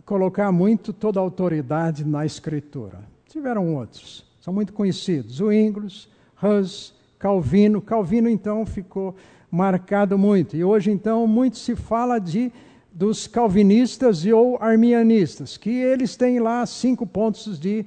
colocar 0.07 0.51
muito 0.51 0.95
toda 0.95 1.21
a 1.21 1.23
autoridade 1.23 2.07
na 2.07 2.25
Escritura. 2.25 3.01
Tiveram 3.29 3.75
outros, 3.75 4.25
são 4.41 4.55
muito 4.55 4.73
conhecidos: 4.73 5.39
o 5.39 5.53
Ingles, 5.53 6.09
Hus, 6.43 6.95
Calvino. 7.19 7.83
Calvino, 7.83 8.31
então, 8.31 8.65
ficou 8.65 9.15
marcado 9.51 10.17
muito. 10.17 10.57
E 10.57 10.65
hoje, 10.65 10.91
então, 10.91 11.27
muito 11.27 11.59
se 11.59 11.77
fala 11.77 12.19
de 12.19 12.51
dos 12.91 13.27
calvinistas 13.27 14.25
e 14.25 14.33
ou 14.33 14.57
arminianistas, 14.63 15.59
que 15.59 15.69
eles 15.69 16.17
têm 16.17 16.41
lá 16.41 16.65
cinco 16.65 17.07
pontos 17.07 17.61
de, 17.61 17.85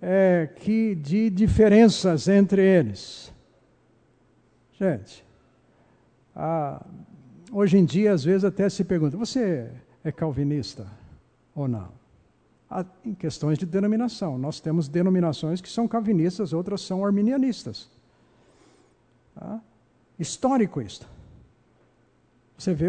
é, 0.00 0.48
que, 0.60 0.94
de 0.94 1.28
diferenças 1.28 2.28
entre 2.28 2.62
eles. 2.62 3.36
Gente, 4.78 5.24
ah, 6.36 6.86
hoje 7.50 7.76
em 7.76 7.84
dia, 7.84 8.12
às 8.12 8.22
vezes, 8.22 8.44
até 8.44 8.68
se 8.68 8.84
pergunta: 8.84 9.16
você 9.16 9.72
é 10.04 10.12
calvinista 10.12 10.86
ou 11.52 11.66
não? 11.66 11.88
Ah, 12.70 12.84
em 13.04 13.12
questões 13.12 13.58
de 13.58 13.66
denominação. 13.66 14.38
Nós 14.38 14.60
temos 14.60 14.86
denominações 14.86 15.60
que 15.60 15.68
são 15.68 15.88
calvinistas, 15.88 16.52
outras 16.52 16.80
são 16.80 17.04
arminianistas. 17.04 17.90
Tá? 19.34 19.60
Histórico 20.16 20.80
isto. 20.80 21.08
Você 22.56 22.72
vê, 22.72 22.88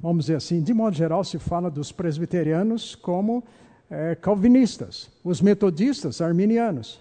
vamos 0.00 0.26
dizer 0.26 0.36
assim, 0.36 0.62
de 0.62 0.72
modo 0.72 0.94
geral, 0.94 1.24
se 1.24 1.38
fala 1.38 1.70
dos 1.70 1.90
presbiterianos 1.90 2.94
como 2.94 3.42
é, 3.90 4.14
calvinistas, 4.14 5.10
os 5.24 5.40
metodistas, 5.40 6.20
arminianos 6.20 7.00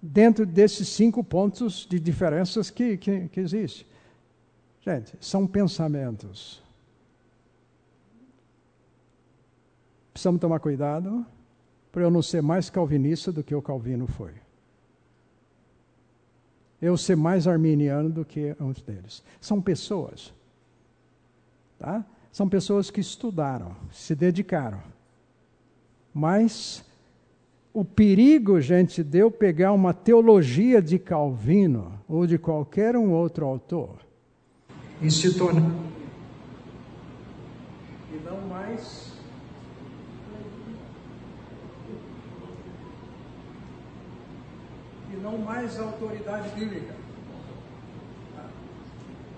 dentro 0.00 0.46
desses 0.46 0.88
cinco 0.88 1.22
pontos 1.24 1.86
de 1.88 1.98
diferenças 1.98 2.70
que, 2.70 2.96
que, 2.96 3.28
que 3.28 3.40
existem. 3.40 3.86
Gente, 4.80 5.16
são 5.20 5.46
pensamentos. 5.46 6.62
Precisamos 10.12 10.40
tomar 10.40 10.60
cuidado 10.60 11.26
para 11.92 12.02
eu 12.02 12.10
não 12.10 12.22
ser 12.22 12.42
mais 12.42 12.70
calvinista 12.70 13.30
do 13.32 13.42
que 13.42 13.54
o 13.54 13.62
Calvino 13.62 14.06
foi. 14.06 14.32
Eu 16.80 16.96
ser 16.96 17.16
mais 17.16 17.46
arminiano 17.46 18.08
do 18.08 18.24
que 18.24 18.54
um 18.60 18.72
deles. 18.72 19.22
São 19.40 19.60
pessoas. 19.60 20.32
Tá? 21.78 22.04
São 22.30 22.48
pessoas 22.48 22.90
que 22.90 23.00
estudaram, 23.00 23.76
se 23.90 24.14
dedicaram. 24.14 24.82
Mas 26.14 26.84
o 27.78 27.84
perigo, 27.84 28.60
gente, 28.60 29.04
de 29.04 29.18
eu 29.18 29.30
pegar 29.30 29.72
uma 29.72 29.94
teologia 29.94 30.82
de 30.82 30.98
Calvino 30.98 31.92
ou 32.08 32.26
de 32.26 32.36
qualquer 32.36 32.96
um 32.96 33.12
outro 33.12 33.46
autor 33.46 34.00
e 35.00 35.08
se 35.08 35.38
tornar. 35.38 35.70
E 38.12 38.16
não 38.24 38.40
mais. 38.48 39.12
E 45.12 45.16
não 45.22 45.38
mais 45.38 45.78
autoridade 45.78 46.48
bíblica. 46.58 46.96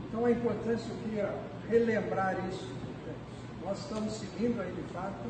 Então 0.08 0.26
é 0.26 0.30
importante, 0.30 0.82
eu 0.88 0.96
queria 1.04 1.34
relembrar 1.68 2.48
isso. 2.48 2.66
Nós 3.62 3.80
estamos 3.80 4.14
seguindo 4.14 4.58
aí 4.62 4.72
de 4.72 4.94
fato 4.94 5.28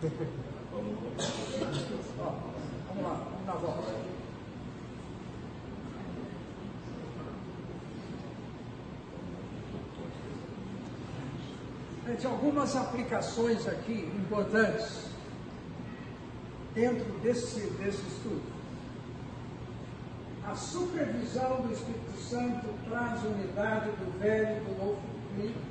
vamos 0.00 1.02
lá, 3.02 3.26
vamos 3.30 3.46
dar 3.46 3.56
volta. 3.56 3.94
Gente, 12.06 12.26
algumas 12.26 12.74
aplicações 12.76 13.68
aqui 13.68 14.10
importantes 14.16 15.10
dentro 16.74 17.04
desse, 17.20 17.60
desse 17.72 18.00
estudo. 18.06 18.42
A 20.46 20.54
supervisão 20.54 21.60
do 21.60 21.72
Espírito 21.74 22.18
Santo 22.18 22.66
traz 22.88 23.22
unidade 23.22 23.90
do 23.90 24.18
Velho 24.18 24.56
e 24.56 24.60
do 24.64 24.78
Novo, 24.78 24.98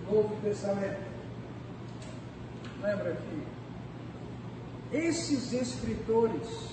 Novo 0.09 0.41
Testamento. 0.41 1.09
Lembra 2.81 3.15
que 3.15 3.58
esses 4.91 5.53
escritores 5.53 6.69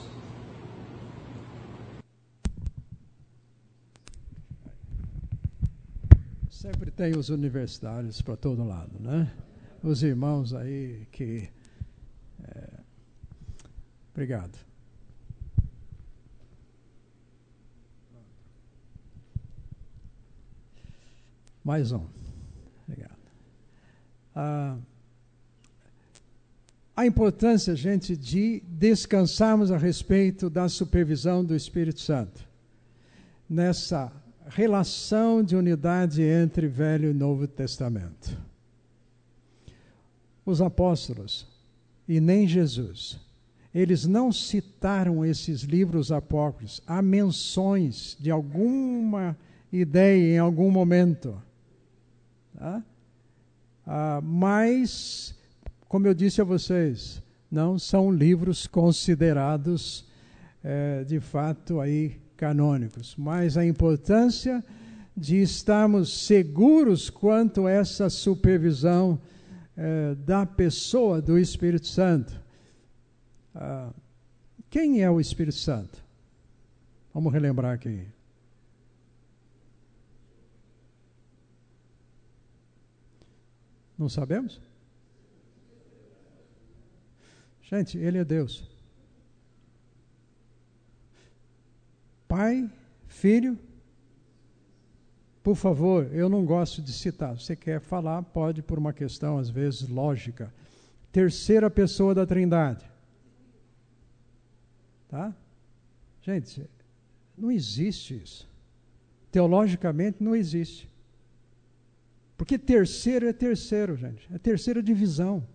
sempre 6.50 6.90
tem 6.90 7.16
os 7.16 7.28
universitários 7.28 8.20
para 8.20 8.36
todo 8.36 8.64
lado, 8.64 8.98
né? 8.98 9.32
Os 9.82 10.02
irmãos 10.02 10.52
aí 10.52 11.06
que. 11.12 11.48
É... 12.42 12.80
Obrigado. 14.10 14.58
Mais 21.62 21.92
um. 21.92 22.06
Obrigado. 22.88 23.18
Ah, 24.34 24.78
a 26.96 27.04
importância, 27.04 27.76
gente, 27.76 28.16
de 28.16 28.62
descansarmos 28.66 29.70
a 29.70 29.76
respeito 29.76 30.48
da 30.48 30.66
supervisão 30.66 31.44
do 31.44 31.54
Espírito 31.54 32.00
Santo, 32.00 32.42
nessa 33.48 34.10
relação 34.48 35.42
de 35.42 35.54
unidade 35.54 36.22
entre 36.22 36.66
Velho 36.66 37.10
e 37.10 37.12
Novo 37.12 37.46
Testamento. 37.46 38.34
Os 40.46 40.62
apóstolos, 40.62 41.46
e 42.08 42.18
nem 42.18 42.48
Jesus, 42.48 43.20
eles 43.74 44.06
não 44.06 44.32
citaram 44.32 45.22
esses 45.22 45.62
livros 45.62 46.10
apócrifos, 46.10 46.80
há 46.86 47.02
menções 47.02 48.16
de 48.18 48.30
alguma 48.30 49.36
ideia 49.70 50.36
em 50.36 50.38
algum 50.38 50.70
momento. 50.70 51.36
Tá? 52.56 52.82
Ah, 53.86 54.20
mas 54.22 55.35
como 55.96 56.06
eu 56.06 56.12
disse 56.12 56.42
a 56.42 56.44
vocês, 56.44 57.22
não 57.50 57.78
são 57.78 58.12
livros 58.12 58.66
considerados 58.66 60.04
é, 60.62 61.02
de 61.04 61.18
fato 61.20 61.80
aí 61.80 62.20
canônicos, 62.36 63.16
mas 63.16 63.56
a 63.56 63.64
importância 63.64 64.62
de 65.16 65.40
estarmos 65.40 66.26
seguros 66.26 67.08
quanto 67.08 67.66
a 67.66 67.70
essa 67.70 68.10
supervisão 68.10 69.18
é, 69.74 70.14
da 70.16 70.44
pessoa 70.44 71.22
do 71.22 71.38
Espírito 71.38 71.86
Santo. 71.86 72.38
Ah, 73.54 73.90
quem 74.68 75.02
é 75.02 75.10
o 75.10 75.18
Espírito 75.18 75.56
Santo? 75.56 76.04
Vamos 77.14 77.32
relembrar 77.32 77.72
aqui. 77.72 78.06
Não 83.98 84.10
sabemos? 84.10 84.60
Gente, 87.68 87.98
Ele 87.98 88.18
é 88.18 88.24
Deus. 88.24 88.64
Pai, 92.28 92.70
Filho, 93.08 93.58
por 95.42 95.56
favor, 95.56 96.08
eu 96.12 96.28
não 96.28 96.44
gosto 96.44 96.80
de 96.80 96.92
citar. 96.92 97.38
Você 97.38 97.56
quer 97.56 97.80
falar, 97.80 98.22
pode, 98.22 98.62
por 98.62 98.78
uma 98.78 98.92
questão, 98.92 99.38
às 99.38 99.48
vezes, 99.48 99.88
lógica. 99.88 100.52
Terceira 101.10 101.68
pessoa 101.70 102.14
da 102.14 102.26
Trindade. 102.26 102.84
Tá? 105.08 105.34
Gente, 106.20 106.68
não 107.36 107.50
existe 107.50 108.16
isso. 108.16 108.48
Teologicamente 109.30 110.22
não 110.22 110.36
existe. 110.36 110.88
Porque 112.36 112.58
terceiro 112.58 113.28
é 113.28 113.32
terceiro, 113.32 113.96
gente. 113.96 114.28
É 114.32 114.38
terceira 114.38 114.82
divisão. 114.82 115.46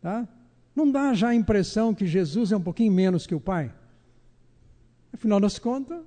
Tá? 0.00 0.28
Não 0.74 0.90
dá 0.90 1.12
já 1.14 1.28
a 1.28 1.34
impressão 1.34 1.94
que 1.94 2.06
Jesus 2.06 2.52
é 2.52 2.56
um 2.56 2.62
pouquinho 2.62 2.92
menos 2.92 3.26
que 3.26 3.34
o 3.34 3.40
Pai? 3.40 3.72
Afinal 5.12 5.40
das 5.40 5.58
contas, 5.58 6.00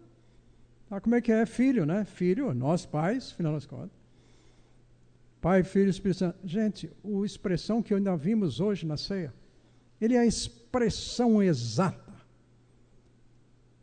tá, 0.89 1.01
como 1.01 1.15
é 1.15 1.21
que 1.21 1.31
é 1.31 1.45
filho, 1.45 1.85
né? 1.85 2.05
Filho, 2.05 2.53
nós 2.53 2.85
pais, 2.85 3.31
afinal 3.33 3.53
das 3.53 3.65
contas. 3.65 4.01
Pai, 5.41 5.63
Filho 5.63 5.89
Espírito 5.89 6.19
Santo. 6.19 6.37
Gente, 6.45 6.89
a 7.03 7.25
expressão 7.25 7.81
que 7.81 7.93
ainda 7.93 8.15
vimos 8.15 8.59
hoje 8.59 8.85
na 8.85 8.95
ceia, 8.95 9.33
ele 9.99 10.15
é 10.15 10.19
a 10.19 10.25
expressão 10.25 11.41
exata. 11.41 12.11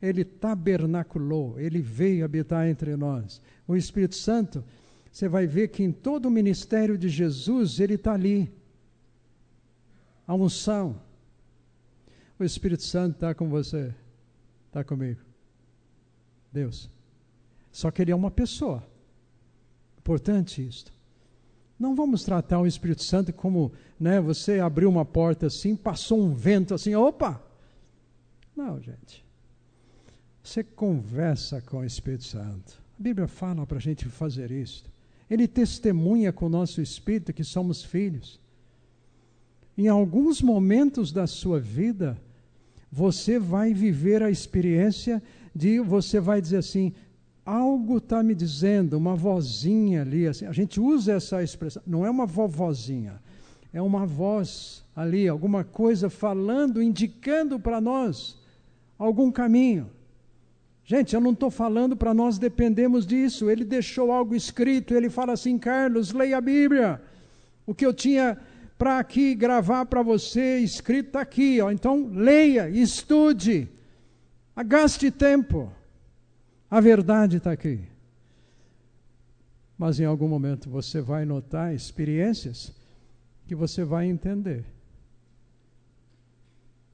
Ele 0.01 0.25
tabernaculou, 0.25 1.59
ele 1.59 1.83
veio 1.83 2.25
habitar 2.25 2.69
entre 2.69 2.95
nós. 2.97 3.43
O 3.67 3.75
Espírito 3.75 4.15
Santo, 4.15 4.65
você 5.11 5.29
vai 5.29 5.49
ver 5.49 5.69
que 5.69 5.83
em 5.83 5.91
todo 5.91 6.27
o 6.27 6.31
ministério 6.31 6.97
de 6.97 7.09
Jesus, 7.09 7.81
ele 7.81 7.95
está 7.95 8.13
ali 8.13 8.49
a 10.29 10.35
unção. 10.35 11.01
O 12.39 12.45
Espírito 12.45 12.85
Santo 12.85 13.15
está 13.15 13.35
com 13.35 13.49
você, 13.49 13.93
está 14.67 14.85
comigo. 14.85 15.21
Deus. 16.53 16.91
Só 17.73 17.91
que 17.91 18.03
ele 18.03 18.13
é 18.13 18.15
uma 18.15 18.31
pessoa. 18.31 18.87
Importante 19.99 20.65
isto. 20.65 20.93
Não 21.79 21.95
vamos 21.95 22.25
tratar 22.25 22.61
o 22.61 22.67
Espírito 22.67 23.03
Santo 23.03 23.33
como, 23.33 23.73
né, 23.99 24.21
você 24.21 24.61
abriu 24.61 24.91
uma 24.91 25.05
porta 25.05 25.47
assim, 25.47 25.75
passou 25.75 26.21
um 26.21 26.35
vento 26.35 26.75
assim, 26.75 26.95
opa! 26.95 27.43
Não, 28.55 28.81
gente. 28.81 29.25
Você 30.43 30.63
conversa 30.63 31.61
com 31.63 31.79
o 31.79 31.85
Espírito 31.85 32.25
Santo. 32.25 32.81
A 32.99 33.03
Bíblia 33.03 33.29
fala 33.29 33.67
para 33.67 33.79
a 33.79 33.81
gente 33.81 34.07
fazer 34.07 34.51
isso. 34.51 34.85
Ele 35.31 35.47
testemunha 35.47 36.33
com 36.33 36.47
o 36.47 36.51
nosso 36.51 36.81
espírito 36.81 37.33
que 37.33 37.45
somos 37.45 37.83
filhos 37.83 38.41
em 39.79 39.87
alguns 39.87 40.43
momentos 40.43 41.13
da 41.13 41.27
sua 41.29 41.61
vida, 41.61 42.19
Você 42.91 43.39
vai 43.39 43.75
viver 43.75 44.23
a 44.23 44.31
experiência 44.31 45.23
de 45.55 45.79
você 45.79 46.19
vai 46.19 46.41
dizer 46.41 46.57
assim: 46.57 46.93
algo 47.45 47.99
está 47.99 48.23
me 48.23 48.35
dizendo, 48.35 48.97
uma 48.97 49.15
vozinha 49.15 50.03
ali. 50.03 50.27
Assim, 50.27 50.47
a 50.47 50.53
gente 50.53 50.81
usa 50.81 51.13
essa 51.13 51.43
expressão, 51.43 51.83
não 51.87 52.05
é 52.05 52.11
uma 52.11 52.27
vovozinha, 52.27 53.21
é 53.73 53.81
uma 53.81 54.07
voz 54.07 54.85
ali, 54.97 55.29
alguma 55.29 55.65
coisa 55.65 56.09
falando, 56.09 56.83
indicando 56.83 57.61
para 57.61 57.81
nós 57.81 58.39
algum 58.99 59.31
caminho. 59.31 59.91
Gente, 60.83 61.15
eu 61.15 61.21
não 61.21 61.33
estou 61.33 61.51
falando 61.51 61.95
para 61.95 62.15
nós 62.15 62.39
dependermos 62.39 63.07
disso. 63.07 63.51
Ele 63.51 63.63
deixou 63.63 64.11
algo 64.11 64.35
escrito. 64.35 64.95
Ele 64.95 65.11
fala 65.11 65.35
assim: 65.35 65.59
Carlos, 65.59 66.13
leia 66.13 66.39
a 66.39 66.41
Bíblia. 66.41 67.03
O 67.67 67.75
que 67.75 67.85
eu 67.85 67.93
tinha 67.93 68.39
para 68.79 69.01
aqui 69.01 69.35
gravar 69.35 69.85
para 69.87 70.03
você 70.03 70.59
escrito 70.59 71.17
aqui. 71.17 71.61
Ó. 71.61 71.71
Então, 71.71 72.07
leia, 72.07 72.71
estude, 72.71 73.69
gaste 74.67 75.11
tempo. 75.11 75.71
A 76.71 76.81
verdade 76.81 77.39
está 77.39 77.51
aqui. 77.51 77.85
Mas 79.77 79.99
em 79.99 80.05
algum 80.05 80.29
momento 80.29 80.71
você 80.71 81.01
vai 81.01 81.25
notar 81.25 81.75
experiências 81.75 82.73
que 83.47 83.55
você 83.55 83.85
vai 83.85 84.07
entender. 84.07 84.65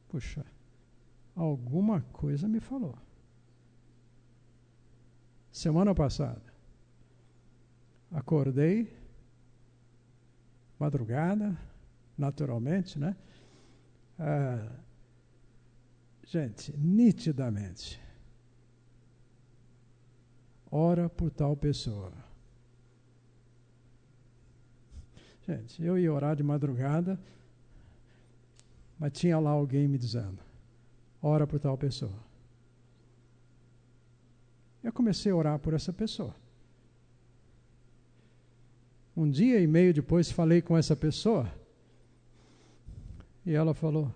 Puxa, 0.08 0.44
alguma 1.34 2.00
coisa 2.12 2.46
me 2.46 2.60
falou. 2.60 2.96
Semana 5.50 5.94
passada, 5.94 6.42
acordei, 8.10 8.92
madrugada, 10.78 11.56
naturalmente, 12.16 12.98
né? 12.98 13.16
Ah, 14.18 14.70
gente, 16.24 16.72
nitidamente, 16.76 18.00
ora 20.70 21.08
por 21.08 21.30
tal 21.30 21.56
pessoa. 21.56 22.12
Gente, 25.46 25.82
eu 25.82 25.98
ia 25.98 26.12
orar 26.12 26.34
de 26.34 26.42
madrugada, 26.42 27.20
mas 28.98 29.12
tinha 29.12 29.38
lá 29.38 29.50
alguém 29.50 29.86
me 29.86 29.98
dizendo: 29.98 30.38
ora 31.20 31.46
por 31.46 31.58
tal 31.58 31.76
pessoa. 31.76 32.24
Eu 34.82 34.92
comecei 34.92 35.32
a 35.32 35.36
orar 35.36 35.58
por 35.58 35.74
essa 35.74 35.92
pessoa. 35.92 36.34
Um 39.16 39.30
dia 39.30 39.60
e 39.60 39.66
meio 39.66 39.94
depois 39.94 40.30
falei 40.30 40.60
com 40.60 40.76
essa 40.76 40.94
pessoa 40.96 41.50
e 43.44 43.52
ela 43.52 43.74
falou: 43.74 44.10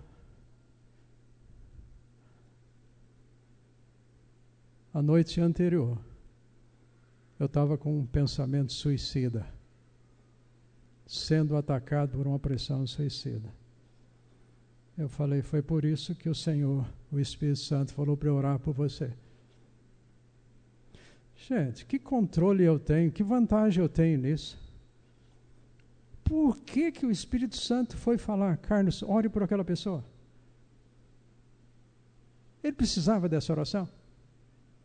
A 4.92 5.02
noite 5.02 5.40
anterior 5.40 5.98
eu 7.38 7.46
estava 7.46 7.78
com 7.78 7.96
um 7.96 8.06
pensamento 8.06 8.72
suicida, 8.72 9.46
sendo 11.06 11.56
atacado 11.56 12.16
por 12.16 12.26
uma 12.26 12.38
pressão 12.38 12.86
suicida. 12.86 13.52
Eu 14.96 15.08
falei: 15.08 15.42
Foi 15.42 15.62
por 15.62 15.84
isso 15.84 16.14
que 16.14 16.28
o 16.28 16.34
Senhor, 16.34 16.86
o 17.12 17.20
Espírito 17.20 17.60
Santo, 17.60 17.92
falou 17.92 18.16
para 18.16 18.32
orar 18.32 18.58
por 18.58 18.72
você. 18.72 19.12
Gente, 21.36 21.86
que 21.86 21.98
controle 21.98 22.64
eu 22.64 22.78
tenho, 22.80 23.12
que 23.12 23.22
vantagem 23.22 23.80
eu 23.80 23.88
tenho 23.88 24.18
nisso? 24.18 24.58
Por 26.28 26.58
que, 26.58 26.92
que 26.92 27.06
o 27.06 27.10
Espírito 27.10 27.56
Santo 27.56 27.96
foi 27.96 28.18
falar, 28.18 28.58
Carlos, 28.58 29.02
ore 29.02 29.30
por 29.30 29.42
aquela 29.42 29.64
pessoa? 29.64 30.04
Ele 32.62 32.74
precisava 32.74 33.30
dessa 33.30 33.50
oração? 33.50 33.88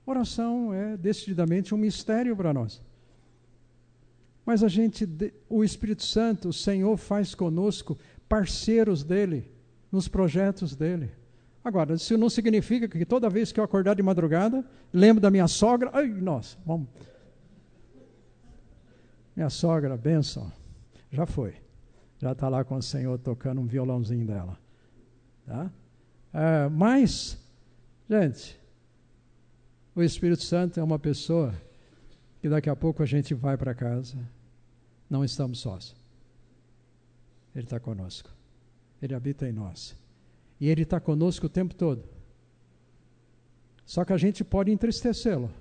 Oração 0.06 0.74
é 0.74 0.96
decididamente 0.96 1.76
um 1.76 1.78
mistério 1.78 2.34
para 2.34 2.54
nós. 2.54 2.82
Mas 4.46 4.64
a 4.64 4.70
gente, 4.70 5.06
o 5.50 5.66
Espírito 5.66 6.04
Santo, 6.04 6.48
o 6.48 6.54
Senhor 6.54 6.96
faz 6.96 7.36
conosco 7.36 7.98
parceiros 8.30 9.04
dele, 9.04 9.52
nos 9.92 10.08
projetos 10.08 10.78
dele. 10.78 11.12
Agora, 11.62 11.96
isso 11.96 12.18
não 12.18 12.30
significa 12.30 12.88
que 12.88 13.06
toda 13.06 13.30
vez 13.30 13.52
que 13.52 13.60
eu 13.60 13.66
acordar 13.66 13.96
de 13.96 14.04
madrugada, 14.04 14.66
lembro 14.94 15.22
da 15.22 15.30
minha 15.30 15.48
sogra, 15.50 15.90
ai, 15.92 16.08
nossa, 16.08 16.58
vamos. 16.66 16.88
Minha 19.36 19.50
sogra, 19.50 19.98
benção, 19.98 20.50
já 21.14 21.28
foi. 21.28 21.56
Já 22.18 22.32
está 22.32 22.50
lá 22.50 22.64
com 22.64 22.76
o 22.76 22.82
Senhor 22.82 23.18
tocando 23.20 23.62
um 23.62 23.68
violãozinho 23.68 24.26
dela. 24.26 24.58
Tá? 25.46 25.72
É, 26.34 26.68
mas, 26.70 27.38
gente, 28.10 28.60
o 29.96 30.02
Espírito 30.02 30.42
Santo 30.42 30.80
é 30.80 30.84
uma 30.84 30.98
pessoa 30.98 31.54
que 32.42 32.50
daqui 32.50 32.70
a 32.70 32.76
pouco 32.76 33.04
a 33.04 33.06
gente 33.06 33.34
vai 33.34 33.56
para 33.56 33.76
casa, 33.76 34.18
não 35.08 35.24
estamos 35.24 35.60
sós. 35.60 35.96
Ele 37.54 37.66
está 37.66 37.80
conosco. 37.80 38.30
Ele 39.00 39.14
habita 39.14 39.48
em 39.48 39.52
nós. 39.52 39.96
E 40.60 40.68
Ele 40.68 40.82
está 40.82 41.00
conosco 41.00 41.46
o 41.46 41.50
tempo 41.50 41.76
todo. 41.76 42.04
Só 43.86 44.04
que 44.04 44.14
a 44.14 44.18
gente 44.18 44.44
pode 44.44 44.72
entristecê-lo. 44.72 45.52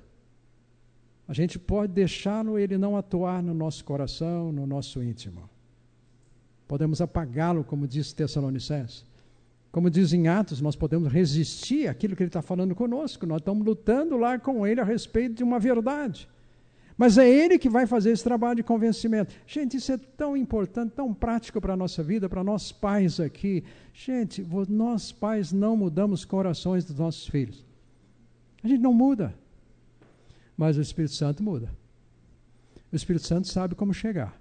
A 1.33 1.35
gente 1.35 1.59
pode 1.59 1.95
deixá-lo 1.95 2.59
ele 2.59 2.77
não 2.77 2.95
atuar 2.95 3.43
no 3.43 3.55
nosso 3.55 3.83
coração, 3.87 4.53
no 4.53 4.67
nosso 4.67 5.03
íntimo. 5.03 5.49
Podemos 6.69 7.01
apagá-lo, 7.01 7.65
como 7.65 7.89
diz 7.89 8.13
Tessalonicenses. 8.13 9.07
Como 9.71 9.89
diz 9.89 10.13
em 10.13 10.29
Atos, 10.29 10.61
nós 10.61 10.77
podemos 10.77 11.11
resistir 11.11 11.89
àquilo 11.89 12.15
que 12.15 12.23
ele 12.23 12.29
está 12.29 12.43
falando 12.43 12.75
conosco. 12.75 13.25
Nós 13.25 13.39
estamos 13.39 13.65
lutando 13.65 14.19
lá 14.19 14.39
com 14.39 14.67
ele 14.67 14.79
a 14.83 14.85
respeito 14.85 15.37
de 15.37 15.43
uma 15.43 15.59
verdade. 15.59 16.29
Mas 16.99 17.17
é 17.17 17.27
Ele 17.27 17.59
que 17.59 17.71
vai 17.71 17.87
fazer 17.87 18.11
esse 18.11 18.23
trabalho 18.23 18.57
de 18.57 18.63
convencimento. 18.63 19.35
Gente, 19.47 19.79
isso 19.79 19.91
é 19.91 19.97
tão 19.97 20.37
importante, 20.37 20.93
tão 20.93 21.15
prático 21.15 21.63
para 21.63 21.73
a 21.73 21.77
nossa 21.79 22.03
vida, 22.03 22.29
para 22.29 22.45
nós 22.45 22.73
pais 22.73 23.19
aqui. 23.19 23.65
Gente, 23.95 24.47
nós 24.69 25.11
pais 25.11 25.51
não 25.51 25.79
mudamos 25.79 26.27
corações 26.27 26.85
dos 26.85 26.99
nossos 26.99 27.27
filhos. 27.27 27.65
A 28.63 28.69
gente 28.69 28.83
não 28.83 28.93
muda. 28.93 29.35
Mas 30.57 30.77
o 30.77 30.81
Espírito 30.81 31.15
Santo 31.15 31.43
muda. 31.43 31.71
O 32.93 32.97
Espírito 32.97 33.27
Santo 33.27 33.49
sabe 33.49 33.75
como 33.75 33.95
chegar, 33.95 34.39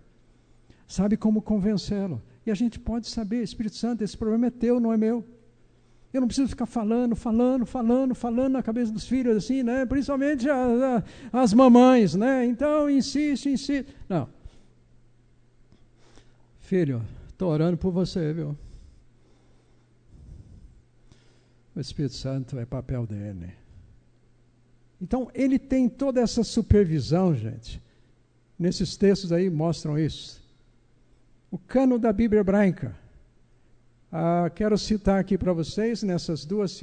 sabe 0.87 1.15
como 1.15 1.41
convencê-lo. 1.41 2.21
E 2.45 2.51
a 2.51 2.55
gente 2.55 2.79
pode 2.79 3.07
saber, 3.07 3.43
Espírito 3.43 3.75
Santo, 3.75 4.03
esse 4.03 4.17
problema 4.17 4.47
é 4.47 4.49
teu, 4.49 4.79
não 4.79 4.91
é 4.91 4.97
meu. 4.97 5.25
Eu 6.13 6.19
não 6.19 6.27
preciso 6.27 6.49
ficar 6.49 6.65
falando, 6.65 7.15
falando, 7.15 7.65
falando, 7.65 8.13
falando 8.13 8.53
na 8.53 8.63
cabeça 8.63 8.91
dos 8.91 9.07
filhos 9.07 9.37
assim, 9.37 9.63
né? 9.63 9.85
Principalmente 9.85 10.49
as, 10.49 11.03
as 11.31 11.53
mamães, 11.53 12.15
né? 12.15 12.45
Então 12.45 12.89
insiste, 12.89 13.49
insiste. 13.49 13.87
Não. 14.09 14.27
Filho, 16.59 17.01
estou 17.29 17.49
orando 17.49 17.77
por 17.77 17.91
você, 17.91 18.33
viu? 18.33 18.57
O 21.73 21.79
Espírito 21.79 22.15
Santo 22.15 22.59
é 22.59 22.65
papel 22.65 23.07
dele. 23.07 23.60
Então, 25.01 25.31
ele 25.33 25.57
tem 25.57 25.89
toda 25.89 26.21
essa 26.21 26.43
supervisão, 26.43 27.33
gente. 27.35 27.81
Nesses 28.57 28.95
textos 28.95 29.31
aí 29.31 29.49
mostram 29.49 29.97
isso. 29.97 30.41
O 31.49 31.57
cano 31.57 31.97
da 31.97 32.13
Bíblia 32.13 32.41
hebraica 32.41 32.95
ah, 34.13 34.51
quero 34.53 34.77
citar 34.77 35.21
aqui 35.21 35.37
para 35.37 35.53
vocês, 35.53 36.03
nessas 36.03 36.43
duas 36.43 36.77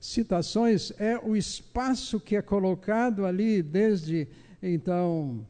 citações, 0.00 0.92
é 0.98 1.16
o 1.16 1.36
espaço 1.36 2.18
que 2.18 2.34
é 2.34 2.42
colocado 2.42 3.24
ali, 3.24 3.62
desde 3.62 4.26
então 4.60 5.46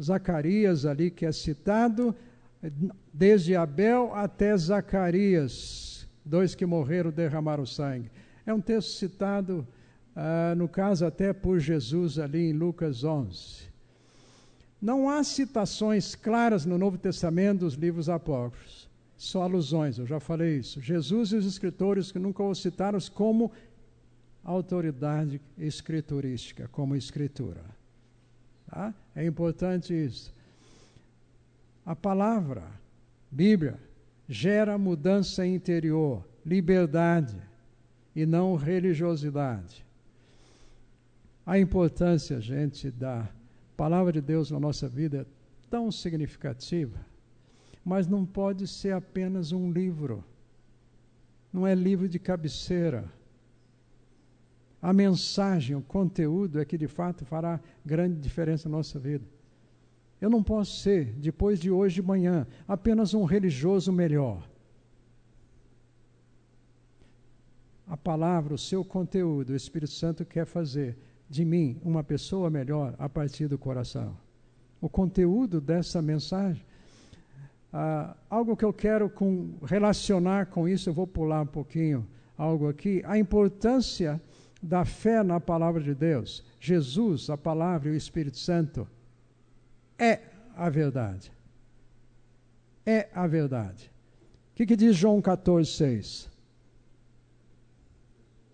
Zacarias, 0.00 0.86
ali 0.86 1.10
que 1.10 1.26
é 1.26 1.32
citado, 1.32 2.16
desde 3.12 3.54
Abel 3.54 4.14
até 4.14 4.56
Zacarias, 4.56 6.08
dois 6.24 6.54
que 6.54 6.64
morreram 6.64 7.10
derramaram 7.10 7.66
sangue. 7.66 8.10
É 8.46 8.54
um 8.54 8.60
texto 8.60 8.92
citado, 8.96 9.68
ah, 10.20 10.54
no 10.56 10.68
caso, 10.68 11.06
até 11.06 11.32
por 11.32 11.60
Jesus 11.60 12.18
ali 12.18 12.50
em 12.50 12.52
Lucas 12.52 13.04
11. 13.04 13.68
Não 14.82 15.08
há 15.08 15.22
citações 15.22 16.16
claras 16.16 16.66
no 16.66 16.76
Novo 16.76 16.98
Testamento 16.98 17.60
dos 17.60 17.74
livros 17.74 18.08
apócrifos 18.08 18.88
só 19.18 19.42
alusões, 19.42 19.98
eu 19.98 20.06
já 20.06 20.20
falei 20.20 20.58
isso. 20.58 20.80
Jesus 20.80 21.32
e 21.32 21.36
os 21.36 21.44
escritores 21.44 22.12
que 22.12 22.20
nunca 22.20 22.40
o 22.40 22.54
citaram 22.54 23.00
como 23.12 23.50
autoridade 24.44 25.40
escriturística, 25.58 26.68
como 26.68 26.94
escritura. 26.94 27.64
Tá? 28.70 28.94
É 29.16 29.26
importante 29.26 29.92
isso. 29.92 30.32
A 31.84 31.96
palavra, 31.96 32.62
Bíblia, 33.28 33.76
gera 34.28 34.78
mudança 34.78 35.44
interior, 35.44 36.24
liberdade 36.46 37.36
e 38.14 38.24
não 38.24 38.54
religiosidade. 38.54 39.84
A 41.48 41.58
importância, 41.58 42.40
gente, 42.40 42.92
da 42.92 43.28
palavra 43.76 44.12
de 44.12 44.20
Deus 44.20 44.52
na 44.52 44.60
nossa 44.60 44.88
vida 44.88 45.22
é 45.22 45.26
tão 45.68 45.90
significativa 45.90 47.08
mas 47.88 48.06
não 48.06 48.26
pode 48.26 48.66
ser 48.66 48.92
apenas 48.92 49.50
um 49.50 49.72
livro. 49.72 50.22
Não 51.50 51.66
é 51.66 51.74
livro 51.74 52.06
de 52.06 52.18
cabeceira. 52.18 53.10
A 54.82 54.92
mensagem, 54.92 55.74
o 55.74 55.80
conteúdo 55.80 56.60
é 56.60 56.66
que 56.66 56.76
de 56.76 56.86
fato 56.86 57.24
fará 57.24 57.58
grande 57.86 58.20
diferença 58.20 58.68
na 58.68 58.76
nossa 58.76 58.98
vida. 58.98 59.24
Eu 60.20 60.28
não 60.28 60.42
posso 60.42 60.80
ser, 60.80 61.14
depois 61.14 61.58
de 61.58 61.70
hoje 61.70 61.94
de 61.94 62.02
manhã, 62.02 62.46
apenas 62.66 63.14
um 63.14 63.24
religioso 63.24 63.90
melhor. 63.90 64.46
A 67.86 67.96
palavra, 67.96 68.52
o 68.52 68.58
seu 68.58 68.84
conteúdo, 68.84 69.54
o 69.54 69.56
Espírito 69.56 69.92
Santo 69.92 70.26
quer 70.26 70.44
fazer 70.44 70.94
de 71.28 71.44
mim 71.44 71.78
uma 71.82 72.02
pessoa 72.02 72.48
melhor 72.48 72.94
a 72.98 73.08
partir 73.08 73.46
do 73.48 73.58
coração. 73.58 74.16
O 74.80 74.88
conteúdo 74.88 75.60
dessa 75.60 76.00
mensagem, 76.00 76.64
ah, 77.72 78.16
algo 78.30 78.56
que 78.56 78.64
eu 78.64 78.72
quero 78.72 79.10
com, 79.10 79.54
relacionar 79.64 80.46
com 80.46 80.68
isso, 80.68 80.88
eu 80.88 80.94
vou 80.94 81.06
pular 81.06 81.42
um 81.42 81.46
pouquinho 81.46 82.06
algo 82.36 82.68
aqui, 82.68 83.02
a 83.04 83.18
importância 83.18 84.20
da 84.62 84.84
fé 84.84 85.22
na 85.22 85.40
palavra 85.40 85.82
de 85.82 85.94
Deus. 85.94 86.44
Jesus, 86.60 87.28
a 87.28 87.36
palavra 87.36 87.88
e 87.88 87.92
o 87.92 87.96
Espírito 87.96 88.38
Santo 88.38 88.88
é 89.98 90.20
a 90.56 90.70
verdade. 90.70 91.32
É 92.86 93.08
a 93.12 93.26
verdade. 93.26 93.90
O 94.52 94.54
que, 94.54 94.66
que 94.66 94.76
diz 94.76 94.96
João 94.96 95.20
14, 95.20 95.70
6? 95.70 96.30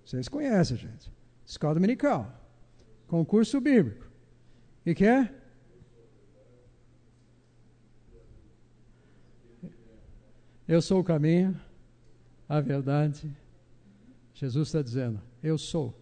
Vocês 0.04 0.28
conhecem, 0.28 0.76
gente. 0.76 1.12
Escola 1.46 1.74
dominical. 1.74 2.43
Concurso 3.14 3.60
bíblico. 3.60 4.10
E 4.84 4.92
que 4.92 5.04
é? 5.04 5.32
Eu 10.66 10.82
sou 10.82 10.98
o 10.98 11.04
caminho, 11.04 11.56
a 12.48 12.60
verdade. 12.60 13.30
Jesus 14.34 14.66
está 14.66 14.82
dizendo, 14.82 15.20
eu 15.44 15.56
sou. 15.56 15.94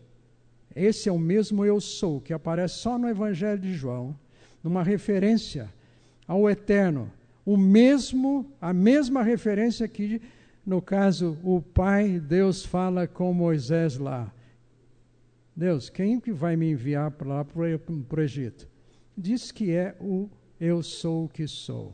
Esse 0.75 1.11
é 1.11 1.13
o 1.13 1.19
mesmo 1.19 1.67
eu 1.67 1.83
sou 1.83 2.19
que 2.19 2.33
aparece 2.33 2.77
só 2.77 2.97
no 2.97 3.07
Evangelho 3.07 3.61
de 3.61 3.75
João, 3.75 4.19
numa 4.65 4.83
referência 4.83 5.71
ao 6.27 6.49
eterno. 6.49 7.13
O 7.45 7.59
mesmo, 7.59 8.51
a 8.59 8.73
mesma 8.73 9.23
referência 9.23 9.87
que, 9.87 10.23
no 10.65 10.81
caso, 10.81 11.37
o 11.45 11.61
Pai, 11.61 12.19
Deus 12.19 12.65
fala 12.65 13.07
com 13.07 13.35
Moisés 13.35 13.99
lá. 13.99 14.33
Deus, 15.55 15.91
quem 15.91 16.19
que 16.19 16.33
vai 16.33 16.57
me 16.57 16.71
enviar 16.71 17.11
para 17.11 17.29
lá 17.29 17.45
para 17.45 17.61
o 17.61 18.21
Egito? 18.21 18.69
Diz 19.17 19.53
que 19.53 19.71
é 19.71 19.95
o 20.01 20.31
eu 20.59 20.83
sou 20.83 21.25
o 21.25 21.29
que 21.29 21.47
sou. 21.47 21.93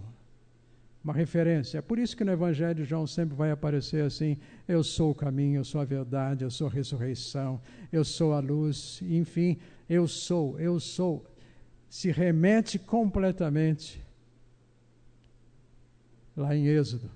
Uma 1.02 1.12
referência. 1.12 1.78
É 1.78 1.80
por 1.80 1.98
isso 1.98 2.16
que 2.16 2.22
no 2.22 2.32
Evangelho 2.32 2.74
de 2.74 2.84
João 2.84 3.06
sempre 3.06 3.34
vai 3.34 3.50
aparecer 3.50 4.04
assim: 4.04 4.36
eu 4.66 4.84
sou 4.84 5.10
o 5.10 5.14
caminho, 5.14 5.60
eu 5.60 5.64
sou 5.64 5.80
a 5.80 5.84
verdade, 5.84 6.44
eu 6.44 6.50
sou 6.50 6.66
a 6.66 6.70
ressurreição, 6.70 7.60
eu 7.90 8.04
sou 8.04 8.34
a 8.34 8.40
luz, 8.40 9.00
enfim, 9.02 9.58
eu 9.88 10.06
sou, 10.06 10.60
eu 10.60 10.78
sou. 10.78 11.24
Se 11.88 12.10
remete 12.10 12.78
completamente 12.78 14.04
lá 16.36 16.54
em 16.54 16.66
Êxodo. 16.66 17.10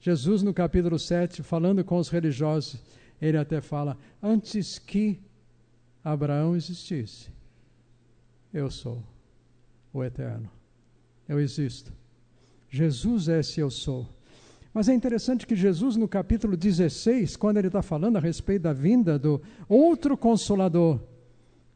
Jesus, 0.00 0.42
no 0.42 0.54
capítulo 0.54 0.98
7, 0.98 1.42
falando 1.42 1.84
com 1.84 1.96
os 1.96 2.08
religiosos, 2.08 2.80
ele 3.20 3.36
até 3.36 3.60
fala: 3.60 3.98
antes 4.22 4.78
que 4.78 5.20
Abraão 6.04 6.56
existisse, 6.56 7.30
eu 8.52 8.70
sou 8.70 9.02
o 9.92 10.02
eterno, 10.02 10.50
eu 11.28 11.38
existo. 11.40 11.92
Jesus 12.68 13.28
é 13.28 13.40
esse 13.40 13.60
eu 13.60 13.70
sou. 13.70 14.08
Mas 14.72 14.88
é 14.88 14.94
interessante 14.94 15.46
que 15.46 15.54
Jesus, 15.54 15.96
no 15.96 16.08
capítulo 16.08 16.56
16, 16.56 17.36
quando 17.36 17.58
ele 17.58 17.66
está 17.66 17.82
falando 17.82 18.16
a 18.16 18.20
respeito 18.20 18.62
da 18.62 18.72
vinda 18.72 19.18
do 19.18 19.42
outro 19.68 20.16
consolador, 20.16 20.98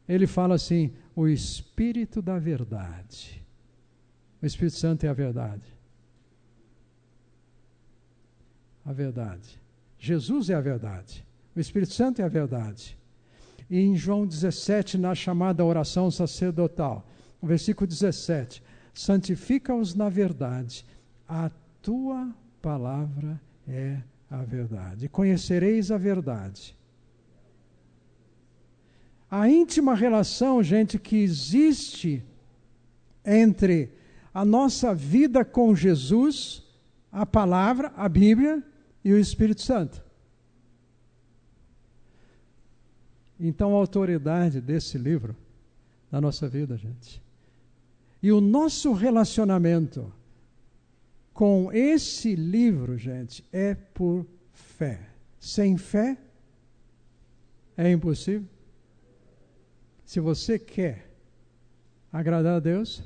ele 0.09 0.25
fala 0.25 0.55
assim: 0.55 0.91
o 1.15 1.27
Espírito 1.27 2.21
da 2.21 2.39
Verdade. 2.39 3.43
O 4.41 4.45
Espírito 4.45 4.77
Santo 4.77 5.05
é 5.05 5.09
a 5.09 5.13
verdade. 5.13 5.63
A 8.85 8.93
verdade. 8.93 9.59
Jesus 9.99 10.49
é 10.49 10.55
a 10.55 10.61
verdade. 10.61 11.25
O 11.55 11.59
Espírito 11.59 11.93
Santo 11.93 12.21
é 12.21 12.25
a 12.25 12.29
verdade. 12.29 12.97
E 13.69 13.79
em 13.79 13.95
João 13.95 14.25
17, 14.25 14.97
na 14.97 15.13
chamada 15.13 15.63
oração 15.65 16.09
sacerdotal, 16.09 17.07
versículo 17.41 17.87
17: 17.87 18.63
santifica-os 18.93 19.93
na 19.93 20.09
verdade, 20.09 20.85
a 21.27 21.51
tua 21.81 22.33
palavra 22.61 23.39
é 23.67 23.97
a 24.29 24.43
verdade. 24.43 25.09
Conhecereis 25.09 25.91
a 25.91 25.97
verdade. 25.97 26.75
A 29.29 29.49
íntima 29.49 29.93
relação, 29.93 30.63
gente, 30.63 30.97
que 30.97 31.17
existe 31.17 32.23
entre 33.25 33.91
a 34.33 34.45
nossa 34.45 34.95
vida 34.95 35.43
com 35.43 35.75
Jesus, 35.75 36.63
a 37.11 37.25
palavra, 37.25 37.91
a 37.97 38.07
Bíblia 38.07 38.63
e 39.03 39.11
o 39.11 39.19
Espírito 39.19 39.61
Santo. 39.61 40.06
Então, 43.39 43.75
a 43.75 43.79
autoridade 43.79 44.59
desse 44.59 44.97
livro 44.97 45.35
na 46.11 46.19
nossa 46.19 46.47
vida, 46.47 46.77
gente. 46.77 47.21
E 48.21 48.31
o 48.31 48.41
nosso 48.41 48.93
relacionamento 48.93 50.11
com 51.33 51.71
esse 51.71 52.35
livro, 52.35 52.97
gente, 52.97 53.45
é 53.53 53.75
por 53.75 54.25
fé. 54.51 55.07
Sem 55.39 55.77
fé 55.77 56.17
é 57.77 57.91
impossível. 57.91 58.47
Se 60.03 60.19
você 60.19 60.57
quer 60.57 61.11
agradar 62.11 62.55
a 62.55 62.59
Deus, 62.59 63.03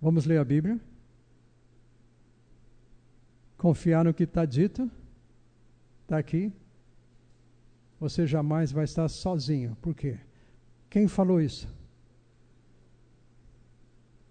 vamos 0.00 0.26
ler 0.26 0.38
a 0.38 0.44
Bíblia. 0.44 0.78
Confiar 3.58 4.04
no 4.04 4.14
que 4.14 4.22
está 4.22 4.44
dito, 4.44 4.88
está 6.02 6.18
aqui. 6.18 6.52
Você 8.00 8.26
jamais 8.26 8.72
vai 8.72 8.84
estar 8.84 9.06
sozinho. 9.08 9.76
Por 9.82 9.94
quê? 9.94 10.18
Quem 10.88 11.06
falou 11.06 11.40
isso? 11.40 11.68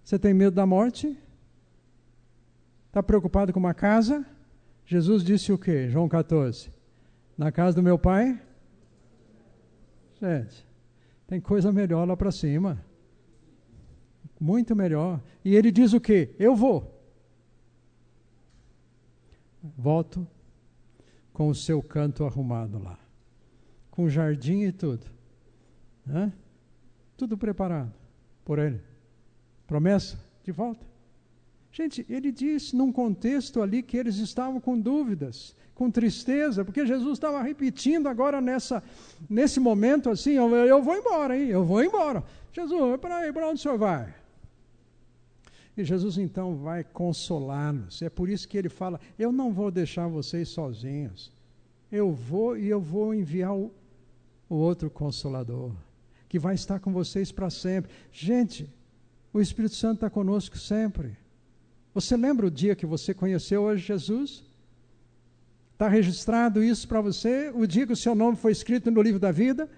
Você 0.03 0.17
tem 0.17 0.34
medo 0.34 0.55
da 0.55 0.65
morte? 0.65 1.15
Está 2.88 3.03
preocupado 3.03 3.53
com 3.53 3.59
uma 3.59 3.76
casa? 3.76 4.26
Jesus 4.84 5.24
disse 5.24 5.53
o 5.53 5.57
quê? 5.57 5.88
João 5.88 6.09
14. 6.09 6.72
Na 7.38 7.51
casa 7.51 7.76
do 7.76 7.84
meu 7.84 7.97
pai? 7.97 8.41
Gente, 10.20 10.67
tem 11.28 11.39
coisa 11.39 11.72
melhor 11.72 12.07
lá 12.07 12.17
para 12.17 12.32
cima. 12.32 12.84
Muito 14.39 14.76
melhor. 14.76 15.22
E 15.45 15.55
ele 15.55 15.72
diz 15.72 15.93
o 15.93 16.01
quê? 16.01 16.36
Eu 16.39 16.55
vou. 16.55 16.99
Volto 19.78 20.28
com 21.32 21.49
o 21.49 21.55
seu 21.55 21.82
canto 21.84 22.26
arrumado 22.26 22.80
lá. 22.80 22.99
Com 24.00 24.08
jardim 24.08 24.62
e 24.62 24.72
tudo. 24.72 25.06
Né? 26.06 26.32
Tudo 27.18 27.38
preparado 27.38 27.91
por 28.45 28.58
ele. 28.58 28.80
Promessa? 29.68 30.18
De 30.41 30.54
volta. 30.54 30.88
Gente, 31.70 32.06
ele 32.10 32.32
disse 32.32 32.78
num 32.78 32.93
contexto 32.93 33.62
ali 33.62 33.84
que 33.84 33.97
eles 33.97 34.16
estavam 34.16 34.62
com 34.62 34.80
dúvidas, 34.80 35.54
com 35.76 35.91
tristeza, 35.91 36.64
porque 36.64 36.88
Jesus 36.88 37.18
estava 37.18 37.41
repetindo 37.43 38.08
agora 38.08 38.39
nessa, 38.39 38.82
nesse 39.30 39.60
momento 39.60 40.10
assim: 40.10 40.32
eu, 40.32 40.50
eu 40.56 40.82
vou 40.82 40.95
embora, 40.95 41.38
hein? 41.38 41.50
Eu 41.50 41.66
vou 41.66 41.84
embora. 41.84 42.24
Jesus, 42.54 43.02
para 43.02 43.34
para 43.34 43.50
onde 43.50 43.60
o 43.60 43.62
senhor 43.62 43.78
vai? 43.78 44.16
E 45.76 45.84
Jesus 45.84 46.18
então 46.18 46.56
vai 46.56 46.86
consolá-los. 46.86 48.02
É 48.02 48.10
por 48.10 48.30
isso 48.30 48.47
que 48.47 48.58
ele 48.58 48.70
fala: 48.70 48.97
Eu 49.20 49.34
não 49.34 49.52
vou 49.52 49.70
deixar 49.70 50.08
vocês 50.08 50.47
sozinhos. 50.47 51.30
Eu 51.91 52.14
vou 52.14 52.58
e 52.58 52.70
eu 52.70 52.80
vou 52.80 53.14
enviar 53.14 53.54
o, 53.54 53.74
o 54.50 54.56
outro 54.56 54.89
consolador, 54.89 55.72
que 56.28 56.39
vai 56.39 56.56
estar 56.56 56.80
com 56.80 56.91
vocês 56.91 57.32
para 57.32 57.50
sempre. 57.50 57.91
Gente, 58.12 58.70
o 59.32 59.39
Espírito 59.39 59.76
Santo 59.76 59.95
está 59.95 60.10
conosco 60.10 60.58
sempre. 60.58 61.16
Você 61.93 62.18
lembra 62.18 62.47
o 62.47 62.52
dia 62.52 62.76
que 62.76 62.86
você 62.86 63.14
conheceu 63.14 63.64
hoje 63.64 63.86
Jesus? 63.86 64.43
Está 65.74 65.88
registrado 65.88 66.64
isso 66.64 66.88
para 66.88 67.00
você? 67.00 67.52
O 67.54 67.66
dia 67.66 67.86
que 67.86 67.93
o 67.93 67.95
seu 67.95 68.14
nome 68.16 68.36
foi 68.36 68.52
escrito 68.52 68.91
no 68.91 69.02
livro 69.02 69.20
da 69.20 69.32
vida? 69.32 69.70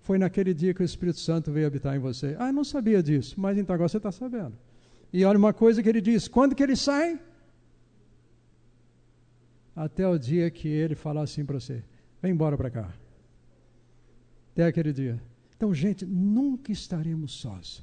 Foi 0.00 0.18
naquele 0.18 0.54
dia 0.54 0.72
que 0.72 0.82
o 0.82 0.84
Espírito 0.84 1.20
Santo 1.20 1.52
veio 1.52 1.66
habitar 1.66 1.94
em 1.94 1.98
você. 1.98 2.34
Ah, 2.38 2.48
eu 2.48 2.52
não 2.52 2.64
sabia 2.64 3.02
disso, 3.02 3.34
mas 3.38 3.56
então 3.58 3.74
agora 3.74 3.88
você 3.88 3.98
está 3.98 4.10
sabendo. 4.10 4.54
E 5.12 5.24
olha 5.24 5.38
uma 5.38 5.52
coisa 5.52 5.82
que 5.82 5.88
ele 5.88 6.00
diz: 6.00 6.26
quando 6.28 6.54
que 6.54 6.62
ele 6.62 6.76
sai? 6.76 7.20
Até 9.76 10.08
o 10.08 10.18
dia 10.18 10.50
que 10.50 10.66
ele 10.66 10.94
falar 10.94 11.22
assim 11.22 11.44
para 11.44 11.60
você: 11.60 11.84
vem 12.20 12.32
embora 12.32 12.56
para 12.56 12.70
cá. 12.70 12.92
Até 14.58 14.66
aquele 14.66 14.92
dia. 14.92 15.22
Então, 15.56 15.72
gente, 15.72 16.04
nunca 16.04 16.72
estaremos 16.72 17.30
sós. 17.30 17.80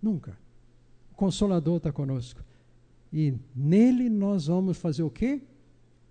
Nunca. 0.00 0.34
O 1.12 1.14
Consolador 1.14 1.76
está 1.76 1.92
conosco. 1.92 2.42
E 3.12 3.34
nele 3.54 4.08
nós 4.08 4.46
vamos 4.46 4.78
fazer 4.78 5.02
o 5.02 5.10
quê? 5.10 5.42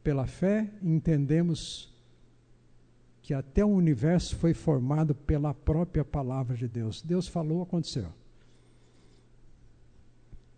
Pela 0.03 0.28
fé 0.28 0.72
entendemos 0.84 1.91
que 3.24 3.34
até 3.34 3.66
o 3.66 3.70
universo 3.70 4.36
foi 4.36 4.53
formado 4.53 5.16
pela 5.16 5.56
própria 5.56 6.06
palavra 6.06 6.56
de 6.56 6.68
Deus. 6.68 7.01
Deus 7.01 7.28
falou, 7.28 7.64
aconteceu. 7.64 8.14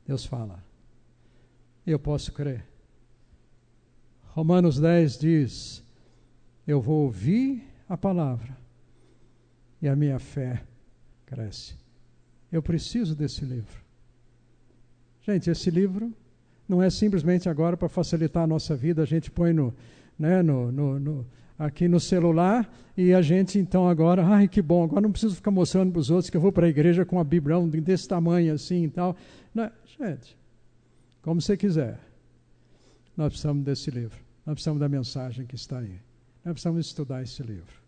Deus 0.06 0.26
fala. 0.26 0.62
Eu 1.86 1.98
posso 1.98 2.34
crer. 2.34 2.68
Romanos 4.26 4.78
10 4.78 5.18
diz: 5.18 5.84
Eu 6.68 6.82
vou 6.82 7.06
ouvir 7.06 7.64
a 7.88 7.96
palavra 7.96 8.67
e 9.82 9.88
a 9.88 9.96
minha 9.96 10.20
fé 10.20 10.64
cresce. 11.26 11.76
Eu 12.52 12.62
preciso 12.62 13.16
desse 13.16 13.44
livro. 13.44 13.86
Gente, 15.22 15.50
esse 15.50 15.70
livro 15.70 16.14
não 16.68 16.82
é 16.82 16.90
simplesmente 16.90 17.50
agora 17.50 17.78
para 17.78 17.90
facilitar 17.90 18.44
a 18.44 18.48
nossa 18.48 18.76
vida, 18.76 19.02
a 19.02 19.06
gente 19.06 19.30
põe 19.30 19.54
no, 19.54 19.74
né, 20.18 20.42
no, 20.42 20.72
no, 20.72 21.00
no, 21.00 21.26
aqui 21.58 21.88
no 21.88 22.00
celular 22.00 22.70
e 22.96 23.14
a 23.14 23.22
gente 23.22 23.60
então 23.60 23.88
agora, 23.88 24.26
ai 24.26 24.48
que 24.48 24.62
bom, 24.62 24.84
agora 24.84 25.02
não 25.02 25.12
preciso 25.12 25.36
ficar 25.36 25.52
mostrando 25.52 25.92
para 25.92 26.00
os 26.00 26.10
outros 26.10 26.30
que 26.30 26.38
eu 26.38 26.42
vou 26.42 26.52
para 26.52 26.66
a 26.66 26.70
igreja 26.70 27.06
com 27.06 27.20
a 27.20 27.24
Bíblia 27.24 27.60
desse 27.82 28.08
tamanho 28.08 28.54
assim 28.54 28.86
e 28.86 28.90
tal. 28.90 29.16
Não, 29.54 29.70
gente, 30.00 30.38
como 31.22 31.42
você 31.42 31.56
quiser, 31.56 32.00
nós 33.16 33.30
precisamos 33.30 33.64
desse 33.64 33.92
livro, 33.92 34.18
nós 34.46 34.56
precisamos 34.56 34.80
da 34.80 34.90
mensagem 34.90 35.46
que 35.46 35.56
está 35.56 35.80
aí, 35.80 36.00
nós 36.44 36.54
precisamos 36.54 36.86
estudar 36.86 37.22
esse 37.22 37.42
livro. 37.44 37.87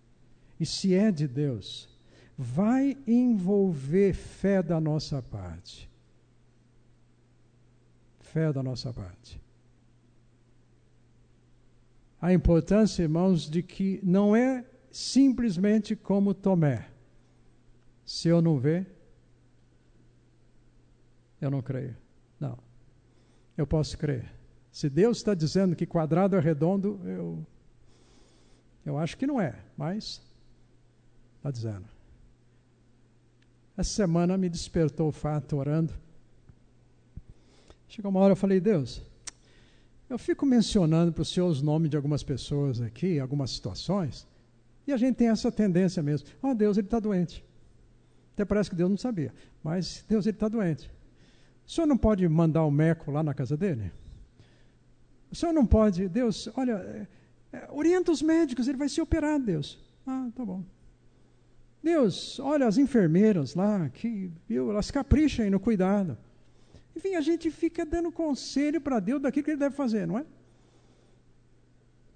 E 0.60 0.66
se 0.66 0.94
é 0.94 1.12
de 1.12 1.28
Deus, 1.28 1.90
vai 2.38 2.98
envolver 3.08 4.14
fé 4.14 4.62
da 4.62 4.80
nossa 4.80 5.22
parte. 5.22 5.90
Fé 8.20 8.52
da 8.52 8.62
nossa 8.62 8.94
parte 8.94 9.42
a 12.22 12.34
importância, 12.34 13.04
irmãos, 13.04 13.50
de 13.50 13.64
que 13.64 14.00
não 14.04 14.36
é 14.36 14.66
simplesmente 14.92 15.96
como 15.96 16.34
Tomé. 16.34 16.90
Se 18.06 18.28
eu 18.28 18.42
não 18.42 18.60
ver, 18.60 18.88
eu 21.40 21.50
não 21.50 21.62
creio. 21.62 21.96
Não. 22.40 22.58
Eu 23.56 23.66
posso 23.66 23.98
crer. 23.98 24.30
Se 24.72 24.90
Deus 24.90 25.18
está 25.18 25.34
dizendo 25.34 25.76
que 25.76 25.86
quadrado 25.86 26.36
é 26.36 26.40
redondo, 26.40 27.00
eu, 27.06 27.46
eu 28.86 28.98
acho 28.98 29.18
que 29.18 29.26
não 29.26 29.40
é, 29.40 29.56
mas 29.78 30.22
está 31.40 31.50
dizendo. 31.52 31.86
Essa 33.76 33.92
semana 33.92 34.38
me 34.38 34.50
despertou 34.50 35.08
o 35.08 35.12
fato 35.12 35.56
orando. 35.56 35.94
Chegou 37.88 38.12
uma 38.12 38.20
hora 38.20 38.34
eu 38.34 38.36
falei, 38.36 38.60
Deus, 38.60 39.02
eu 40.10 40.20
fico 40.20 40.46
mencionando 40.46 41.14
para 41.14 41.22
o 41.22 41.26
senhor 41.26 41.48
os 41.48 41.62
nomes 41.62 41.90
de 41.90 41.96
algumas 41.96 42.22
pessoas 42.22 42.82
aqui, 42.82 43.20
algumas 43.20 43.52
situações, 43.52 44.28
e 44.86 44.92
a 44.92 44.98
gente 44.98 45.16
tem 45.16 45.30
essa 45.30 45.52
tendência 45.52 46.04
mesmo. 46.04 46.28
Oh, 46.42 46.54
Deus, 46.54 46.78
ele 46.78 46.88
está 46.88 47.00
doente. 47.00 47.44
Até 48.34 48.44
parece 48.44 48.70
que 48.70 48.76
Deus 48.76 48.90
não 48.90 48.98
sabia, 48.98 49.34
mas 49.64 50.04
Deus, 50.08 50.26
ele 50.26 50.36
está 50.36 50.48
doente. 50.48 50.92
O 51.66 51.72
senhor 51.72 51.88
não 51.88 51.98
pode 51.98 52.28
mandar 52.28 52.66
o 52.66 52.72
Meco 52.72 53.12
lá 53.12 53.24
na 53.24 53.34
casa 53.34 53.56
dele? 53.56 53.92
O 55.32 55.36
senhor 55.36 55.54
não 55.54 55.66
pode, 55.66 56.08
Deus, 56.10 56.50
olha, 56.56 56.74
é, 56.74 57.08
é, 57.54 57.68
orienta 57.72 58.12
os 58.12 58.22
médicos, 58.22 58.68
ele 58.68 58.78
vai 58.78 58.90
ser 58.90 59.02
operado, 59.02 59.46
Deus. 59.46 59.80
Ah, 60.06 60.30
tá 60.36 60.44
bom. 60.44 60.64
Deus, 61.82 62.40
olha 62.40 62.68
as 62.68 62.78
enfermeiras 62.78 63.56
lá, 63.56 63.90
que, 63.90 64.32
viu, 64.48 64.70
elas 64.70 64.92
capricham 64.92 65.46
aí 65.46 65.52
no 65.52 65.60
cuidado. 65.60 66.18
Enfim, 66.96 67.16
a 67.16 67.22
gente 67.22 67.50
fica 67.50 67.86
dando 67.86 68.12
conselho 68.12 68.82
para 68.82 69.00
Deus 69.00 69.22
daquilo 69.22 69.46
que 69.46 69.52
ele 69.52 69.60
deve 69.60 69.76
fazer, 69.76 70.06
não 70.06 70.18
é? 70.18 70.26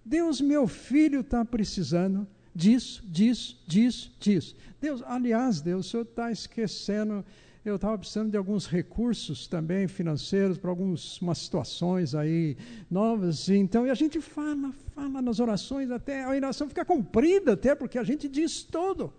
Deus, 0.04 0.42
meu 0.42 0.68
filho 0.68 1.22
está 1.22 1.46
precisando 1.46 2.28
disso, 2.54 3.02
disso, 3.08 3.64
disso, 3.66 4.12
disso. 4.20 4.56
Deus, 4.82 5.02
aliás, 5.06 5.62
Deus, 5.62 5.88
o 5.88 5.90
senhor 5.90 6.04
está 6.04 6.30
esquecendo. 6.30 7.24
Eu 7.64 7.78
estava 7.78 7.98
precisando 7.98 8.30
de 8.30 8.36
alguns 8.36 8.66
recursos 8.68 9.48
também 9.48 9.88
financeiros 9.88 10.58
para 10.58 10.70
algumas 10.70 11.22
situações 11.36 12.14
aí 12.14 12.58
novas. 12.92 13.48
Então, 13.48 13.88
e 13.88 13.90
a 13.90 13.96
gente 13.96 14.20
fala, 14.20 14.74
fala 14.94 15.22
nas 15.22 15.40
orações, 15.40 15.90
até 15.90 16.26
a 16.26 16.30
oração 16.30 16.68
fica 16.68 16.84
comprida, 16.84 17.54
até 17.54 17.74
porque 17.74 17.98
a 17.98 18.04
gente 18.04 18.28
diz 18.28 18.64
tudo. 18.64 19.14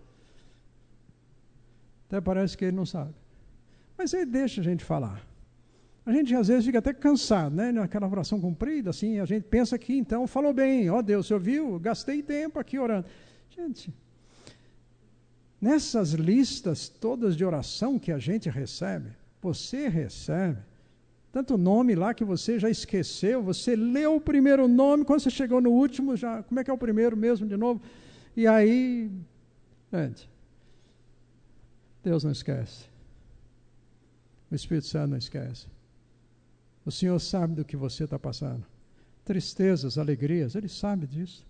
Até 2.07 2.21
parece 2.21 2.57
que 2.57 2.65
ele 2.65 2.75
não 2.75 2.85
sabe. 2.85 3.13
Mas 3.97 4.13
ele 4.13 4.25
deixa 4.25 4.61
a 4.61 4.63
gente 4.63 4.83
falar. 4.83 5.25
A 6.05 6.11
gente 6.11 6.35
às 6.35 6.47
vezes 6.47 6.65
fica 6.65 6.77
até 6.77 6.93
cansado, 6.93 7.55
né? 7.55 7.71
Naquela 7.71 8.07
oração 8.07 8.39
comprida, 8.39 8.91
assim, 8.91 9.19
a 9.19 9.25
gente 9.25 9.43
pensa 9.43 9.77
que 9.77 9.93
então 9.93 10.27
falou 10.27 10.53
bem, 10.53 10.89
ó 10.89 10.99
oh, 10.99 11.01
Deus, 11.01 11.25
você 11.25 11.33
ouviu? 11.33 11.79
Gastei 11.79 12.21
tempo 12.21 12.59
aqui 12.59 12.77
orando. 12.77 13.07
Gente, 13.49 13.91
nessas 15.59 16.11
listas 16.11 16.87
todas 16.87 17.35
de 17.35 17.43
oração 17.43 17.97
que 17.97 18.11
a 18.11 18.19
gente 18.19 18.49
recebe, 18.49 19.09
você 19.41 19.87
recebe, 19.87 20.59
tanto 21.31 21.57
nome 21.57 21.95
lá 21.95 22.13
que 22.13 22.23
você 22.23 22.59
já 22.59 22.69
esqueceu, 22.69 23.41
você 23.41 23.75
leu 23.75 24.17
o 24.17 24.21
primeiro 24.21 24.67
nome, 24.67 25.05
quando 25.05 25.21
você 25.21 25.31
chegou 25.31 25.59
no 25.59 25.71
último, 25.71 26.15
já, 26.15 26.43
como 26.43 26.59
é 26.59 26.63
que 26.63 26.69
é 26.69 26.73
o 26.73 26.77
primeiro 26.77 27.17
mesmo 27.17 27.47
de 27.47 27.57
novo? 27.57 27.81
E 28.37 28.45
aí, 28.45 29.09
gente, 29.91 30.29
Deus 32.05 32.23
não 32.23 32.31
esquece. 32.31 32.85
O 34.51 34.53
Espírito 34.53 34.85
Santo 34.85 35.09
não 35.09 35.17
esquece. 35.17 35.65
O 36.85 36.91
Senhor 36.91 37.19
sabe 37.19 37.55
do 37.55 37.65
que 37.65 37.75
você 37.75 38.03
está 38.03 38.19
passando. 38.19 38.63
Tristezas, 39.25 39.97
alegrias, 39.97 40.53
Ele 40.53 40.69
sabe 40.69 41.07
disso. 41.07 41.43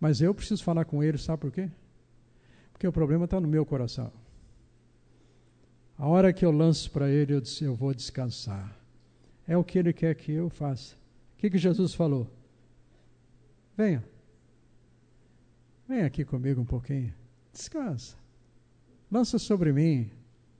Mas 0.00 0.22
eu 0.22 0.34
preciso 0.34 0.64
falar 0.64 0.86
com 0.86 1.04
Ele, 1.04 1.18
sabe 1.18 1.42
por 1.42 1.52
quê? 1.52 1.70
Porque 2.72 2.88
o 2.88 2.92
problema 2.92 3.26
está 3.26 3.38
no 3.38 3.46
meu 3.46 3.66
coração. 3.66 4.10
A 5.98 6.06
hora 6.06 6.32
que 6.32 6.42
eu 6.42 6.50
lanço 6.50 6.90
para 6.90 7.10
Ele, 7.10 7.34
eu, 7.34 7.40
disse, 7.42 7.62
eu 7.62 7.76
vou 7.76 7.92
descansar. 7.92 8.74
É 9.46 9.58
o 9.58 9.62
que 9.62 9.78
Ele 9.78 9.92
quer 9.92 10.14
que 10.14 10.32
eu 10.32 10.48
faça. 10.48 10.94
O 11.34 11.36
que, 11.36 11.50
que 11.50 11.58
Jesus 11.58 11.92
falou? 11.92 12.26
Venha. 13.76 14.02
Venha 15.86 16.06
aqui 16.06 16.24
comigo 16.24 16.62
um 16.62 16.64
pouquinho. 16.64 17.12
Descansa. 17.52 18.19
Lança 19.10 19.38
sobre 19.38 19.72
mim 19.72 20.10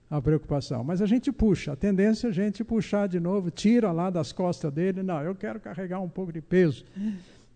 a 0.09 0.21
preocupação. 0.21 0.83
Mas 0.83 1.01
a 1.01 1.05
gente 1.05 1.31
puxa, 1.31 1.71
a 1.71 1.75
tendência 1.75 2.27
é 2.27 2.29
a 2.29 2.33
gente 2.33 2.65
puxar 2.65 3.07
de 3.07 3.17
novo, 3.17 3.49
tira 3.49 3.93
lá 3.93 4.09
das 4.09 4.33
costas 4.33 4.71
dele, 4.73 5.01
não, 5.01 5.21
eu 5.21 5.33
quero 5.33 5.57
carregar 5.57 6.01
um 6.01 6.09
pouco 6.09 6.33
de 6.33 6.41
peso. 6.41 6.83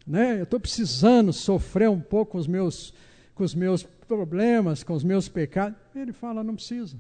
Né? 0.08 0.40
Eu 0.40 0.44
estou 0.44 0.60
precisando 0.60 1.34
sofrer 1.34 1.90
um 1.90 2.00
pouco 2.00 2.34
com 2.34 2.38
os, 2.38 2.48
meus, 2.48 2.94
com 3.34 3.44
os 3.44 3.54
meus 3.54 3.84
problemas, 3.84 4.84
com 4.84 4.94
os 4.94 5.04
meus 5.04 5.28
pecados. 5.28 5.78
Ele 5.94 6.14
fala, 6.14 6.44
não 6.44 6.56
precisa. 6.56 6.96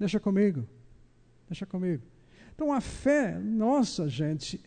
Deixa 0.00 0.18
comigo. 0.18 0.66
Deixa 1.48 1.64
comigo. 1.64 2.02
Então 2.54 2.72
a 2.72 2.80
fé, 2.80 3.38
nossa 3.38 4.08
gente, 4.08 4.60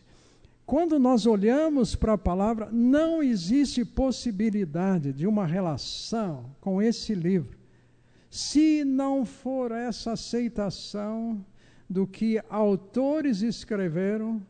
quando 0.64 0.98
nós 0.98 1.26
olhamos 1.26 1.94
para 1.94 2.14
a 2.14 2.18
palavra, 2.18 2.70
não 2.72 3.22
existe 3.22 3.84
possibilidade 3.84 5.12
de 5.12 5.26
uma 5.26 5.44
relação 5.44 6.56
com 6.60 6.80
esse 6.80 7.14
livro 7.14 7.55
se 8.36 8.84
não 8.84 9.24
for 9.24 9.72
essa 9.72 10.12
aceitação 10.12 11.42
do 11.88 12.06
que 12.06 12.38
autores 12.50 13.40
escreveram 13.40 14.42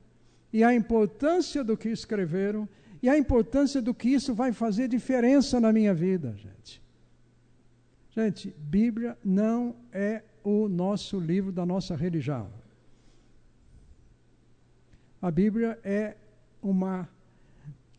e 0.53 0.65
a 0.65 0.75
importância 0.75 1.63
do 1.63 1.77
que 1.77 1.89
escreveram 1.91 2.69
e 3.01 3.09
a 3.09 3.17
importância 3.17 3.81
do 3.81 3.95
que 3.95 4.09
isso 4.09 4.35
vai 4.35 4.53
fazer 4.53 4.89
diferença 4.89 5.61
na 5.61 5.73
minha 5.73 5.95
vida, 5.95 6.35
gente. 6.37 6.83
Gente, 8.11 8.53
Bíblia 8.59 9.17
não 9.25 9.77
é 9.93 10.25
o 10.43 10.67
nosso 10.69 11.21
livro 11.21 11.53
da 11.53 11.65
nossa 11.65 11.95
religião. 11.95 12.51
A 15.23 15.31
Bíblia 15.31 15.79
é 15.85 16.17
uma 16.61 17.09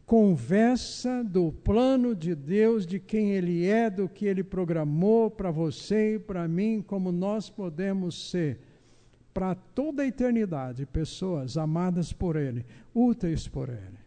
conversa 0.07 1.21
do 1.21 1.51
plano 1.51 2.15
de 2.15 2.33
Deus, 2.33 2.87
de 2.87 2.97
quem 2.97 3.31
Ele 3.31 3.65
é, 3.67 3.89
do 3.89 4.07
que 4.07 4.25
Ele 4.25 4.41
programou 4.41 5.29
para 5.29 5.51
você 5.51 6.15
e 6.15 6.19
para 6.19 6.47
mim, 6.47 6.81
como 6.81 7.11
nós 7.11 7.49
podemos 7.49 8.29
ser 8.29 8.57
para 9.33 9.53
toda 9.53 10.03
a 10.03 10.07
eternidade 10.07 10.85
pessoas 10.85 11.57
amadas 11.57 12.13
por 12.13 12.37
Ele, 12.37 12.65
úteis 12.95 13.49
por 13.49 13.67
Ele. 13.67 13.99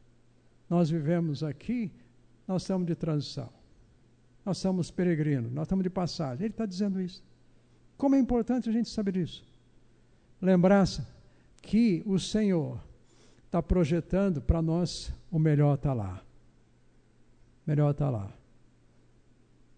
Nós 0.71 0.89
vivemos 0.89 1.45
aqui, 1.45 1.93
nós 2.49 2.63
estamos 2.63 2.87
de 2.87 2.95
transição, 2.95 3.51
nós 4.43 4.57
somos 4.57 4.91
peregrinos, 4.91 5.53
nós 5.53 5.67
estamos 5.67 5.83
de 5.83 5.91
passagem. 5.91 6.47
Ele 6.47 6.55
está 6.55 6.65
dizendo 6.65 6.99
isso. 6.99 7.23
Como 7.99 8.15
é 8.15 8.19
importante 8.19 8.71
a 8.71 8.73
gente 8.73 8.89
saber 8.89 9.19
isso. 9.19 9.45
Lembrar-se 10.41 11.03
que 11.61 12.03
o 12.07 12.19
Senhor 12.19 12.81
está 13.51 13.61
projetando 13.61 14.41
para 14.41 14.63
nós, 14.63 15.13
o 15.29 15.37
melhor 15.37 15.75
está 15.75 15.93
lá. 15.93 16.23
O 17.67 17.71
melhor 17.71 17.91
está 17.91 18.09
lá. 18.09 18.33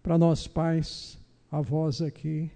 Para 0.03 0.15
nós 0.15 0.45
pais, 0.47 1.17
avós 1.51 1.99
aqui, 1.99 2.51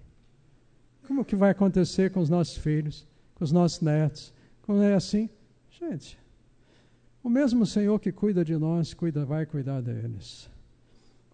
como 1.08 1.24
que 1.24 1.34
vai 1.34 1.50
acontecer 1.50 2.12
com 2.12 2.20
os 2.20 2.30
nossos 2.30 2.56
filhos, 2.56 3.04
com 3.34 3.42
os 3.42 3.50
nossos 3.50 3.80
netos? 3.80 4.32
Quando 4.62 4.84
é 4.84 4.94
assim, 4.94 5.28
gente, 5.68 6.16
o 7.20 7.28
mesmo 7.28 7.66
Senhor 7.66 7.98
que 7.98 8.12
cuida 8.12 8.44
de 8.44 8.56
nós, 8.56 8.94
cuida, 8.94 9.24
vai 9.24 9.44
cuidar 9.44 9.80
deles. 9.80 10.48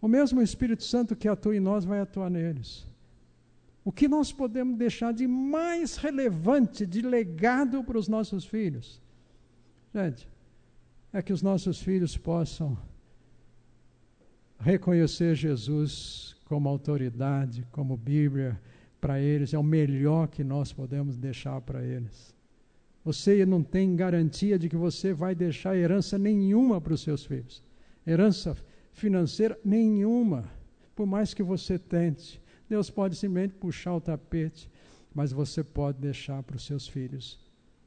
O 0.00 0.08
mesmo 0.08 0.40
Espírito 0.40 0.82
Santo 0.82 1.14
que 1.14 1.28
atua 1.28 1.56
em 1.56 1.60
nós 1.60 1.84
vai 1.84 2.00
atuar 2.00 2.30
neles. 2.30 2.86
O 3.84 3.92
que 3.92 4.08
nós 4.08 4.32
podemos 4.32 4.78
deixar 4.78 5.12
de 5.12 5.26
mais 5.26 5.98
relevante, 5.98 6.86
de 6.86 7.02
legado 7.02 7.84
para 7.84 7.98
os 7.98 8.08
nossos 8.08 8.46
filhos? 8.46 9.03
Gente, 9.94 10.28
é 11.12 11.22
que 11.22 11.32
os 11.32 11.40
nossos 11.40 11.80
filhos 11.80 12.16
possam 12.16 12.76
reconhecer 14.58 15.36
Jesus 15.36 16.34
como 16.46 16.68
autoridade, 16.68 17.64
como 17.70 17.96
Bíblia 17.96 18.60
para 19.00 19.20
eles, 19.20 19.54
é 19.54 19.58
o 19.58 19.62
melhor 19.62 20.26
que 20.26 20.42
nós 20.42 20.72
podemos 20.72 21.16
deixar 21.16 21.60
para 21.60 21.84
eles. 21.84 22.34
Você 23.04 23.46
não 23.46 23.62
tem 23.62 23.94
garantia 23.94 24.58
de 24.58 24.68
que 24.68 24.76
você 24.76 25.12
vai 25.12 25.32
deixar 25.32 25.76
herança 25.76 26.18
nenhuma 26.18 26.80
para 26.80 26.94
os 26.94 27.02
seus 27.02 27.24
filhos. 27.24 27.62
Herança 28.04 28.56
financeira 28.92 29.56
nenhuma, 29.64 30.50
por 30.96 31.06
mais 31.06 31.32
que 31.32 31.42
você 31.42 31.78
tente. 31.78 32.42
Deus 32.68 32.90
pode 32.90 33.14
simplesmente 33.14 33.54
puxar 33.54 33.94
o 33.94 34.00
tapete, 34.00 34.68
mas 35.14 35.30
você 35.30 35.62
pode 35.62 36.00
deixar 36.00 36.42
para 36.42 36.56
os 36.56 36.66
seus 36.66 36.88
filhos 36.88 37.38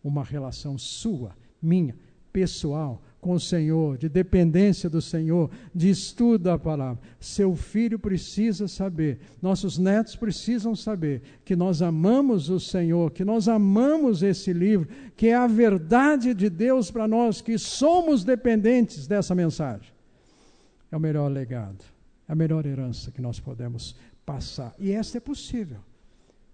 uma 0.01 0.24
relação 0.24 0.78
sua, 0.78 1.36
minha, 1.62 1.95
pessoal, 2.32 3.01
com 3.20 3.34
o 3.34 3.39
Senhor, 3.39 3.97
de 3.97 4.08
dependência 4.08 4.89
do 4.89 5.01
Senhor, 5.01 5.49
de 5.74 5.89
estudo 5.89 6.45
da 6.45 6.58
palavra. 6.58 7.01
Seu 7.20 7.55
filho 7.55 7.97
precisa 7.97 8.68
saber, 8.68 9.20
nossos 9.41 9.78
netos 9.78 10.16
precisam 10.16 10.76
saber 10.76 11.22
que 11.43 11.55
nós 11.55 11.82
amamos 11.82 12.49
o 12.49 12.60
Senhor, 12.60 13.12
que 13.12 13.26
nós 13.26 13.47
amamos 13.47 14.24
esse 14.24 14.53
livro, 14.53 14.88
que 15.16 15.28
é 15.28 15.36
a 15.36 15.47
verdade 15.47 16.34
de 16.34 16.49
Deus 16.49 16.91
para 16.91 17.08
nós, 17.08 17.41
que 17.41 17.58
somos 17.58 18.24
dependentes 18.24 19.08
dessa 19.08 19.34
mensagem. 19.34 19.91
É 20.91 20.95
o 20.95 20.99
melhor 20.99 21.30
legado, 21.30 21.84
é 22.30 22.32
a 22.32 22.36
melhor 22.36 22.66
herança 22.66 23.12
que 23.12 23.22
nós 23.22 23.39
podemos 23.39 23.95
passar. 24.26 24.74
E 24.80 24.91
esta 24.91 25.18
é 25.18 25.22
possível, 25.22 25.80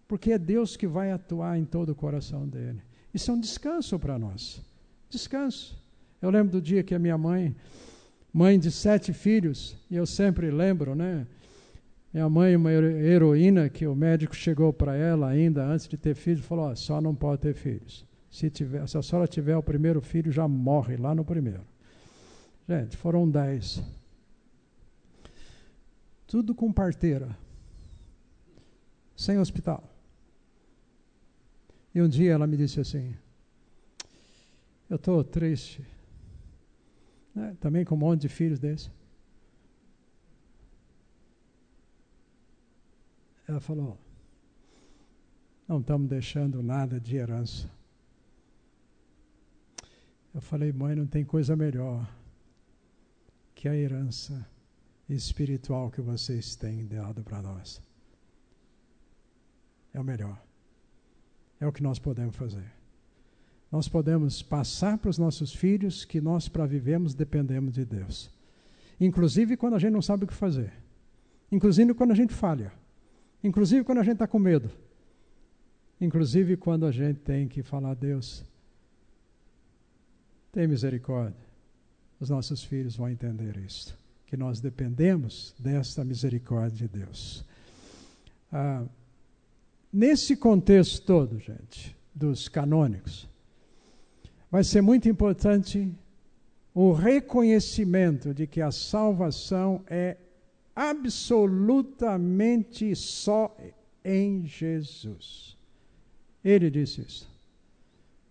porque 0.08 0.32
é 0.32 0.39
Deus 0.39 0.76
que 0.78 0.88
vai 0.88 1.12
atuar 1.12 1.58
em 1.60 1.66
todo 1.66 1.89
o 1.89 1.95
coração 1.95 2.47
dele. 2.47 2.82
Isso 3.14 3.30
é 3.30 3.34
um 3.34 3.39
descanso 3.39 3.99
para 3.99 4.18
nós. 4.18 4.72
Descanso. 5.14 5.80
Eu 6.20 6.32
lembro 6.32 6.53
do 6.53 6.61
dia 6.61 6.82
que 6.82 6.95
a 6.95 6.99
minha 6.99 7.18
mãe, 7.18 7.55
mãe 8.34 8.57
de 8.57 8.72
sete 8.72 9.14
filhos, 9.14 9.78
e 9.91 9.95
eu 9.95 10.07
sempre 10.07 10.49
lembro, 10.49 10.95
né? 10.95 11.28
Minha 12.11 12.28
mãe, 12.28 12.55
uma 12.55 12.72
heroína, 12.72 13.70
que 13.70 13.86
o 13.86 13.95
médico 13.95 14.36
chegou 14.36 14.74
para 14.74 14.95
ela 14.95 15.30
ainda 15.30 15.64
antes 15.64 15.88
de 15.88 15.97
ter 15.97 16.16
filhos, 16.16 16.43
falou: 16.43 16.72
oh, 16.72 16.76
só 16.76 16.99
não 16.99 17.14
pode 17.14 17.41
ter 17.41 17.53
filhos. 17.53 18.03
Se, 18.30 18.49
tiver, 18.49 18.88
se 18.88 18.97
a 18.97 19.03
senhora 19.03 19.28
tiver 19.28 19.55
o 19.55 19.61
primeiro 19.61 20.01
filho, 20.01 20.32
já 20.32 20.47
morre 20.47 20.97
lá 20.97 21.14
no 21.14 21.24
primeiro. 21.24 21.61
Gente, 22.68 22.97
foram 22.97 23.30
dez. 23.30 23.84
Tudo 26.26 26.55
com 26.55 26.74
parteira 26.74 27.38
sem 29.16 29.38
hospital. 29.38 29.84
E 31.93 32.01
um 32.01 32.07
dia 32.07 32.32
ela 32.32 32.47
me 32.47 32.57
disse 32.57 32.80
assim: 32.80 33.16
Eu 34.94 34.98
estou 34.98 35.24
triste, 35.24 35.84
né? 37.34 37.58
também 37.60 37.84
com 37.84 37.96
um 37.96 37.98
monte 37.98 38.22
de 38.22 38.30
filhos 38.30 38.60
desse. 38.60 38.91
Ela 43.48 43.60
falou: 43.60 43.98
Não 45.68 45.80
estamos 45.80 46.08
deixando 46.08 46.62
nada 46.62 47.00
de 47.00 47.16
herança. 47.16 47.68
Eu 50.32 50.41
falei, 50.41 50.72
mãe, 50.72 50.96
não 50.96 51.08
tem 51.08 51.26
coisa 51.26 51.56
melhor 51.56 52.08
que 53.56 53.68
a 53.68 53.76
herança 53.76 54.48
espiritual 55.10 55.89
que 55.89 56.02
vocês 56.02 56.56
têm 56.56 56.86
dado 56.86 57.24
para 57.24 57.41
nós 57.41 57.82
é 59.91 60.00
o 60.00 60.04
melhor. 60.04 60.39
É 61.60 61.66
o 61.66 61.72
que 61.72 61.82
nós 61.82 61.98
podemos 61.98 62.36
fazer. 62.36 62.82
Nós 63.74 63.88
podemos 63.88 64.43
passar 64.43 64.99
para 64.99 65.09
os 65.09 65.17
nossos 65.17 65.51
filhos 65.51 66.05
que 66.05 66.21
nós, 66.21 66.47
para 66.47 66.63
vivemos, 66.63 67.15
dependemos 67.15 67.74
de 67.74 67.84
Deus. 67.84 68.30
Inclusive 69.01 69.57
quando 69.57 69.74
a 69.74 69.80
gente 69.80 69.93
não 69.93 70.01
sabe 70.03 70.26
o 70.26 70.28
que 70.28 70.34
fazer. 70.36 70.71
Inclusive 71.51 71.95
quando 71.95 72.11
a 72.11 72.15
gente 72.15 72.36
falha. 72.36 72.71
Inclusive 73.43 73.84
quando 73.84 73.97
a 73.97 74.03
gente 74.03 74.13
está 74.13 74.28
com 74.28 74.38
medo. 74.38 74.69
Inclusive 75.99 76.55
quando 76.55 76.86
a 76.86 76.91
gente 76.91 77.21
tem 77.21 77.47
que 77.47 77.63
falar, 77.63 77.89
a 77.89 77.95
Deus, 77.95 78.45
tem 80.51 80.67
misericórdia. 80.67 81.47
Os 82.19 82.30
nossos 82.30 82.63
filhos 82.63 82.95
vão 82.95 83.09
entender 83.09 83.57
isso. 83.57 83.97
Que 84.28 84.38
nós 84.38 84.61
dependemos 84.61 85.55
desta 85.57 86.05
misericórdia 86.05 86.88
de 86.88 86.99
Deus. 86.99 87.43
Ah, 88.51 88.86
Nesse 89.91 90.36
contexto 90.36 91.03
todo, 91.05 91.39
gente, 91.39 91.95
dos 92.15 92.47
canônicos, 92.47 93.28
vai 94.54 94.64
ser 94.64 94.82
muito 94.82 95.10
importante 95.10 95.91
o 96.76 96.91
reconhecimento 96.91 98.36
de 98.36 98.45
que 98.45 98.62
a 98.62 98.72
salvação 98.72 99.82
é 99.88 100.16
absolutamente 100.76 102.95
só 102.95 103.58
em 104.06 104.45
Jesus. 104.45 105.58
Ele 106.45 106.70
disse 106.70 107.01
isso. 107.01 107.28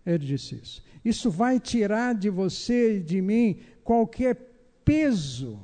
Ele 0.05 0.25
disse 0.25 0.55
isso. 0.55 0.81
Isso 1.03 1.29
vai 1.29 1.59
tirar 1.59 2.15
de 2.15 2.29
você 2.29 2.99
e 2.99 3.01
de 3.01 3.21
mim 3.21 3.59
qualquer 3.83 4.37
peso 4.85 5.59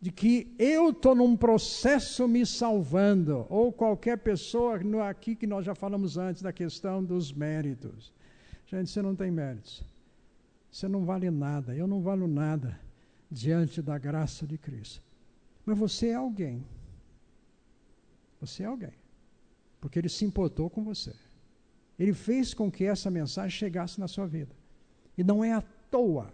de 0.00 0.10
que 0.10 0.52
eu 0.58 0.90
estou 0.90 1.14
num 1.14 1.36
processo 1.36 2.26
me 2.26 2.44
salvando, 2.44 3.46
ou 3.48 3.72
qualquer 3.72 4.18
pessoa 4.18 4.80
aqui 5.08 5.36
que 5.36 5.46
nós 5.46 5.64
já 5.64 5.76
falamos 5.76 6.18
antes 6.18 6.42
da 6.42 6.52
questão 6.52 7.04
dos 7.04 7.32
méritos. 7.32 8.12
Gente, 8.74 8.90
você 8.90 9.00
não 9.00 9.14
tem 9.14 9.30
méritos. 9.30 9.84
Você 10.68 10.88
não 10.88 11.04
vale 11.04 11.30
nada. 11.30 11.76
Eu 11.76 11.86
não 11.86 12.02
valho 12.02 12.26
nada 12.26 12.76
diante 13.30 13.80
da 13.80 13.96
graça 13.96 14.44
de 14.44 14.58
Cristo. 14.58 15.00
Mas 15.64 15.78
você 15.78 16.08
é 16.08 16.14
alguém. 16.16 16.66
Você 18.40 18.64
é 18.64 18.66
alguém. 18.66 18.92
Porque 19.80 19.96
ele 19.96 20.08
se 20.08 20.24
importou 20.24 20.68
com 20.68 20.82
você. 20.82 21.14
Ele 21.96 22.12
fez 22.12 22.52
com 22.52 22.68
que 22.68 22.84
essa 22.84 23.12
mensagem 23.12 23.56
chegasse 23.56 24.00
na 24.00 24.08
sua 24.08 24.26
vida. 24.26 24.52
E 25.16 25.22
não 25.22 25.44
é 25.44 25.52
à 25.52 25.62
toa 25.88 26.32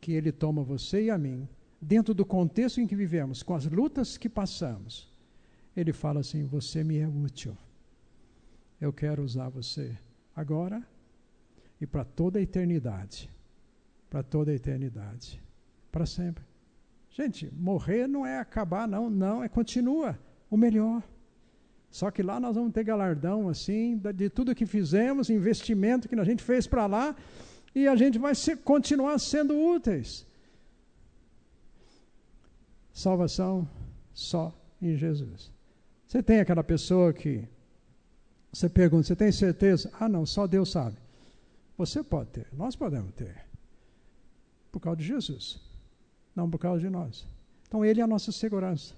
que 0.00 0.12
ele 0.12 0.30
toma 0.30 0.62
você 0.62 1.06
e 1.06 1.10
a 1.10 1.18
mim 1.18 1.48
dentro 1.80 2.14
do 2.14 2.24
contexto 2.24 2.80
em 2.80 2.86
que 2.86 2.94
vivemos, 2.94 3.42
com 3.42 3.56
as 3.56 3.66
lutas 3.66 4.16
que 4.16 4.28
passamos, 4.28 5.12
ele 5.76 5.92
fala 5.92 6.20
assim: 6.20 6.44
Você 6.44 6.84
me 6.84 6.98
é 6.98 7.08
útil. 7.08 7.56
Eu 8.80 8.92
quero 8.92 9.24
usar 9.24 9.48
você 9.48 9.98
agora 10.36 10.86
e 11.80 11.86
para 11.86 12.04
toda 12.04 12.38
a 12.38 12.42
eternidade. 12.42 13.30
Para 14.08 14.22
toda 14.22 14.50
a 14.50 14.54
eternidade. 14.54 15.40
Para 15.90 16.06
sempre. 16.06 16.44
Gente, 17.10 17.52
morrer 17.54 18.06
não 18.06 18.24
é 18.24 18.38
acabar, 18.38 18.86
não, 18.86 19.10
não, 19.10 19.42
é 19.42 19.48
continua 19.48 20.18
o 20.50 20.56
melhor. 20.56 21.02
Só 21.90 22.10
que 22.10 22.22
lá 22.22 22.38
nós 22.38 22.54
vamos 22.54 22.72
ter 22.72 22.84
galardão, 22.84 23.48
assim, 23.48 24.00
de 24.14 24.30
tudo 24.30 24.54
que 24.54 24.64
fizemos, 24.64 25.28
investimento 25.28 26.08
que 26.08 26.14
a 26.14 26.24
gente 26.24 26.42
fez 26.42 26.66
para 26.66 26.86
lá, 26.86 27.16
e 27.74 27.88
a 27.88 27.96
gente 27.96 28.18
vai 28.18 28.34
ser, 28.34 28.58
continuar 28.58 29.18
sendo 29.18 29.58
úteis. 29.58 30.26
Salvação 32.92 33.68
só 34.12 34.54
em 34.80 34.96
Jesus. 34.96 35.50
Você 36.06 36.22
tem 36.22 36.40
aquela 36.40 36.62
pessoa 36.62 37.12
que 37.12 37.48
você 38.52 38.68
pergunta, 38.68 39.04
você 39.04 39.16
tem 39.16 39.32
certeza? 39.32 39.90
Ah, 39.98 40.08
não, 40.08 40.26
só 40.26 40.46
Deus 40.46 40.70
sabe. 40.70 40.96
Você 41.80 42.04
pode 42.04 42.28
ter, 42.28 42.46
nós 42.52 42.76
podemos 42.76 43.10
ter. 43.14 43.42
Por 44.70 44.80
causa 44.80 44.98
de 44.98 45.06
Jesus, 45.06 45.58
não 46.36 46.50
por 46.50 46.58
causa 46.58 46.78
de 46.78 46.90
nós. 46.90 47.26
Então, 47.66 47.82
Ele 47.82 48.02
é 48.02 48.04
a 48.04 48.06
nossa 48.06 48.30
segurança. 48.30 48.92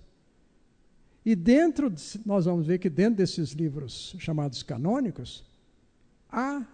E 1.25 1.37
dentro, 1.37 1.95
nós 2.27 2.47
vamos 2.47 2.67
ver 2.67 2.81
que 2.81 2.91
dentro 2.91 3.19
desses 3.19 3.51
livros 3.51 4.17
chamados 4.19 4.65
canônicos, 4.65 5.45
há 6.29 6.67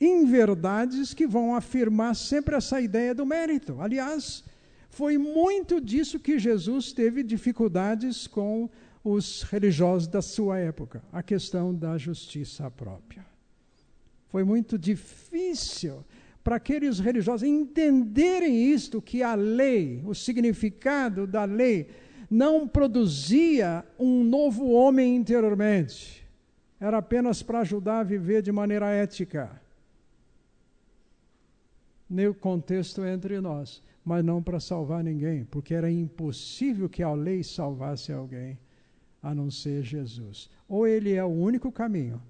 inverdades 0.00 1.12
que 1.12 1.26
vão 1.26 1.54
afirmar 1.54 2.16
sempre 2.16 2.56
essa 2.56 2.80
ideia 2.80 3.14
do 3.14 3.26
mérito. 3.26 3.78
Aliás, 3.82 4.44
foi 4.88 5.18
muito 5.18 5.78
disso 5.78 6.18
que 6.18 6.38
Jesus 6.38 6.90
teve 6.90 7.22
dificuldades 7.22 8.26
com 8.26 8.70
os 9.04 9.42
religiosos 9.42 10.08
da 10.08 10.22
sua 10.22 10.58
época, 10.58 11.02
a 11.12 11.22
questão 11.22 11.74
da 11.74 11.98
justiça 11.98 12.70
própria. 12.70 13.35
Foi 14.28 14.44
muito 14.44 14.78
difícil 14.78 16.04
para 16.42 16.56
aqueles 16.56 16.98
religiosos 17.00 17.42
entenderem 17.42 18.72
isto, 18.72 19.02
que 19.02 19.22
a 19.22 19.34
lei, 19.34 20.00
o 20.04 20.14
significado 20.14 21.26
da 21.26 21.44
lei, 21.44 21.88
não 22.30 22.68
produzia 22.68 23.84
um 23.98 24.22
novo 24.22 24.70
homem 24.70 25.16
interiormente. 25.16 26.24
Era 26.78 26.98
apenas 26.98 27.42
para 27.42 27.60
ajudar 27.60 28.00
a 28.00 28.04
viver 28.04 28.42
de 28.42 28.52
maneira 28.52 28.88
ética. 28.90 29.60
no 32.08 32.32
contexto 32.32 33.04
entre 33.04 33.40
nós, 33.40 33.82
mas 34.04 34.24
não 34.24 34.40
para 34.40 34.60
salvar 34.60 35.02
ninguém, 35.02 35.44
porque 35.44 35.74
era 35.74 35.90
impossível 35.90 36.88
que 36.88 37.02
a 37.02 37.12
lei 37.12 37.42
salvasse 37.42 38.12
alguém 38.12 38.56
a 39.20 39.34
não 39.34 39.50
ser 39.50 39.82
Jesus. 39.82 40.48
Ou 40.68 40.86
ele 40.86 41.12
é 41.12 41.24
o 41.24 41.28
único 41.28 41.72
caminho, 41.72 42.22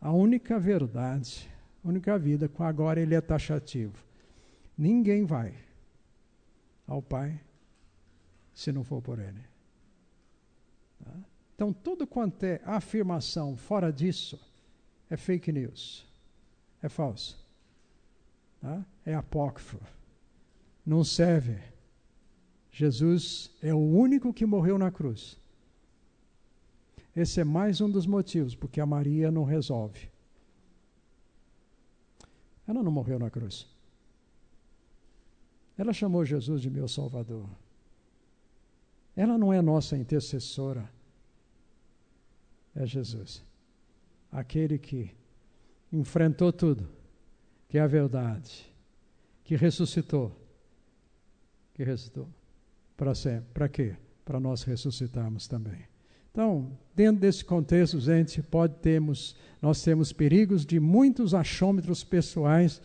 a 0.00 0.12
única 0.12 0.58
verdade, 0.58 1.48
a 1.84 1.88
única 1.88 2.18
vida, 2.18 2.50
agora 2.58 3.00
ele 3.00 3.14
é 3.14 3.20
taxativo. 3.20 4.02
Ninguém 4.76 5.24
vai 5.24 5.54
ao 6.86 7.02
Pai 7.02 7.38
se 8.54 8.72
não 8.72 8.82
for 8.82 9.00
por 9.00 9.18
ele. 9.18 9.42
Tá? 11.04 11.12
Então, 11.54 11.72
tudo 11.72 12.06
quanto 12.06 12.44
é 12.44 12.60
afirmação 12.64 13.56
fora 13.56 13.92
disso 13.92 14.40
é 15.08 15.16
fake 15.16 15.52
news, 15.52 16.06
é 16.82 16.88
falso, 16.88 17.38
tá? 18.60 18.84
é 19.04 19.14
apócrifo, 19.14 19.78
não 20.84 21.04
serve. 21.04 21.58
Jesus 22.72 23.50
é 23.60 23.74
o 23.74 23.78
único 23.78 24.32
que 24.32 24.46
morreu 24.46 24.78
na 24.78 24.90
cruz. 24.90 25.36
Esse 27.20 27.42
é 27.42 27.44
mais 27.44 27.82
um 27.82 27.90
dos 27.90 28.06
motivos 28.06 28.54
porque 28.54 28.80
a 28.80 28.86
Maria 28.86 29.30
não 29.30 29.44
resolve. 29.44 30.10
Ela 32.66 32.82
não 32.82 32.90
morreu 32.90 33.18
na 33.18 33.28
cruz. 33.28 33.68
Ela 35.76 35.92
chamou 35.92 36.24
Jesus 36.24 36.62
de 36.62 36.70
meu 36.70 36.88
Salvador. 36.88 37.46
Ela 39.14 39.36
não 39.36 39.52
é 39.52 39.60
nossa 39.60 39.98
intercessora. 39.98 40.90
É 42.74 42.86
Jesus. 42.86 43.44
Aquele 44.32 44.78
que 44.78 45.14
enfrentou 45.92 46.50
tudo, 46.50 46.88
que 47.68 47.76
é 47.76 47.82
a 47.82 47.86
verdade, 47.86 48.74
que 49.44 49.56
ressuscitou. 49.56 50.34
Que 51.74 51.84
ressuscitou. 51.84 52.30
Para 52.96 53.14
sempre. 53.14 53.50
Para 53.52 53.68
quê? 53.68 53.94
Para 54.24 54.40
nós 54.40 54.62
ressuscitarmos 54.62 55.46
também. 55.46 55.89
Então, 56.32 56.70
dentro 56.94 57.20
desse 57.20 57.44
contexto, 57.44 57.98
gente, 58.00 58.40
pode 58.40 58.74
termos, 58.76 59.34
nós 59.60 59.82
temos 59.82 60.12
perigos 60.12 60.64
de 60.64 60.78
muitos 60.78 61.34
achômetros 61.34 62.04
pessoais 62.04 62.80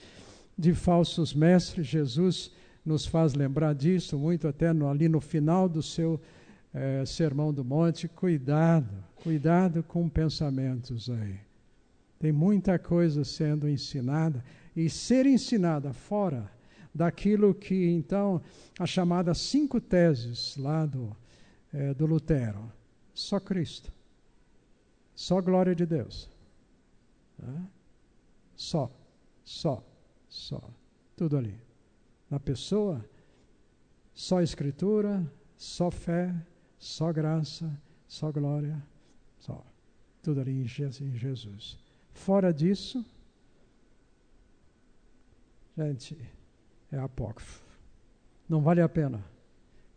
de 0.57 0.73
falsos 0.73 1.34
mestres. 1.34 1.85
Jesus 1.85 2.51
nos 2.85 3.05
faz 3.05 3.34
lembrar 3.34 3.73
disso 3.73 4.17
muito 4.17 4.47
até 4.47 4.73
no, 4.73 4.89
ali 4.89 5.07
no 5.07 5.22
final 5.22 5.69
do 5.69 5.81
seu 5.81 6.19
é, 6.73 7.05
Sermão 7.05 7.53
do 7.53 7.63
Monte. 7.63 8.07
Cuidado, 8.07 8.91
cuidado 9.23 9.84
com 9.84 10.09
pensamentos 10.09 11.09
aí. 11.09 11.35
Tem 12.19 12.31
muita 12.31 12.80
coisa 12.80 13.23
sendo 13.23 13.69
ensinada 13.69 14.43
e 14.76 14.89
ser 14.89 15.26
ensinada 15.26 15.93
fora 15.93 16.49
daquilo 16.93 17.53
que 17.53 17.89
então 17.89 18.41
a 18.80 18.85
chamada 18.85 19.34
cinco 19.34 19.81
teses 19.81 20.55
lá 20.57 20.85
do, 20.85 21.15
é, 21.73 21.93
do 21.93 22.05
Lutero. 22.05 22.72
Só 23.15 23.39
Cristo. 23.39 23.91
Só 25.15 25.41
glória 25.41 25.73
de 25.73 25.87
Deus. 25.87 26.29
Só, 28.55 28.91
só, 29.43 29.83
só. 30.29 30.61
Tudo 31.15 31.37
ali 31.37 31.65
na 32.29 32.39
pessoa, 32.39 33.03
só 34.13 34.41
Escritura, 34.41 35.25
só 35.57 35.89
fé, 35.91 36.33
só 36.77 37.11
graça, 37.11 37.71
só 38.07 38.31
glória, 38.31 38.81
só. 39.39 39.65
Tudo 40.21 40.41
ali 40.41 40.51
em 40.51 40.67
Jesus. 40.67 41.77
Fora 42.11 42.53
disso, 42.53 43.05
gente, 45.77 46.17
é 46.91 46.97
apócrifo. 46.97 47.63
Não 48.49 48.61
vale 48.61 48.81
a 48.81 48.89
pena 48.89 49.23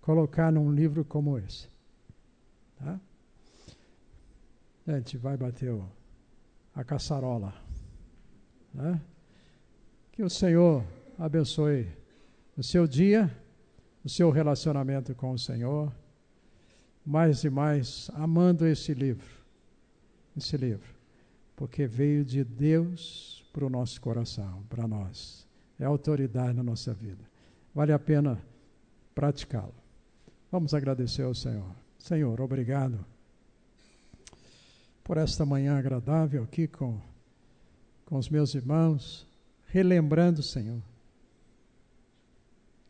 colocar 0.00 0.52
num 0.52 0.70
livro 0.70 1.04
como 1.04 1.38
esse. 1.38 1.68
Tá? 2.76 3.00
Gente, 4.89 5.19
vai 5.19 5.36
bater 5.36 5.70
o, 5.70 5.86
a 6.74 6.82
caçarola. 6.82 7.52
Né? 8.73 8.98
Que 10.12 10.23
o 10.23 10.31
Senhor 10.31 10.82
abençoe 11.19 11.86
o 12.56 12.62
seu 12.62 12.86
dia, 12.86 13.31
o 14.02 14.09
seu 14.09 14.31
relacionamento 14.31 15.15
com 15.15 15.32
o 15.32 15.39
Senhor, 15.39 15.93
mais 17.05 17.44
e 17.44 17.51
mais 17.51 18.10
amando 18.15 18.66
esse 18.66 18.94
livro, 18.94 19.28
esse 20.35 20.56
livro, 20.56 20.89
porque 21.55 21.86
veio 21.86 22.24
de 22.24 22.43
Deus 22.43 23.47
para 23.52 23.66
o 23.66 23.69
nosso 23.69 24.01
coração, 24.01 24.62
para 24.70 24.89
nós. 24.89 25.47
É 25.78 25.85
autoridade 25.85 26.55
na 26.55 26.62
nossa 26.62 26.94
vida. 26.94 27.24
Vale 27.74 27.93
a 27.93 27.98
pena 27.98 28.40
praticá-lo. 29.15 29.74
Vamos 30.51 30.73
agradecer 30.73 31.24
ao 31.24 31.35
Senhor. 31.35 31.77
Senhor, 31.98 32.40
obrigado 32.40 33.05
por 35.09 35.16
esta 35.16 35.47
manhã 35.47 35.78
agradável 35.78 36.43
aqui 36.43 36.68
com, 36.68 37.01
com 38.05 38.18
os 38.18 38.28
meus 38.28 38.55
irmãos, 38.55 39.26
relembrando, 39.64 40.43
Senhor, 40.43 40.82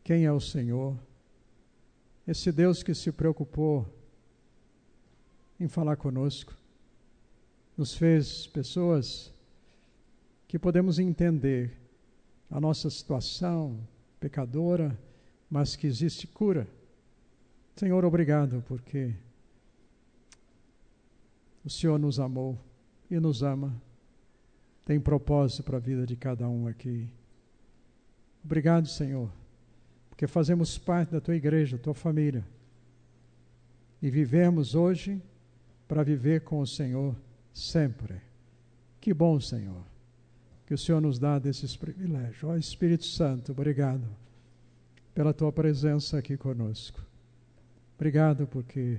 quem 0.03 0.25
é 0.25 0.33
o 0.33 0.41
Senhor. 0.41 0.99
Esse 2.27 2.51
Deus 2.51 2.83
que 2.83 2.93
se 2.93 3.13
preocupou 3.13 3.87
em 5.61 5.69
falar 5.69 5.95
conosco, 5.95 6.53
nos 7.77 7.95
fez 7.95 8.49
pessoas 8.49 9.33
que 10.49 10.59
podemos 10.59 10.99
entender 10.99 11.79
a 12.51 12.61
nossa 12.61 12.91
situação 12.91 13.79
pecadora, 14.19 14.99
mas 15.49 15.77
que 15.77 15.87
existe 15.87 16.27
cura. 16.27 16.67
Senhor, 17.77 18.05
obrigado, 18.05 18.65
porque 18.67 19.15
o 21.69 21.71
Senhor 21.71 21.99
nos 21.99 22.19
amou 22.19 22.59
e 23.11 23.21
nos 23.21 23.43
ama, 23.43 23.81
tem 24.85 24.99
propósito 24.99 25.63
para 25.63 25.77
a 25.77 25.81
vida 25.81 26.05
de 26.05 26.17
cada 26.17 26.49
um 26.49 26.67
aqui. 26.67 27.09
Obrigado, 28.45 28.89
Senhor 28.89 29.31
porque 30.19 30.27
fazemos 30.27 30.77
parte 30.77 31.13
da 31.13 31.21
tua 31.21 31.37
igreja, 31.37 31.77
da 31.77 31.83
tua 31.85 31.95
família. 31.95 32.45
E 34.03 34.11
vivemos 34.11 34.75
hoje 34.75 35.23
para 35.87 36.03
viver 36.03 36.41
com 36.41 36.59
o 36.59 36.67
Senhor 36.67 37.15
sempre. 37.55 38.21
Que 39.01 39.15
bom, 39.15 39.39
Senhor, 39.39 39.81
que 40.67 40.75
o 40.75 40.79
Senhor 40.79 41.01
nos 41.01 41.21
dá 41.21 41.39
desses 41.39 41.77
privilégios. 41.77 42.43
Ó 42.43 42.57
Espírito 42.57 43.05
Santo, 43.05 43.53
obrigado 43.53 44.03
pela 45.15 45.33
tua 45.33 45.53
presença 45.53 46.19
aqui 46.19 46.37
conosco. 46.37 47.01
Obrigado 47.95 48.45
porque 48.45 48.99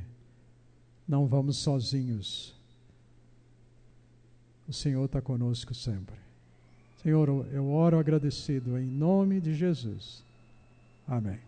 não 1.06 1.28
vamos 1.28 1.58
sozinhos. 1.58 2.58
O 4.70 4.74
Senhor 4.74 5.06
está 5.06 5.20
conosco 5.20 5.74
sempre. 5.74 6.16
Senhor, 7.02 7.28
eu 7.52 7.72
oro 7.72 7.98
agradecido 7.98 8.78
em 8.78 8.86
nome 8.86 9.42
de 9.42 9.56
Jesus. 9.56 10.24
Amém. 11.08 11.40